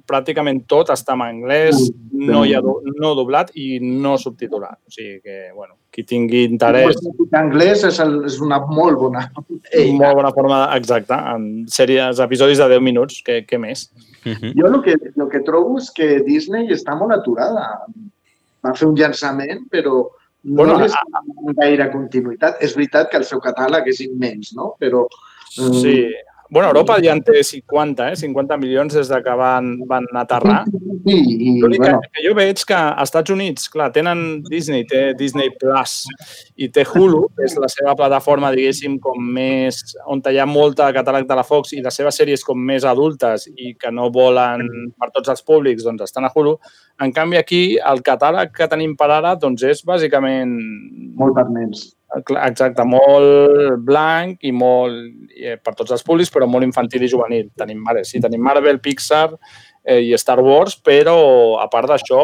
pràcticament 0.09 0.63
tot 0.69 0.89
està 0.89 1.13
en 1.13 1.21
anglès, 1.27 1.77
no 2.09 2.41
hi 2.45 2.55
ha 2.57 2.61
do, 2.65 2.79
no 2.97 3.13
doblat 3.17 3.51
i 3.53 3.77
no 3.83 4.15
subtitulat. 4.17 4.79
O 4.89 4.93
sigui 4.95 5.19
que, 5.21 5.37
bueno, 5.53 5.75
qui 5.93 6.03
tingui 6.07 6.47
interès... 6.49 6.97
L'anglès 7.29 7.85
és, 7.91 8.01
el, 8.01 8.19
és 8.25 8.39
una 8.41 8.57
molt 8.65 8.97
bona 8.97 9.27
Ei, 9.69 9.91
molt 9.93 10.17
bona 10.17 10.33
forma, 10.33 10.63
exacte, 10.73 11.13
en 11.13 11.67
sèries, 11.69 12.21
episodis 12.25 12.61
de 12.61 12.69
10 12.73 12.85
minuts, 12.85 13.21
que, 13.25 13.43
que 13.45 13.61
més? 13.61 13.85
Jo 14.25 14.67
el 14.67 14.79
que, 14.85 14.97
el 14.97 15.27
que 15.31 15.43
trobo 15.45 15.77
és 15.79 15.91
que 15.95 16.07
Disney 16.25 16.73
està 16.73 16.97
molt 16.97 17.13
aturada. 17.15 17.67
Va 18.65 18.73
fer 18.75 18.89
un 18.89 18.97
llançament, 18.97 19.67
però 19.71 20.07
no 20.43 20.55
Bueno, 20.63 20.79
és 20.85 20.93
gaire 21.57 21.89
continuïtat. 21.91 22.61
És 22.63 22.75
veritat 22.75 23.09
que 23.11 23.17
el 23.17 23.25
seu 23.27 23.41
catàleg 23.43 23.87
és 23.91 23.99
immens, 24.05 24.53
no? 24.55 24.75
Però... 24.79 25.05
mm, 25.59 25.81
Sí. 25.81 25.95
Bueno, 26.51 26.69
Europa 26.69 26.95
ja 26.97 27.13
en 27.13 27.21
té 27.21 27.43
50, 27.43 28.07
eh? 28.09 28.15
50 28.17 28.57
milions 28.57 28.93
des 28.97 29.09
de 29.11 29.19
que 29.21 29.33
van, 29.37 29.75
van 29.85 30.07
aterrar. 30.17 30.63
Sí, 31.05 31.13
i, 31.13 31.51
L'únic 31.61 31.83
bueno, 31.83 31.99
que, 32.01 32.23
jo 32.25 32.33
veig 32.33 32.63
que 32.65 32.73
als 32.73 33.11
Estats 33.11 33.29
Units, 33.29 33.67
clar, 33.69 33.91
tenen 33.93 34.41
Disney, 34.47 34.83
té 34.89 35.13
Disney 35.17 35.51
Plus 35.61 36.07
i 36.57 36.71
té 36.73 36.87
Hulu, 36.89 37.21
que 37.37 37.45
és 37.45 37.53
la 37.61 37.69
seva 37.69 37.93
plataforma, 37.99 38.49
diguéssim, 38.55 38.97
com 39.03 39.29
més... 39.37 39.83
on 40.09 40.23
hi 40.25 40.41
ha 40.41 40.49
molta 40.49 40.89
catàleg 40.95 41.29
de 41.29 41.37
la 41.37 41.45
Fox 41.45 41.75
i 41.77 41.83
les 41.85 42.01
seves 42.01 42.17
sèries 42.17 42.43
com 42.45 42.57
més 42.57 42.85
adultes 42.85 43.45
i 43.53 43.75
que 43.77 43.93
no 43.93 44.09
volen 44.09 44.65
per 44.97 45.11
tots 45.13 45.29
els 45.29 45.45
públics, 45.45 45.85
doncs 45.85 46.09
estan 46.09 46.25
a 46.25 46.33
Hulu. 46.33 46.57
En 47.05 47.13
canvi, 47.13 47.37
aquí, 47.37 47.63
el 47.77 48.01
catàleg 48.01 48.57
que 48.57 48.69
tenim 48.73 48.97
per 48.97 49.13
ara, 49.21 49.37
doncs 49.37 49.69
és 49.69 49.85
bàsicament 49.85 50.57
molt 51.13 51.37
per 51.37 51.45
nens. 51.53 51.91
Exacte, 52.17 52.83
molt 52.89 53.77
blanc 53.85 54.41
i 54.41 54.51
molt 54.55 55.29
eh, 55.37 55.57
per 55.61 55.75
tots 55.77 55.93
els 55.93 56.03
públics, 56.05 56.31
però 56.33 56.47
molt 56.49 56.65
infantil 56.65 57.05
i 57.05 57.09
juvenil. 57.11 57.51
Tenim, 57.57 57.83
vale, 57.85 58.01
sí, 58.07 58.21
tenim 58.23 58.41
Marvel, 58.41 58.81
Pixar 58.81 59.27
eh, 59.83 59.99
i 60.01 60.17
Star 60.17 60.39
Wars, 60.41 60.79
però 60.81 61.19
a 61.61 61.67
part 61.69 61.91
d'això, 61.91 62.23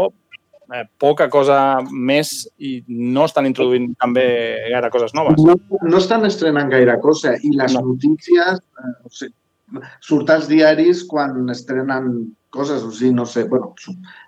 eh, 0.74 0.84
poca 0.98 1.30
cosa 1.30 1.60
més 1.92 2.34
i 2.58 2.80
no 2.90 3.28
estan 3.30 3.46
introduint 3.50 3.92
també 4.02 4.26
gaire 4.72 4.90
coses 4.94 5.14
noves. 5.18 5.38
No, 5.46 5.58
no 5.84 6.02
estan 6.02 6.26
estrenant 6.26 6.72
gaire 6.74 6.98
cosa 7.04 7.36
i 7.38 7.54
les 7.54 7.78
no. 7.78 7.86
notícies 7.92 8.58
eh, 8.58 8.96
no 8.96 9.14
sé, 9.14 9.30
surt 10.06 10.34
als 10.34 10.50
diaris 10.50 11.04
quan 11.10 11.46
estrenen 11.54 12.10
coses, 12.56 12.84
o 12.88 12.92
sigui, 12.92 13.14
no 13.14 13.26
sé, 13.28 13.44
bueno, 13.52 13.74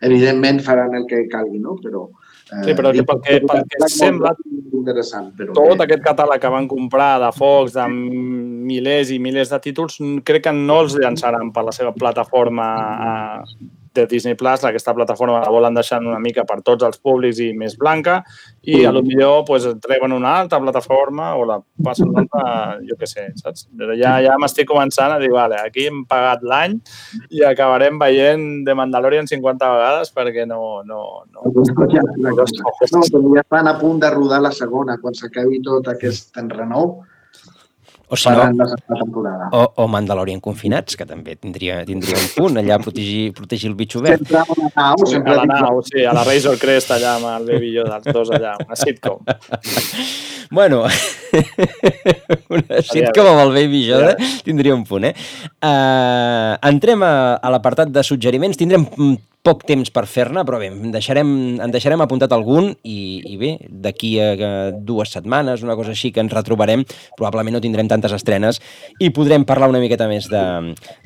evidentment 0.04 0.60
faran 0.66 0.96
el 0.98 1.06
que 1.08 1.28
calgui, 1.32 1.62
no? 1.64 1.78
Però, 1.82 2.10
Sí, 2.48 2.74
però 2.78 2.94
que 2.96 3.04
pel 3.04 3.20
que, 3.26 3.40
pel 3.44 3.64
que 3.68 3.90
sembla, 3.92 4.32
interessant, 4.72 5.32
però 5.36 5.56
tot 5.58 5.82
aquest 5.84 6.04
catàleg 6.06 6.40
que 6.44 6.52
van 6.54 6.70
comprar 6.72 7.18
de 7.20 7.32
Fox, 7.36 7.74
de 7.76 7.88
milers 7.92 9.12
i 9.12 9.20
milers 9.24 9.52
de 9.52 9.60
títols, 9.66 10.00
crec 10.28 10.46
que 10.48 10.54
no 10.56 10.80
els 10.86 10.96
llançaran 10.96 11.52
per 11.56 11.66
la 11.68 11.76
seva 11.76 11.92
plataforma 11.96 12.70
eh, 13.10 13.68
de 13.98 14.06
Disney 14.10 14.38
Plus, 14.40 14.64
aquesta 14.64 14.94
plataforma 14.96 15.42
la 15.42 15.52
volen 15.54 15.76
deixar 15.78 16.00
una 16.04 16.20
mica 16.24 16.46
per 16.48 16.62
tots 16.66 16.86
els 16.88 17.02
públics 17.04 17.42
i 17.44 17.52
més 17.58 17.76
blanca, 17.80 18.22
i 18.64 18.84
a 18.86 18.94
lo 18.94 19.02
millor 19.06 19.44
pues, 19.48 19.68
treuen 19.84 20.16
una 20.16 20.36
altra 20.44 20.62
plataforma 20.64 21.34
o 21.36 21.46
la 21.50 21.60
passen 21.84 22.12
una 22.12 22.24
altra, 22.26 22.78
jo 22.88 22.98
què 23.00 23.10
sé, 23.10 23.28
saps? 23.42 23.68
Ja, 23.98 24.18
ja 24.24 24.38
m'estic 24.40 24.70
començant 24.70 25.14
a 25.16 25.20
dir, 25.22 25.32
vale, 25.34 25.60
aquí 25.64 25.88
hem 25.90 26.04
pagat 26.10 26.46
l'any 26.46 26.78
i 27.34 27.44
acabarem 27.48 28.00
veient 28.02 28.48
de 28.68 28.78
Mandalorian 28.78 29.30
50 29.30 29.74
vegades 29.76 30.14
perquè 30.16 30.48
no... 30.50 30.84
no, 30.88 31.04
no, 31.34 31.52
ja, 31.92 32.04
no, 32.16 32.32
no, 32.32 32.48
ja 32.48 33.44
estan 33.44 33.70
a 33.70 33.78
punt 33.80 34.02
de 34.04 34.12
rodar 34.14 34.42
la 34.44 34.54
segona 34.56 34.98
quan 35.02 35.16
s'acabi 35.18 35.62
tot 35.66 35.88
aquest 35.92 36.38
enrenou. 36.42 37.00
O 38.10 38.16
si 38.16 38.30
no, 38.32 38.46
o, 39.52 39.62
o 39.84 39.88
Mandalorian 39.92 40.40
confinats, 40.40 40.96
que 40.96 41.04
també 41.04 41.34
tindria, 41.36 41.82
tindria 41.84 42.16
un 42.16 42.30
punt 42.38 42.62
allà 42.62 42.78
a 42.78 42.80
protegir, 42.80 43.34
protegir 43.36 43.68
el 43.68 43.76
bitxo 43.76 44.00
verd. 44.06 44.24
Sempre 44.24 44.40
a 44.40 44.46
la 44.48 44.70
nau, 44.72 45.04
Sí, 45.04 45.12
sempre 45.12 45.34
a 45.34 45.42
la 45.42 45.48
nau, 45.50 45.82
sí, 45.84 46.06
a 46.08 46.14
la 46.16 46.24
Razor 46.24 46.56
Crest 46.62 46.94
allà 46.96 47.18
amb 47.18 47.28
el 47.34 47.52
Baby 47.52 47.74
Yoda, 47.76 48.00
els 48.00 48.16
dos 48.16 48.32
allà, 48.32 48.56
una 48.64 48.80
sitcom. 48.80 49.24
Bueno, 50.50 50.86
una 52.56 52.80
sitcom 52.80 53.28
amb 53.28 53.42
el 53.42 53.50
Baby 53.52 53.82
Yoda 53.84 54.14
tindria 54.46 54.76
un 54.78 54.86
punt, 54.88 55.10
eh? 55.10 55.14
Uh, 55.60 56.56
entrem 56.70 57.04
a, 57.04 57.36
a 57.36 57.52
l'apartat 57.52 57.92
de 57.92 58.04
suggeriments. 58.08 58.56
Tindrem 58.56 58.86
mm, 58.88 59.18
poc 59.48 59.64
temps 59.68 59.92
per 59.94 60.04
fer-ne, 60.10 60.44
però 60.48 60.60
bé, 60.60 60.68
en 60.74 60.92
deixarem, 60.92 61.30
en 61.64 61.72
deixarem 61.72 62.02
apuntat 62.04 62.34
algun 62.36 62.74
i, 62.84 62.98
i 63.32 63.38
bé, 63.40 63.54
d'aquí 63.70 64.12
a, 64.20 64.52
dues 64.76 65.14
setmanes, 65.16 65.64
una 65.64 65.78
cosa 65.80 65.94
així, 65.96 66.12
que 66.12 66.24
ens 66.24 66.36
retrobarem, 66.36 66.84
probablement 67.16 67.56
no 67.56 67.64
tindrem 67.64 67.88
tantes 67.88 68.16
estrenes 68.18 68.60
i 69.04 69.12
podrem 69.16 69.46
parlar 69.48 69.72
una 69.72 69.82
miqueta 69.84 70.10
més 70.12 70.28
de, 70.32 70.44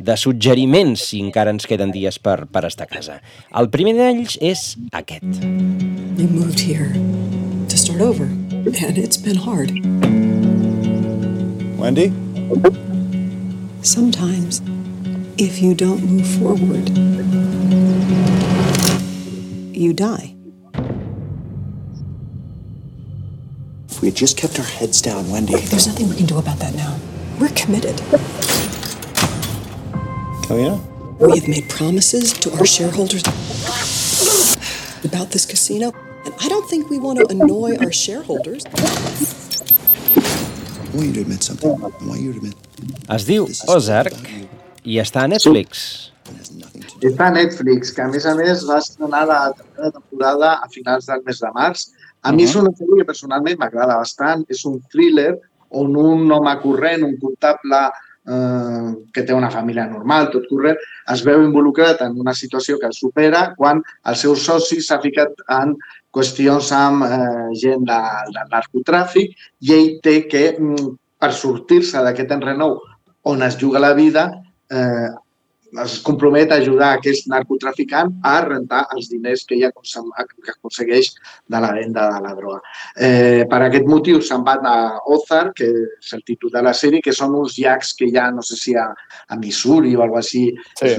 de 0.01 0.17
suggeriments 0.17 1.05
si 1.11 1.21
encara 1.21 1.53
ens 1.53 1.69
queden 1.69 1.93
dies 1.93 2.17
per, 2.17 2.39
per 2.49 2.65
estar 2.69 2.89
a 2.89 2.93
casa. 2.95 3.19
El 3.57 3.69
primer 3.73 3.93
d'ells 3.99 4.39
és 4.41 4.65
aquest. 4.97 5.45
You 6.17 6.27
moved 6.29 6.59
here 6.59 6.89
to 7.69 7.77
start 7.77 8.01
over, 8.01 8.25
and 8.25 8.97
it's 8.97 9.17
been 9.17 9.37
hard. 9.37 9.71
Wendy? 11.77 12.09
Sometimes, 13.81 14.61
if 15.37 15.61
you 15.61 15.73
don't 15.73 16.03
move 16.03 16.27
forward, 16.37 16.89
you 19.81 19.93
die. 19.93 20.35
If 23.89 24.01
we 24.01 24.07
had 24.07 24.15
just 24.15 24.37
kept 24.37 24.59
our 24.59 24.65
heads 24.65 25.01
down, 25.01 25.29
Wendy. 25.29 25.55
There's 25.55 25.87
nothing 25.87 26.09
we 26.09 26.15
can 26.15 26.25
do 26.25 26.37
about 26.37 26.59
that 26.59 26.75
now. 26.75 26.97
We're 27.39 27.49
committed. 27.49 27.99
Oh, 30.49 30.57
yeah? 30.57 30.79
We 31.25 31.39
have 31.39 31.47
made 31.47 31.69
promises 31.69 32.33
to 32.33 32.51
our 32.53 32.65
shareholders 32.65 33.23
about 35.03 35.31
this 35.31 35.45
casino, 35.45 35.93
and 36.25 36.33
I 36.39 36.47
don't 36.49 36.69
think 36.69 36.89
we 36.89 36.99
want 36.99 37.19
to 37.19 37.27
annoy 37.27 37.77
our 37.77 37.91
shareholders. 37.91 38.65
I 38.65 38.71
want 40.93 41.07
you 41.07 41.13
to 41.13 41.21
admit 41.21 41.43
something. 41.43 41.71
I 41.71 42.05
want 42.05 42.21
you 42.21 42.33
to 42.33 42.37
admit. 42.37 42.55
Es 43.09 43.25
diu 43.25 43.47
Ozark 43.67 44.13
i 44.83 44.97
està 45.01 45.23
a 45.23 45.29
Netflix. 45.29 46.10
Està 47.01 47.31
a 47.31 47.33
Netflix, 47.33 47.89
que 47.95 48.03
a 48.03 48.09
més 48.11 48.27
a 48.29 48.35
més 48.37 48.61
va 48.69 48.77
estrenar 48.77 49.23
la 49.25 49.39
tercera 49.57 49.89
temporada 49.95 50.51
a 50.61 50.67
finals 50.69 51.07
del 51.09 51.23
mes 51.25 51.39
de 51.41 51.49
març. 51.55 51.87
A 52.21 52.33
mi 52.35 52.45
és 52.45 52.53
una 52.59 52.69
sèrie 52.77 52.99
que 52.99 53.07
personalment 53.09 53.57
m'agrada 53.57 53.97
bastant. 53.97 54.43
És 54.53 54.61
un 54.69 54.77
thriller 54.93 55.31
on 55.81 55.95
un 55.97 56.31
home 56.31 56.53
corrent, 56.61 57.05
un 57.07 57.15
comptable 57.23 57.79
eh, 58.27 58.91
que 59.13 59.23
té 59.23 59.33
una 59.33 59.49
família 59.49 59.87
normal, 59.89 60.29
tot 60.35 60.45
corrent, 60.51 60.77
es 61.13 61.23
veu 61.25 61.41
involucrat 61.41 62.03
en 62.05 62.19
una 62.21 62.35
situació 62.37 62.77
que 62.77 62.89
el 62.91 62.93
supera 62.93 63.47
quan 63.57 63.81
el 64.05 64.19
seu 64.19 64.35
soci 64.35 64.77
s'ha 64.81 64.99
ficat 65.01 65.41
en 65.57 65.73
qüestions 66.13 66.69
amb 66.75 67.07
eh, 67.07 67.49
gent 67.63 67.87
de, 67.87 67.99
del 68.35 68.53
narcotràfic 68.53 69.33
i 69.65 69.73
ell 69.79 69.91
té 70.05 70.19
que, 70.29 70.45
mm, 70.59 70.93
per 71.21 71.33
sortir-se 71.33 72.01
d'aquest 72.05 72.37
enrenou 72.37 72.77
on 73.31 73.41
es 73.45 73.57
juga 73.57 73.81
la 73.81 73.93
vida, 73.97 74.29
eh, 74.69 75.09
es 75.83 75.99
compromet 76.03 76.51
a 76.51 76.55
ajudar 76.59 76.97
aquest 76.97 77.27
narcotraficant 77.31 78.11
a 78.27 78.33
rentar 78.43 78.81
els 78.95 79.07
diners 79.09 79.45
que 79.47 79.55
consum- 79.71 80.11
que 80.43 80.51
aconsegueix 80.51 81.13
de 81.47 81.59
la 81.59 81.71
venda 81.71 82.09
de 82.13 82.21
la 82.21 82.33
droga. 82.35 82.61
Eh, 82.97 83.45
per 83.49 83.61
aquest 83.63 83.85
motiu 83.87 84.21
se'n 84.21 84.43
van 84.43 84.65
a 84.65 84.99
Ozark, 85.05 85.53
que 85.55 85.65
és 85.99 86.13
el 86.13 86.23
títol 86.23 86.51
de 86.51 86.61
la 86.61 86.73
sèrie, 86.73 87.01
que 87.01 87.13
són 87.13 87.35
uns 87.35 87.57
llacs 87.57 87.93
que 87.93 88.05
hi 88.05 88.17
ha, 88.17 88.31
no 88.31 88.41
sé 88.41 88.55
si 88.57 88.75
a, 88.75 88.89
a 89.29 89.35
Missouri 89.37 89.95
o 89.95 90.01
alguna 90.01 90.19
així, 90.19 90.51
Sí. 90.79 90.95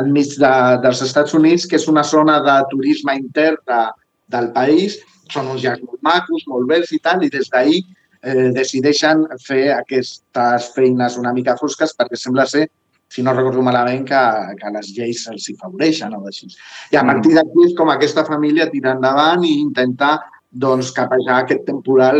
enmig 0.00 0.36
de, 0.38 0.54
dels 0.82 1.02
Estats 1.02 1.34
Units, 1.34 1.66
que 1.66 1.76
és 1.76 1.86
una 1.88 2.02
zona 2.02 2.40
de 2.40 2.56
turisme 2.70 3.14
intern 3.16 3.56
de, 3.66 3.82
del 4.28 4.50
país. 4.52 4.98
Són 5.30 5.46
uns 5.50 5.62
llacs 5.62 5.82
molt 5.82 6.02
macos, 6.02 6.42
molt 6.46 6.68
verds 6.68 6.92
i 6.92 6.98
tal, 6.98 7.22
i 7.22 7.30
des 7.30 7.48
d'ahir 7.50 7.80
eh, 8.22 8.50
decideixen 8.54 9.24
fer 9.44 9.72
aquestes 9.74 10.72
feines 10.74 11.16
una 11.16 11.32
mica 11.32 11.56
fosques 11.56 11.94
perquè 11.96 12.16
sembla 12.18 12.46
ser 12.46 12.68
si 13.08 13.22
no 13.22 13.34
recordo 13.34 13.62
malament, 13.62 14.04
que, 14.08 14.22
que 14.60 14.72
les 14.74 14.92
lleis 14.96 15.26
els 15.32 15.48
hi 15.48 15.56
favoreixen 15.60 16.14
o 16.16 16.24
així. 16.28 16.48
I 16.92 17.00
a 17.00 17.04
partir 17.06 17.36
d'aquí 17.36 17.68
és 17.68 17.76
com 17.78 17.92
aquesta 17.92 18.26
família 18.28 18.70
tira 18.72 18.96
endavant 18.96 19.44
i 19.46 19.54
intenta 19.60 20.16
doncs, 20.50 20.92
capejar 20.96 21.42
aquest 21.42 21.66
temporal 21.68 22.18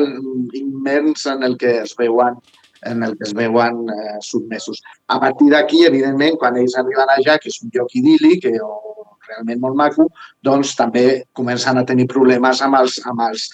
immens 0.55 1.27
en 1.33 1.43
el 1.47 1.57
que 1.59 1.79
es 1.83 1.97
veuen 1.99 2.39
en 2.87 3.03
el 3.03 3.17
que 3.19 3.25
es 3.25 3.33
veuen 3.35 3.89
eh, 3.91 4.19
sotmesos. 4.23 4.83
A 5.09 5.19
partir 5.19 5.49
d'aquí, 5.51 5.85
evidentment, 5.89 6.37
quan 6.39 6.59
ells 6.61 6.77
arriben 6.79 7.09
allà, 7.11 7.39
que 7.43 7.49
és 7.51 7.57
un 7.65 7.73
lloc 7.75 7.95
idíl·lic 7.99 8.45
eh, 8.47 8.61
o 8.63 9.17
realment 9.27 9.63
molt 9.65 9.79
maco, 9.81 10.07
doncs 10.47 10.77
també 10.79 11.25
comencen 11.35 11.81
a 11.81 11.87
tenir 11.89 12.07
problemes 12.13 12.61
amb 12.63 12.79
els, 12.79 13.01
amb 13.11 13.25
els 13.27 13.49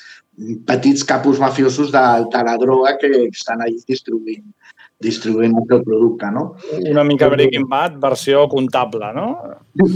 petits 0.69 1.07
capos 1.09 1.41
mafiosos 1.41 1.93
de, 1.95 2.05
de 2.35 2.43
la 2.49 2.59
droga 2.61 2.97
que 3.01 3.13
estan 3.31 3.63
allà 3.65 3.87
distribuint 3.89 4.45
distribuint 5.03 5.57
el 5.59 5.67
seu 5.71 5.83
producte, 5.87 6.31
no? 6.35 6.45
Una 6.91 7.05
mica 7.05 7.29
Breaking 7.33 7.67
Bad, 7.69 7.99
versió 8.03 8.47
comptable, 8.49 9.13
no? 9.17 9.27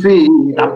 Sí. 0.02 0.18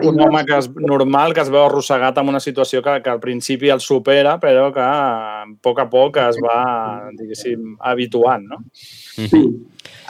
Un 0.07 0.21
home 0.21 0.43
que 0.47 0.61
és 0.61 0.69
normal, 0.77 1.35
que 1.35 1.43
es 1.45 1.51
veu 1.53 1.65
arrossegat 1.65 2.21
en 2.21 2.31
una 2.33 2.41
situació 2.43 2.83
que, 2.85 2.99
que 3.03 3.13
al 3.13 3.21
principi 3.23 3.71
el 3.73 3.83
supera, 3.83 4.37
però 4.41 4.69
que 4.75 4.85
a 4.85 5.45
poc 5.61 5.83
a 5.83 5.89
poc 5.91 6.21
es 6.23 6.39
va, 6.43 6.61
diguéssim, 7.17 7.75
habituant, 7.91 8.47
no? 8.53 8.63
Sí. 9.17 9.45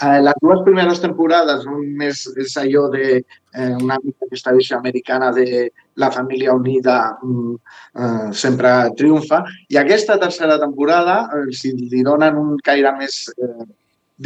Eh, 0.01 0.19
les 0.25 0.37
dues 0.41 0.63
primeres 0.65 0.99
temporades 1.01 1.67
un 1.69 1.83
més 1.97 2.23
és 2.41 2.55
allò 2.57 2.87
de 2.89 3.19
eh, 3.19 3.73
una 3.77 3.99
mica 4.01 4.25
aquesta 4.25 4.53
visió 4.55 4.79
americana 4.79 5.29
de 5.35 5.67
la 6.01 6.09
família 6.11 6.55
unida 6.57 6.95
mm, 7.21 7.53
eh, 8.01 8.31
sempre 8.33 8.71
triomfa. 8.97 9.43
I 9.69 9.77
aquesta 9.77 10.17
tercera 10.19 10.57
temporada, 10.59 11.27
eh, 11.37 11.51
si 11.53 11.75
li 11.77 12.01
donen 12.07 12.39
un 12.39 12.57
caire 12.65 12.95
més 12.97 13.27
eh, 13.37 13.67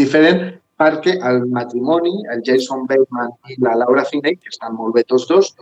diferent, 0.02 0.43
perquè 0.76 1.16
el 1.24 1.46
matrimoni, 1.56 2.14
el 2.34 2.41
Jason 2.46 2.84
Bateman 2.89 3.32
i 3.52 3.56
la 3.64 3.78
Laura 3.80 4.04
Finney, 4.08 4.36
que 4.36 4.52
estan 4.52 4.76
molt 4.76 4.96
bé 4.98 5.06
tots 5.08 5.28
dos, 5.30 5.54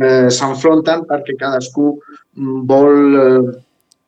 eh, 0.00 0.30
s'enfronten 0.32 1.04
perquè 1.10 1.36
cadascú 1.40 1.90
mm, 1.98 2.62
vol 2.68 3.18
eh, 3.24 3.50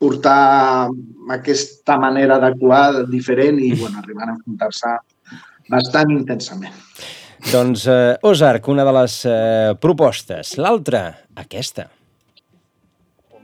portar 0.01 0.89
aquesta 1.37 1.99
manera 2.01 2.39
d'actuar 2.41 3.05
diferent 3.11 3.61
i 3.61 3.75
bueno, 3.77 4.01
arriben 4.01 4.29
a 4.29 4.37
enfrontar-se 4.37 4.97
bastant 5.73 6.13
intensament. 6.13 6.81
Doncs 7.45 7.85
eh, 7.93 8.17
Ozark, 8.25 8.69
una 8.73 8.89
de 8.89 8.97
les 8.97 9.19
eh, 9.29 9.75
propostes. 9.81 10.57
L'altra, 10.61 11.07
aquesta. 11.45 11.91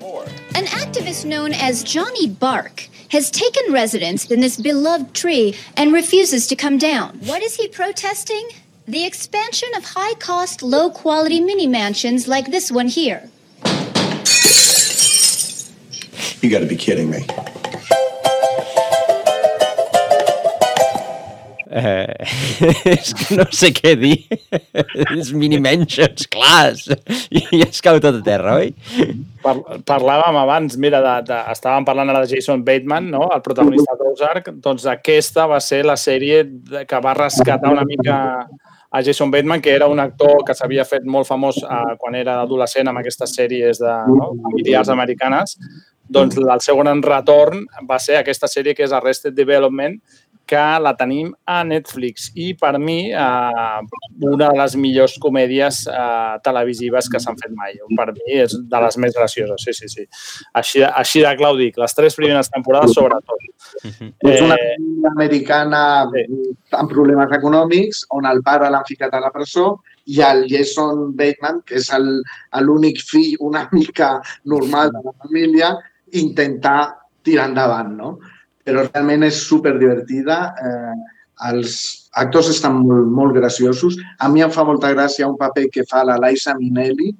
An 0.00 0.64
activist 0.64 1.26
known 1.26 1.52
as 1.52 1.82
Johnny 1.82 2.26
Bark 2.26 2.88
has 3.10 3.30
taken 3.30 3.70
residence 3.70 4.30
in 4.30 4.40
this 4.40 4.56
beloved 4.56 5.14
tree 5.14 5.54
and 5.76 5.92
refuses 5.92 6.46
to 6.46 6.56
come 6.56 6.78
down. 6.78 7.18
What 7.24 7.42
is 7.42 7.56
he 7.56 7.68
protesting? 7.68 8.48
The 8.88 9.04
expansion 9.04 9.68
of 9.76 9.84
high 9.84 10.14
cost, 10.14 10.62
low 10.62 10.90
quality 10.90 11.40
mini 11.40 11.66
mansions 11.66 12.26
like 12.26 12.50
this 12.50 12.72
one 12.72 12.88
here. 12.88 13.28
You 16.40 16.48
got 16.48 16.60
to 16.60 16.66
be 16.66 16.76
kidding 16.76 17.10
me. 17.10 17.26
Eh, 21.70 22.14
és 22.96 23.12
que 23.14 23.36
no 23.38 23.46
sé 23.54 23.70
què 23.74 23.94
dir. 23.98 24.16
Els 25.06 25.30
mini-mentions, 25.36 26.26
clars. 26.32 26.88
I 27.30 27.62
es 27.62 27.78
cau 27.84 28.00
tot 28.02 28.18
a 28.18 28.24
terra, 28.26 28.56
oi? 28.58 28.72
Par 29.44 29.54
parlàvem 29.86 30.38
abans, 30.40 30.74
mira, 30.82 30.98
de, 31.04 31.14
de, 31.30 31.38
estàvem 31.54 31.86
parlant 31.86 32.10
ara 32.10 32.24
de 32.24 32.34
Jason 32.34 32.64
Bateman, 32.66 33.06
no? 33.14 33.28
el 33.32 33.44
protagonista 33.44 33.94
d'Ozark, 33.98 34.50
doncs 34.64 34.88
aquesta 34.90 35.46
va 35.50 35.60
ser 35.64 35.84
la 35.86 35.96
sèrie 36.00 36.42
que 36.88 37.00
va 37.04 37.14
rescatar 37.16 37.70
una 37.72 37.86
mica 37.88 38.18
a 38.90 39.04
Jason 39.06 39.30
Bateman, 39.30 39.62
que 39.62 39.70
era 39.70 39.86
un 39.86 40.02
actor 40.02 40.42
que 40.44 40.56
s'havia 40.58 40.84
fet 40.84 41.06
molt 41.06 41.28
famós 41.28 41.60
eh, 41.62 41.94
quan 42.00 42.18
era 42.18 42.40
adolescent 42.42 42.90
amb 42.90 42.98
aquestes 42.98 43.36
sèries 43.38 43.78
de 43.78 43.94
no? 44.10 44.32
familiars 44.48 44.90
americanes. 44.90 45.54
Doncs 46.10 46.40
el 46.42 46.58
seu 46.58 46.80
gran 46.82 46.98
retorn 47.04 47.62
va 47.86 48.00
ser 48.02 48.18
aquesta 48.18 48.50
sèrie 48.50 48.74
que 48.74 48.82
és 48.82 48.92
Arrested 48.92 49.36
Development, 49.36 49.94
que 50.50 50.62
la 50.82 50.92
tenim 50.98 51.30
a 51.46 51.60
Netflix 51.66 52.30
i 52.34 52.50
per 52.58 52.72
mi 52.82 52.98
eh, 53.10 53.76
una 54.26 54.48
de 54.48 54.56
les 54.58 54.74
millors 54.82 55.14
comèdies 55.22 55.84
eh, 55.86 56.34
televisives 56.46 57.08
que 57.12 57.20
s'han 57.22 57.38
fet 57.38 57.54
mai. 57.54 57.76
Per 57.96 58.08
mi 58.16 58.40
és 58.42 58.56
de 58.72 58.80
les 58.84 58.98
més 59.02 59.14
gracioses, 59.16 59.62
sí, 59.62 59.74
sí, 59.76 59.90
sí. 59.92 60.06
Així, 60.58 60.82
així 60.86 61.22
de 61.22 61.34
clar 61.38 61.52
ho 61.54 61.60
dic, 61.60 61.78
les 61.78 61.94
tres 61.94 62.18
primeres 62.18 62.50
temporades 62.50 62.96
sobretot. 62.96 63.46
És 63.84 64.42
una 64.42 64.58
família 64.58 65.12
americana 65.12 65.82
amb 66.08 66.90
problemes 66.90 67.36
econòmics, 67.38 68.02
on 68.16 68.26
el 68.30 68.42
pare 68.46 68.70
l'han 68.72 68.86
ficat 68.88 69.14
a 69.14 69.22
la 69.22 69.30
presó 69.34 69.76
i 70.10 70.18
el 70.26 70.44
Jason 70.50 71.12
Bateman, 71.18 71.62
que 71.66 71.78
és 71.78 71.92
l'únic 72.66 72.98
fill 73.06 73.38
una 73.46 73.68
mica 73.70 74.16
normal 74.50 74.90
de 74.96 75.04
la 75.06 75.14
família, 75.22 75.72
intentar 76.18 76.80
tirar 77.22 77.50
endavant, 77.50 77.94
no? 77.94 78.12
Però 78.66 78.84
realment 78.86 79.24
és 79.26 79.40
superdivertida. 79.46 80.40
Eh, 80.60 80.98
els 81.50 81.76
actors 82.20 82.50
estan 82.52 82.82
molt, 82.84 83.08
molt 83.16 83.36
graciosos. 83.36 83.96
A 84.20 84.28
mi 84.28 84.44
em 84.44 84.52
fa 84.52 84.64
molta 84.68 84.90
gràcia 84.92 85.28
un 85.28 85.38
paper 85.40 85.68
que 85.72 85.86
fa 85.88 86.04
la 86.04 86.18
Liza 86.20 86.56
Minnelli, 86.58 87.14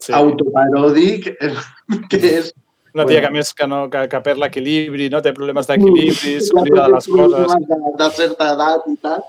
sí. 0.00 0.12
autoparòdic, 0.18 1.30
que 2.10 2.26
és 2.32 2.52
Una 2.92 3.06
tia 3.08 3.22
que 3.24 3.28
a 3.30 3.32
més 3.32 3.54
que, 3.56 3.64
no, 3.64 3.86
que, 3.88 4.02
que 4.12 4.18
perd 4.20 4.40
l'equilibri, 4.42 5.06
no? 5.08 5.22
té 5.24 5.30
problemes 5.32 5.64
d'equilibri, 5.64 6.34
s'oblida 6.44 6.82
de 6.82 6.92
les 6.92 7.06
coses. 7.08 7.54
De, 7.70 7.78
de 8.02 8.08
certa 8.18 8.50
edat 8.52 8.84
i 8.90 8.96
tal. 9.00 9.22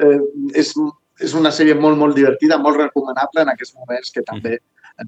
Eh, 0.00 0.20
és, 0.62 0.70
és 1.20 1.34
una 1.36 1.52
sèrie 1.52 1.76
molt, 1.76 2.00
molt 2.00 2.16
divertida, 2.16 2.56
molt 2.56 2.80
recomanable 2.80 3.44
en 3.44 3.52
aquests 3.52 3.76
moments 3.76 4.14
que 4.14 4.24
també 4.24 4.56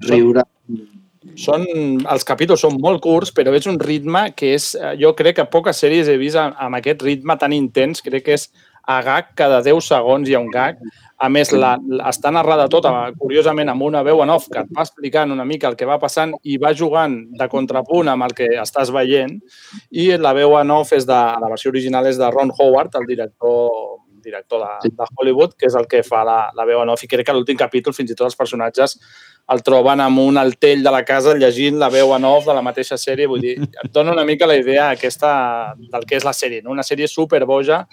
riure. 0.05 0.45
Són, 1.39 1.63
els 2.09 2.27
capítols 2.27 2.61
són 2.65 2.77
molt 2.81 3.01
curts, 3.03 3.31
però 3.35 3.53
és 3.55 3.67
un 3.69 3.79
ritme 3.81 4.27
que 4.35 4.53
és, 4.57 4.73
eh, 4.75 4.93
jo 4.99 5.13
crec 5.17 5.37
que 5.39 5.49
poques 5.49 5.79
sèries 5.79 6.09
he 6.11 6.17
vist 6.17 6.37
amb, 6.37 6.75
aquest 6.75 7.01
ritme 7.01 7.37
tan 7.39 7.53
intens, 7.53 8.01
crec 8.01 8.25
que 8.25 8.37
és 8.37 8.49
a 8.83 9.01
gag, 9.01 9.31
cada 9.35 9.61
10 9.63 9.79
segons 9.87 10.27
hi 10.27 10.35
ha 10.35 10.41
un 10.43 10.51
gag. 10.51 10.79
A 11.23 11.29
més, 11.31 11.53
la, 11.55 11.77
està 12.09 12.33
narrada 12.35 12.67
tota, 12.67 12.91
curiosament, 13.17 13.69
amb 13.71 13.85
una 13.85 14.03
veu 14.03 14.19
en 14.23 14.33
off 14.33 14.49
que 14.51 14.59
et 14.59 14.71
va 14.75 14.83
explicant 14.83 15.31
una 15.31 15.45
mica 15.47 15.69
el 15.69 15.77
que 15.79 15.87
va 15.87 15.99
passant 16.01 16.33
i 16.43 16.57
va 16.59 16.73
jugant 16.75 17.15
de 17.39 17.47
contrapunt 17.47 18.11
amb 18.11 18.27
el 18.27 18.35
que 18.35 18.49
estàs 18.59 18.91
veient. 18.91 19.37
I 19.91 20.17
la 20.19 20.33
veu 20.35 20.57
en 20.59 20.75
off 20.75 20.91
és 20.91 21.07
de, 21.07 21.21
la 21.39 21.49
versió 21.49 21.71
original 21.71 22.11
és 22.11 22.19
de 22.19 22.29
Ron 22.29 22.51
Howard, 22.57 22.99
el 22.99 23.07
director 23.07 24.01
director 24.23 24.63
de, 24.63 24.89
de 24.89 25.05
Hollywood, 25.17 25.53
que 25.59 25.67
és 25.67 25.75
el 25.75 25.85
que 25.91 25.99
fa 26.07 26.23
la, 26.23 26.37
la 26.55 26.65
veu 26.65 26.79
en 26.81 26.91
off. 26.93 27.03
I 27.03 27.09
crec 27.11 27.27
que 27.27 27.35
l'últim 27.35 27.59
capítol 27.59 27.95
fins 27.95 28.11
i 28.13 28.15
tot 28.15 28.29
els 28.29 28.39
personatges 28.39 28.95
el 29.51 29.61
troben 29.65 29.99
amb 29.99 30.21
un 30.23 30.39
altell 30.39 30.83
de 30.85 30.91
la 30.93 31.03
casa 31.03 31.33
llegint 31.35 31.75
la 31.79 31.89
veu 31.91 32.13
en 32.15 32.25
off 32.29 32.47
de 32.47 32.55
la 32.55 32.63
mateixa 32.63 32.97
sèrie. 32.99 33.27
Vull 33.27 33.43
dir, 33.43 33.57
et 33.59 33.91
dona 33.91 34.13
una 34.15 34.25
mica 34.27 34.47
la 34.47 34.55
idea 34.59 34.89
aquesta 34.93 35.33
del 35.77 36.07
que 36.07 36.17
és 36.19 36.25
la 36.27 36.35
sèrie. 36.35 36.63
No? 36.63 36.71
Una 36.71 36.85
sèrie 36.87 37.09
superboja, 37.11 37.83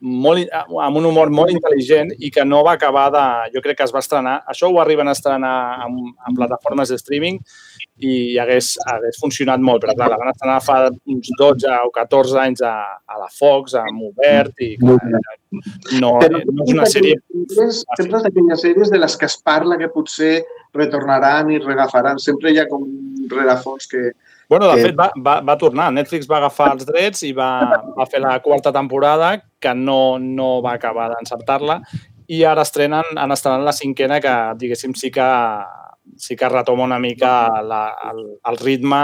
molt, 0.00 0.48
amb 0.54 0.96
un 0.96 1.08
humor 1.10 1.32
molt 1.34 1.52
intel·ligent 1.52 2.14
i 2.18 2.30
que 2.32 2.44
no 2.46 2.62
va 2.64 2.76
acabar 2.78 3.08
de... 3.12 3.24
Jo 3.56 3.62
crec 3.64 3.80
que 3.80 3.88
es 3.88 3.94
va 3.94 4.04
estrenar... 4.04 4.38
Això 4.48 4.70
ho 4.70 4.80
arriben 4.80 5.08
a 5.08 5.16
estrenar 5.16 5.54
en, 5.86 5.98
en 6.14 6.38
plataformes 6.38 6.88
de 6.88 7.00
streaming 7.00 7.40
i 8.00 8.38
hagués, 8.40 8.72
hagués 8.88 9.18
funcionat 9.20 9.60
molt, 9.64 9.82
però 9.84 9.94
clar, 9.96 10.08
la 10.12 10.18
van 10.20 10.32
estrenar 10.32 10.58
fa 10.64 10.78
uns 10.90 11.28
12 11.38 11.68
o 11.86 11.90
14 11.94 12.38
anys 12.42 12.64
a, 12.66 12.74
a 13.04 13.20
la 13.20 13.28
Fox, 13.32 13.76
a 13.76 13.84
Obert, 13.90 14.56
i 14.64 14.74
clar, 14.80 14.98
no, 16.00 16.14
Però 16.22 16.40
no 16.46 16.64
és 16.64 16.74
una 16.74 16.88
sèrie... 16.88 17.18
Sempre 17.50 18.20
és 18.20 18.26
d'aquelles 18.26 18.64
sèries 18.64 18.92
de 18.92 19.00
les 19.02 19.16
que 19.18 19.28
es 19.28 19.36
parla 19.44 19.78
que 19.80 19.90
potser 19.92 20.40
retornaran 20.76 21.50
i 21.50 21.58
reagafaran. 21.62 22.20
Sempre 22.22 22.52
hi 22.52 22.60
ha 22.62 22.68
com 22.70 22.84
un 22.86 23.26
rerefons 23.30 23.90
que... 23.90 24.10
Bueno, 24.50 24.68
de 24.70 24.78
que- 24.78 24.88
fet, 24.88 24.96
va, 24.98 25.10
va, 25.26 25.40
va 25.46 25.58
tornar. 25.58 25.90
Netflix 25.94 26.28
va 26.30 26.38
agafar 26.40 26.72
els 26.76 26.86
drets 26.88 27.24
i 27.26 27.32
va, 27.36 27.50
va 27.96 28.06
fer 28.10 28.22
la 28.22 28.36
quarta 28.42 28.72
temporada, 28.74 29.34
que 29.60 29.74
no, 29.74 30.18
no 30.18 30.56
va 30.64 30.76
acabar 30.78 31.10
d'encertar-la, 31.12 31.80
i 32.30 32.44
ara 32.46 32.62
estrenen, 32.62 33.16
han 33.18 33.34
estrenat 33.34 33.66
la 33.66 33.74
cinquena, 33.74 34.20
que, 34.22 34.34
diguéssim, 34.58 34.94
sí 34.98 35.10
que, 35.14 35.26
sí 36.20 36.36
que 36.36 36.48
retoma 36.52 36.84
una 36.84 36.98
mica 37.00 37.62
la, 37.64 37.82
el, 38.10 38.20
el 38.52 38.60
ritme 38.60 39.00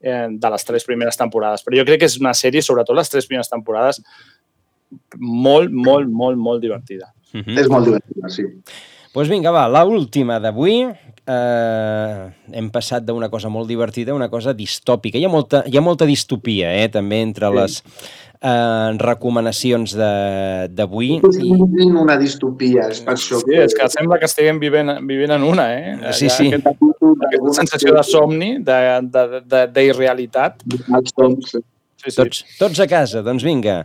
eh, 0.00 0.28
de 0.30 0.50
les 0.54 0.64
tres 0.68 0.86
primeres 0.88 1.18
temporades. 1.18 1.64
Però 1.66 1.80
jo 1.80 1.86
crec 1.88 2.04
que 2.04 2.10
és 2.10 2.18
una 2.22 2.34
sèrie, 2.38 2.62
sobretot 2.62 2.96
les 2.96 3.10
tres 3.10 3.26
primeres 3.26 3.50
temporades, 3.50 4.00
molt, 5.18 5.72
molt, 5.72 6.08
molt, 6.08 6.38
molt 6.38 6.62
divertida. 6.62 7.12
És 7.32 7.68
molt 7.72 7.88
divertida, 7.88 8.28
sí. 8.32 8.44
Doncs 8.44 8.90
pues 9.12 9.28
vinga, 9.28 9.50
va, 9.52 9.66
la 9.68 9.82
última 9.84 10.38
d'avui. 10.40 10.86
Eh, 11.22 12.22
hem 12.58 12.70
passat 12.72 13.04
d'una 13.04 13.28
cosa 13.30 13.50
molt 13.52 13.68
divertida 13.68 14.14
a 14.14 14.16
una 14.16 14.30
cosa 14.32 14.54
distòpica. 14.56 15.20
Hi 15.20 15.26
ha 15.28 15.30
molta, 15.32 15.60
hi 15.68 15.76
ha 15.76 15.82
molta 15.84 16.08
distopia, 16.08 16.72
eh, 16.80 16.88
també, 16.88 17.20
entre 17.20 17.50
Sí. 17.50 17.54
les 17.58 17.82
eh, 18.42 18.96
recomanacions 18.98 19.94
de- 19.96 20.68
d'avui. 20.74 21.20
Vivint 21.22 21.96
una 21.96 22.16
distopia, 22.20 22.88
és 22.90 23.00
per 23.00 23.14
això 23.14 23.40
Sí, 23.42 23.54
és 23.54 23.74
que 23.74 23.88
sembla 23.88 24.18
que 24.18 24.26
estiguem 24.26 24.58
vivint, 24.60 24.98
vivint 25.08 25.30
en 25.30 25.42
una, 25.42 25.68
eh? 25.74 26.12
Sí, 26.12 26.28
sí. 26.28 26.48
Aquest, 26.52 26.66
aquesta 26.66 27.52
sensació 27.60 27.94
de 27.94 28.02
somni, 28.02 28.50
d'irrealitat. 28.58 29.12
De, 29.12 29.40
de, 29.46 29.66
d'irrealitat. 29.72 30.62
Sí, 32.02 32.10
sí. 32.10 32.16
Tots, 32.16 32.42
tots 32.58 32.80
a 32.82 32.86
casa, 32.90 33.22
doncs 33.22 33.44
vinga. 33.46 33.84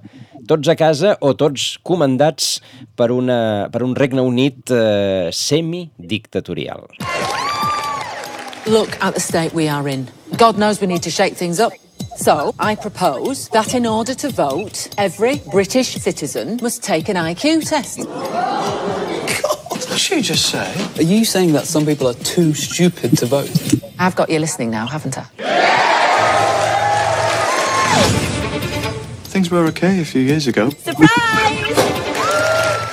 Tots 0.49 0.67
a 0.71 0.75
casa 0.75 1.17
o 1.21 1.35
tots 1.37 1.77
comandats 1.85 2.55
per, 2.97 3.11
una, 3.13 3.69
per 3.69 3.83
un 3.85 3.93
Regne 3.95 4.23
Unit 4.25 4.71
eh, 4.73 5.29
semidictatorial. 5.31 6.87
Look 8.65 8.97
at 8.99 9.13
the 9.13 9.21
state 9.21 9.53
we 9.53 9.69
are 9.69 9.87
in. 9.87 10.07
God 10.35 10.57
knows 10.57 10.81
we 10.81 10.87
need 10.87 11.03
to 11.03 11.09
shake 11.11 11.35
things 11.35 11.59
up. 11.59 11.71
So, 12.17 12.53
I 12.59 12.75
propose 12.75 13.47
that 13.49 13.73
in 13.73 13.85
order 13.85 14.13
to 14.15 14.29
vote, 14.29 14.89
every 14.97 15.37
British 15.51 15.93
citizen 15.95 16.59
must 16.61 16.83
take 16.83 17.09
an 17.09 17.15
IQ 17.15 17.67
test. 17.67 17.99
God! 17.99 19.07
What 19.69 19.81
did 19.81 20.09
you 20.09 20.21
just 20.21 20.47
say? 20.47 20.73
Are 20.97 21.03
you 21.03 21.23
saying 21.25 21.53
that 21.53 21.65
some 21.65 21.85
people 21.85 22.07
are 22.07 22.13
too 22.15 22.53
stupid 22.53 23.17
to 23.19 23.25
vote? 23.25 23.49
I've 23.99 24.15
got 24.15 24.29
you 24.29 24.39
listening 24.39 24.69
now, 24.71 24.85
haven't 24.87 25.17
I? 25.17 25.23
Things 29.25 29.49
were 29.51 29.65
okay 29.67 30.01
a 30.01 30.05
few 30.05 30.21
years 30.21 30.47
ago. 30.47 30.69
Surprise! 30.69 31.07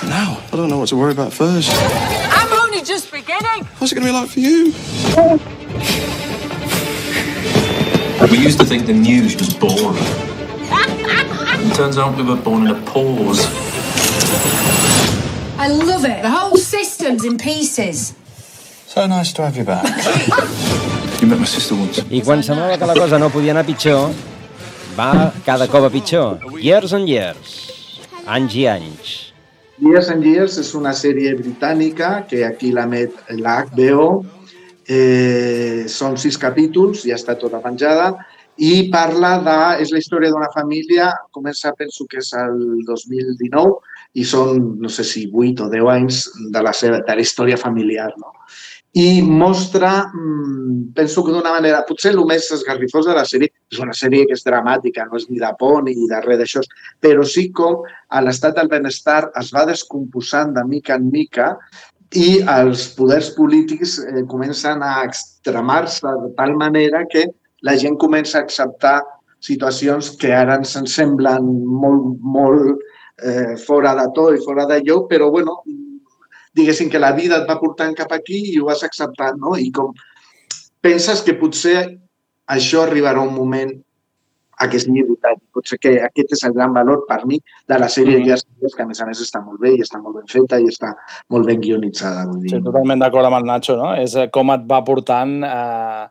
Now, 0.04 0.38
I 0.52 0.56
don't 0.56 0.68
know 0.68 0.78
what 0.78 0.88
to 0.90 0.96
worry 0.96 1.12
about 1.12 1.32
first. 1.32 1.70
I'm 1.72 2.52
only 2.62 2.82
just 2.82 3.10
beginning. 3.10 3.64
What's 3.78 3.92
it 3.92 3.96
going 3.96 4.06
to 4.06 4.12
be 4.12 4.18
like 4.18 4.28
for 4.28 4.40
you? 4.40 6.13
We 8.30 8.38
used 8.38 8.58
to 8.60 8.64
think 8.64 8.86
the 8.86 8.94
news 8.94 9.36
was 9.36 9.52
boring. 9.52 10.00
It 11.66 11.74
turns 11.74 11.98
out 11.98 12.16
we 12.16 12.22
were 12.22 12.36
born 12.36 12.66
in 12.66 12.70
a 12.74 12.80
pause. 12.86 13.44
I 15.58 15.68
love 15.68 16.04
it. 16.06 16.22
The 16.22 16.30
whole 16.30 16.56
system's 16.56 17.24
in 17.24 17.36
pieces. 17.36 18.14
So 18.86 19.06
nice 19.06 19.32
to 19.34 19.42
have 19.42 19.56
you 19.58 19.64
back. 19.64 19.84
you 21.20 21.26
met 21.26 21.38
my 21.38 21.44
sister 21.44 21.74
once. 21.74 21.98
I 22.10 22.22
quan 22.24 22.42
semblava 22.42 22.78
que 22.78 22.86
la 22.86 22.94
cosa 22.94 23.18
no 23.18 23.28
podia 23.28 23.52
anar 23.52 23.66
pitjor, 23.66 24.14
va 24.96 25.32
cada 25.44 25.68
cop 25.68 25.84
a 25.84 25.90
pitjor. 25.90 26.40
Years 26.62 26.92
and 26.94 27.08
years. 27.08 28.00
Anys 28.26 28.54
i 28.56 28.66
anys. 28.66 29.32
Years 29.82 30.08
and 30.08 30.24
Years 30.24 30.56
és 30.56 30.72
una 30.74 30.94
sèrie 30.96 31.34
britànica 31.36 32.24
que 32.30 32.44
aquí 32.46 32.72
la 32.72 32.86
HBO. 32.86 34.24
Eh, 34.84 35.84
són 35.88 36.18
sis 36.20 36.36
capítols, 36.40 37.06
ja 37.08 37.16
està 37.16 37.38
tota 37.40 37.60
penjada, 37.64 38.12
i 38.56 38.88
parla 38.92 39.38
de... 39.42 39.56
És 39.82 39.90
la 39.90 39.98
història 40.02 40.30
d'una 40.30 40.50
família, 40.54 41.10
comença, 41.34 41.74
penso 41.78 42.06
que 42.10 42.20
és 42.22 42.30
el 42.38 42.84
2019, 42.86 43.80
i 44.14 44.24
són, 44.28 44.60
no 44.78 44.90
sé 44.92 45.06
si 45.06 45.26
8 45.32 45.66
o 45.66 45.72
10 45.72 45.90
anys 45.90 46.22
de 46.54 46.62
la, 46.62 46.72
seva, 46.76 47.00
de 47.02 47.16
la 47.18 47.24
història 47.24 47.58
familiar. 47.58 48.12
No? 48.20 48.30
I 48.94 49.22
mostra, 49.26 50.06
mm, 50.06 50.92
penso 50.94 51.24
que 51.24 51.32
d'una 51.34 51.50
manera, 51.56 51.82
potser 51.88 52.12
el 52.14 52.22
més 52.28 52.46
esgarrifós 52.54 53.08
de 53.08 53.16
la 53.16 53.24
sèrie, 53.26 53.50
és 53.72 53.80
una 53.82 53.96
sèrie 53.96 54.28
que 54.28 54.36
és 54.38 54.46
dramàtica, 54.46 55.08
no 55.10 55.18
és 55.18 55.26
ni 55.30 55.40
de 55.42 55.50
por 55.58 55.82
ni 55.82 55.96
de 55.98 56.20
res 56.22 56.38
d'això, 56.38 56.62
però 57.02 57.24
sí 57.26 57.48
com 57.50 57.82
a 57.82 58.22
l'estat 58.22 58.54
del 58.54 58.70
benestar 58.70 59.32
es 59.40 59.50
va 59.50 59.66
descomposant 59.66 60.54
de 60.54 60.62
mica 60.68 60.94
en 60.94 61.10
mica 61.10 61.56
i 62.14 62.28
els 62.46 62.86
poders 62.94 63.32
polítics 63.34 63.98
eh, 63.98 64.22
comencen 64.30 64.82
a 64.86 65.02
extremar-se 65.04 66.12
de 66.22 66.30
tal 66.38 66.54
manera 66.56 67.02
que 67.10 67.26
la 67.66 67.74
gent 67.80 67.96
comença 67.98 68.38
a 68.38 68.44
acceptar 68.44 69.00
situacions 69.44 70.12
que 70.20 70.30
ara 70.32 70.56
ens 70.60 70.76
en 70.78 70.86
semblen 70.88 71.48
molt, 71.82 72.14
molt 72.20 72.78
eh, 73.18 73.56
fora 73.66 73.94
de 73.98 74.06
to 74.16 74.28
i 74.34 74.42
fora 74.44 74.66
de 74.70 74.80
lloc, 74.86 75.08
però 75.10 75.30
bueno, 75.30 75.58
diguéssim 76.54 76.90
que 76.90 77.02
la 77.02 77.12
vida 77.18 77.40
et 77.40 77.50
va 77.50 77.58
portant 77.60 77.94
cap 77.98 78.12
aquí 78.14 78.40
i 78.52 78.60
ho 78.60 78.70
vas 78.70 78.84
acceptant, 78.86 79.40
no? 79.42 79.56
I 79.58 79.70
com 79.74 79.90
penses 80.84 81.22
que 81.26 81.36
potser 81.40 81.78
això 82.54 82.84
arribarà 82.84 83.24
un 83.24 83.34
moment 83.34 83.74
a 84.64 84.70
que 84.72 84.80
sigui 84.80 85.04
veritat. 85.04 85.40
Potser 85.54 85.78
que 85.82 85.94
aquest 86.08 86.34
és 86.36 86.44
el 86.48 86.56
gran 86.56 86.74
valor 86.76 87.04
per 87.08 87.20
mi 87.28 87.38
de 87.40 87.78
la 87.78 87.88
sèrie 87.88 88.18
mm 88.18 88.24
-hmm. 88.24 88.76
que 88.76 88.82
a 88.82 88.86
més 88.86 89.00
a 89.00 89.06
més 89.06 89.20
està 89.20 89.44
molt 89.44 89.60
bé 89.60 89.74
i 89.74 89.80
està 89.80 90.00
molt 90.02 90.16
ben 90.16 90.26
feta 90.26 90.60
i 90.60 90.64
està 90.64 90.94
molt 91.28 91.46
ben 91.46 91.60
guionitzada. 91.60 92.26
Vull 92.26 92.42
dir. 92.42 92.50
Sí, 92.50 92.62
totalment 92.62 93.00
d'acord 93.00 93.26
amb 93.26 93.36
el 93.36 93.44
Nacho, 93.44 93.76
no? 93.76 93.94
És 93.94 94.14
eh, 94.14 94.28
com 94.30 94.50
et 94.50 94.62
va 94.70 94.84
portant, 94.84 95.44
eh, 95.44 96.06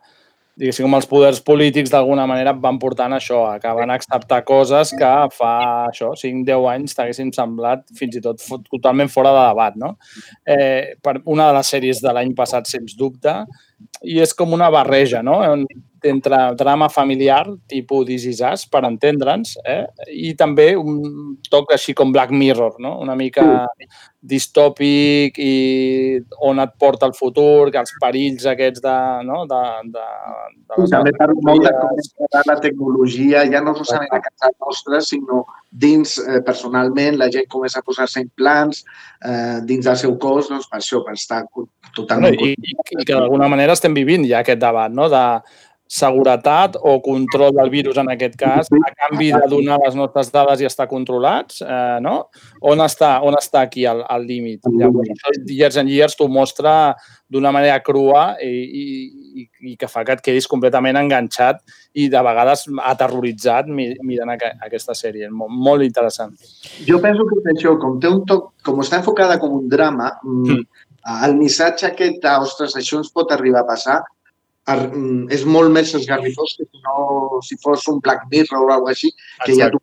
diguéssim, 0.56 0.84
com 0.86 0.94
els 0.94 1.06
poders 1.06 1.40
polítics 1.40 1.90
d'alguna 1.90 2.26
manera 2.26 2.52
van 2.52 2.78
portant 2.78 3.12
això, 3.12 3.54
a 3.54 3.58
que 3.58 3.72
van 3.74 3.90
acceptar 3.90 4.44
coses 4.44 4.92
que 4.98 5.12
fa 5.38 5.54
això, 5.90 6.14
5-10 6.14 6.68
anys 6.74 6.94
t'haguessin 6.94 7.32
semblat 7.32 7.82
fins 7.98 8.16
i 8.16 8.20
tot 8.20 8.38
totalment 8.70 9.08
fora 9.08 9.32
de 9.32 9.48
debat, 9.48 9.76
no? 9.76 9.96
Eh, 10.46 10.94
per 11.02 11.20
una 11.24 11.48
de 11.48 11.54
les 11.58 11.74
sèries 11.74 12.00
de 12.00 12.12
l'any 12.12 12.34
passat, 12.34 12.66
sens 12.66 12.96
dubte, 12.96 13.44
i 14.02 14.20
és 14.20 14.34
com 14.34 14.52
una 14.52 14.70
barreja, 14.70 15.22
no? 15.22 15.42
Entre 16.04 16.38
drama 16.58 16.88
familiar, 16.92 17.46
tipus 17.68 18.06
This 18.06 18.26
Is 18.28 18.40
Us, 18.44 18.66
per 18.68 18.84
entendre'ns, 18.84 19.56
eh? 19.64 19.84
i 20.12 20.34
també 20.36 20.74
un 20.76 21.36
toc 21.50 21.72
així 21.72 21.94
com 21.96 22.12
Black 22.12 22.32
Mirror, 22.34 22.76
no? 22.82 22.98
una 23.00 23.16
mica 23.16 23.44
distòpic 24.24 25.36
i 25.40 25.54
on 26.48 26.60
et 26.62 26.72
porta 26.80 27.08
el 27.08 27.14
futur, 27.16 27.70
que 27.72 27.80
els 27.80 27.92
perills 28.00 28.46
aquests 28.48 28.80
de, 28.84 28.94
no? 29.28 29.42
de, 29.50 29.60
de, 29.92 30.04
de 30.70 30.78
les 30.80 30.94
també 30.94 31.12
parlo 31.18 31.44
molt 31.44 31.66
de 31.66 31.72
com 31.80 32.48
la 32.48 32.56
tecnologia, 32.62 33.44
ja 33.52 33.60
no 33.64 33.76
solament 33.80 34.16
a 34.16 34.22
casa 34.24 34.52
nostra, 34.54 35.02
sinó 35.04 35.42
dins 35.68 36.16
eh, 36.22 36.40
personalment, 36.46 37.18
la 37.20 37.28
gent 37.34 37.48
comença 37.52 37.82
a 37.82 37.86
posar-se 37.86 38.22
implants 38.24 38.84
eh, 38.84 39.60
dins 39.68 39.84
del 39.84 40.00
seu 40.00 40.16
cos, 40.22 40.48
doncs 40.52 40.70
per 40.70 40.80
això, 40.80 41.04
per 41.04 41.18
estar 41.18 41.44
totalment... 41.96 42.40
i, 42.40 42.54
i, 42.54 42.76
I 42.94 43.04
que 43.04 43.12
d'alguna 43.12 43.50
manera 43.52 43.76
estem 43.76 43.96
vivint 43.96 44.24
ja 44.30 44.40
aquest 44.40 44.62
debat, 44.62 44.92
no? 44.94 45.10
de 45.12 45.24
seguretat 45.86 46.76
o 46.80 47.00
control 47.02 47.52
del 47.54 47.70
virus 47.70 47.98
en 48.00 48.08
aquest 48.10 48.36
cas, 48.40 48.68
a 48.72 48.92
canvi 48.96 49.30
de 49.32 49.42
donar 49.50 49.78
les 49.84 49.94
nostres 49.94 50.30
dades 50.32 50.60
i 50.60 50.66
estar 50.66 50.86
controlats, 50.88 51.60
eh, 51.62 51.98
no? 52.00 52.30
On 52.62 52.80
està, 52.80 53.18
on 53.22 53.36
està 53.38 53.60
aquí 53.66 53.84
el, 53.86 54.00
el 54.10 54.24
límit? 54.26 54.64
Llavors, 54.80 55.10
això, 55.12 55.34
Years 55.46 55.76
and 55.76 55.92
Years 55.92 56.16
t'ho 56.16 56.28
mostra 56.28 56.94
d'una 57.30 57.52
manera 57.52 57.80
crua 57.84 58.36
i, 58.42 58.48
i, 58.48 58.84
i, 59.42 59.46
i 59.72 59.76
que 59.76 59.88
fa 59.90 60.04
que 60.04 60.16
et 60.16 60.22
quedis 60.24 60.48
completament 60.50 60.96
enganxat 60.96 61.60
i 61.94 62.08
de 62.08 62.22
vegades 62.22 62.66
aterroritzat 62.82 63.66
mi- 63.68 63.94
mirant 64.02 64.34
aqu 64.34 64.50
aquesta 64.66 64.94
sèrie. 64.94 65.28
Molt, 65.30 65.52
molt 65.52 65.82
interessant. 65.86 66.34
Jo 66.86 67.00
penso 67.02 67.26
que 67.28 67.40
això, 67.54 67.76
com 67.80 68.00
té 68.00 68.08
un 68.08 68.24
toc, 68.28 68.52
com 68.64 68.80
està 68.80 69.02
enfocada 69.02 69.38
com 69.42 69.52
un 69.60 69.68
drama, 69.68 70.12
mm. 70.22 70.64
el 71.26 71.36
missatge 71.36 71.90
aquest 71.90 72.24
ostres, 72.38 72.76
això 72.76 72.98
ens 73.02 73.10
pot 73.12 73.32
arribar 73.34 73.64
a 73.64 73.68
passar, 73.68 74.00
ar- 74.00 74.04
mm, 74.04 74.13
és 75.34 75.44
molt 75.44 75.72
més 75.72 75.92
esgarrifós 75.94 76.56
que 76.58 76.64
si, 76.64 76.82
no, 76.86 77.40
si 77.44 77.58
fos 77.60 77.84
un 77.92 78.00
Black 78.00 78.24
Mirror 78.30 78.64
o 78.64 78.72
alguna 78.72 78.94
així, 78.94 79.10
que 79.44 79.56
ja 79.58 79.68
t'ho 79.70 79.80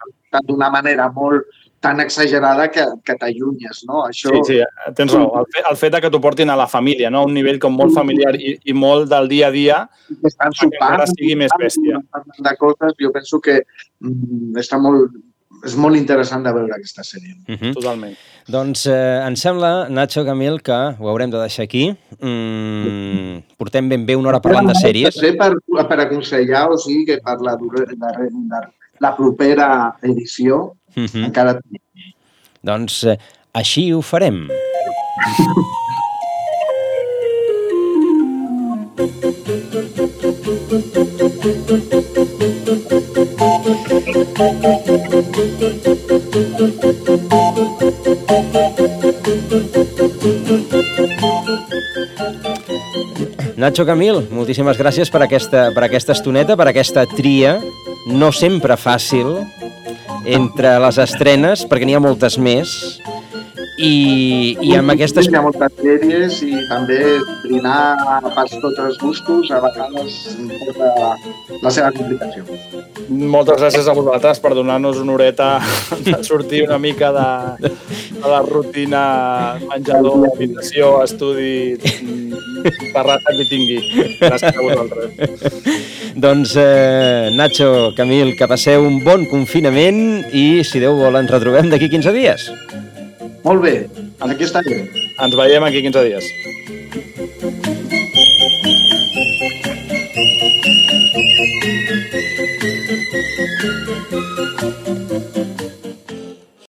d'una 0.48 0.72
manera 0.74 1.10
molt 1.14 1.46
tan 1.82 2.00
exagerada 2.00 2.68
que, 2.70 2.84
que 3.04 3.16
t'allunyes, 3.18 3.82
no? 3.90 4.04
Això... 4.06 4.30
Sí, 4.30 4.54
sí, 4.54 4.58
tens 4.98 5.16
raó. 5.18 5.42
El 5.42 5.48
fet, 5.50 5.66
el 5.70 5.78
fet 5.80 5.96
de 5.96 6.02
que 6.04 6.12
t'ho 6.14 6.22
portin 6.22 6.54
a 6.54 6.58
la 6.60 6.68
família, 6.70 7.10
no? 7.10 7.24
a 7.24 7.30
un 7.30 7.34
nivell 7.34 7.58
com 7.62 7.74
molt 7.74 7.96
familiar 7.96 8.36
i, 8.38 8.54
i 8.70 8.76
molt 8.78 9.10
del 9.10 9.30
dia 9.32 9.50
a 9.50 9.56
dia, 9.56 9.80
que 10.08 10.30
estan 10.30 10.54
que 10.60 10.70
encara 10.70 11.10
sigui 11.10 11.34
més 11.42 11.56
bèstia. 11.58 11.98
de 12.38 12.54
coses, 12.62 12.94
jo 13.02 13.12
penso 13.16 13.42
que 13.42 13.58
mm, 13.66 14.62
està 14.62 14.78
molt, 14.82 15.18
és 15.66 15.76
molt 15.76 15.96
interessant 15.96 16.44
de 16.44 16.54
veure 16.54 16.74
aquesta 16.76 17.04
sèrie. 17.04 17.36
Uh 17.48 17.56
-huh. 17.56 17.74
Totalment. 17.74 18.16
Doncs 18.48 18.86
eh, 18.88 19.28
em 19.28 19.36
sembla, 19.36 19.88
Nacho 19.90 20.26
Camil, 20.26 20.62
que 20.62 20.96
ho 21.00 21.10
haurem 21.10 21.30
de 21.30 21.38
deixar 21.38 21.64
aquí. 21.64 21.96
Mm, 22.20 23.44
portem 23.58 23.90
ben 23.90 24.06
bé 24.06 24.16
una 24.16 24.30
hora 24.30 24.42
parlant 24.42 24.68
de 24.68 24.74
sèries. 24.74 25.16
També 25.16 25.38
per, 25.38 25.54
per 25.88 26.00
aconsellar, 26.00 26.70
o 26.70 26.78
sigui, 26.78 27.06
que 27.06 27.20
per 27.24 27.40
la, 27.42 27.58
la, 28.00 28.12
la, 28.50 28.72
la 29.00 29.16
propera 29.16 29.96
edició 30.02 30.74
Uh 30.96 31.04
-huh. 31.04 31.26
encara 31.26 31.60
Doncs 32.64 33.04
eh, 33.04 33.18
així 33.54 33.94
ho 33.94 34.02
farem. 34.02 34.48
Nacho 53.62 53.86
Camil, 53.86 54.24
moltíssimes 54.34 54.80
gràcies 54.80 55.12
per 55.14 55.22
aquesta, 55.28 55.68
per 55.76 55.84
aquesta 55.86 56.16
estoneta, 56.16 56.56
per 56.58 56.66
aquesta 56.72 57.04
tria, 57.06 57.60
no 58.10 58.32
sempre 58.34 58.74
fàcil, 58.74 59.36
entre 60.26 60.72
les 60.82 60.98
estrenes, 61.04 61.68
perquè 61.70 61.86
n'hi 61.86 61.94
ha 62.00 62.02
moltes 62.02 62.40
més, 62.42 62.74
i, 63.82 64.58
i 64.62 64.76
amb 64.78 64.94
aquestes... 64.94 65.28
Hi 65.28 65.38
ha 65.38 65.42
moltes 65.44 65.74
sèries 65.80 66.40
i 66.46 66.52
també 66.70 67.00
trinar 67.42 68.22
pas 68.36 68.54
tots 68.54 68.82
els 68.86 69.00
gustos 69.02 69.52
a 69.54 69.62
vegades 69.64 70.18
porta 70.52 71.10
la 71.62 71.72
seva 71.74 71.90
complicació. 71.96 72.46
Moltes 73.10 73.62
gràcies 73.62 73.90
a 73.90 73.96
vosaltres 73.98 74.42
per 74.44 74.54
donar-nos 74.58 75.02
una 75.02 75.16
horeta 75.16 75.50
de 76.06 76.18
sortir 76.28 76.64
una 76.68 76.78
mica 76.82 77.12
de, 77.16 77.72
de 78.18 78.26
la 78.34 78.42
rutina 78.46 79.04
menjador, 79.66 80.28
habitació, 80.32 80.94
estudi, 81.06 81.78
terrassa 82.94 83.38
que 83.38 83.48
tingui. 83.50 83.80
Gràcies 84.22 84.52
a 84.52 84.68
vosaltres. 84.68 85.72
Doncs, 86.22 86.58
eh, 86.60 87.32
Nacho, 87.38 87.94
Camil, 87.98 88.36
que 88.38 88.50
passeu 88.52 88.86
un 88.86 89.02
bon 89.06 89.26
confinament 89.32 90.28
i, 90.30 90.62
si 90.68 90.84
Déu 90.84 91.00
vol, 91.00 91.18
ens 91.22 91.32
retrobem 91.32 91.72
d'aquí 91.72 91.90
15 91.92 92.14
dies. 92.16 92.50
Molt 93.44 93.64
bé, 93.66 93.76
aquí 94.22 94.46
estarem. 94.46 94.84
Ens 95.26 95.36
veiem 95.38 95.64
aquí 95.66 95.82
15 95.88 96.04
dies. 96.06 96.28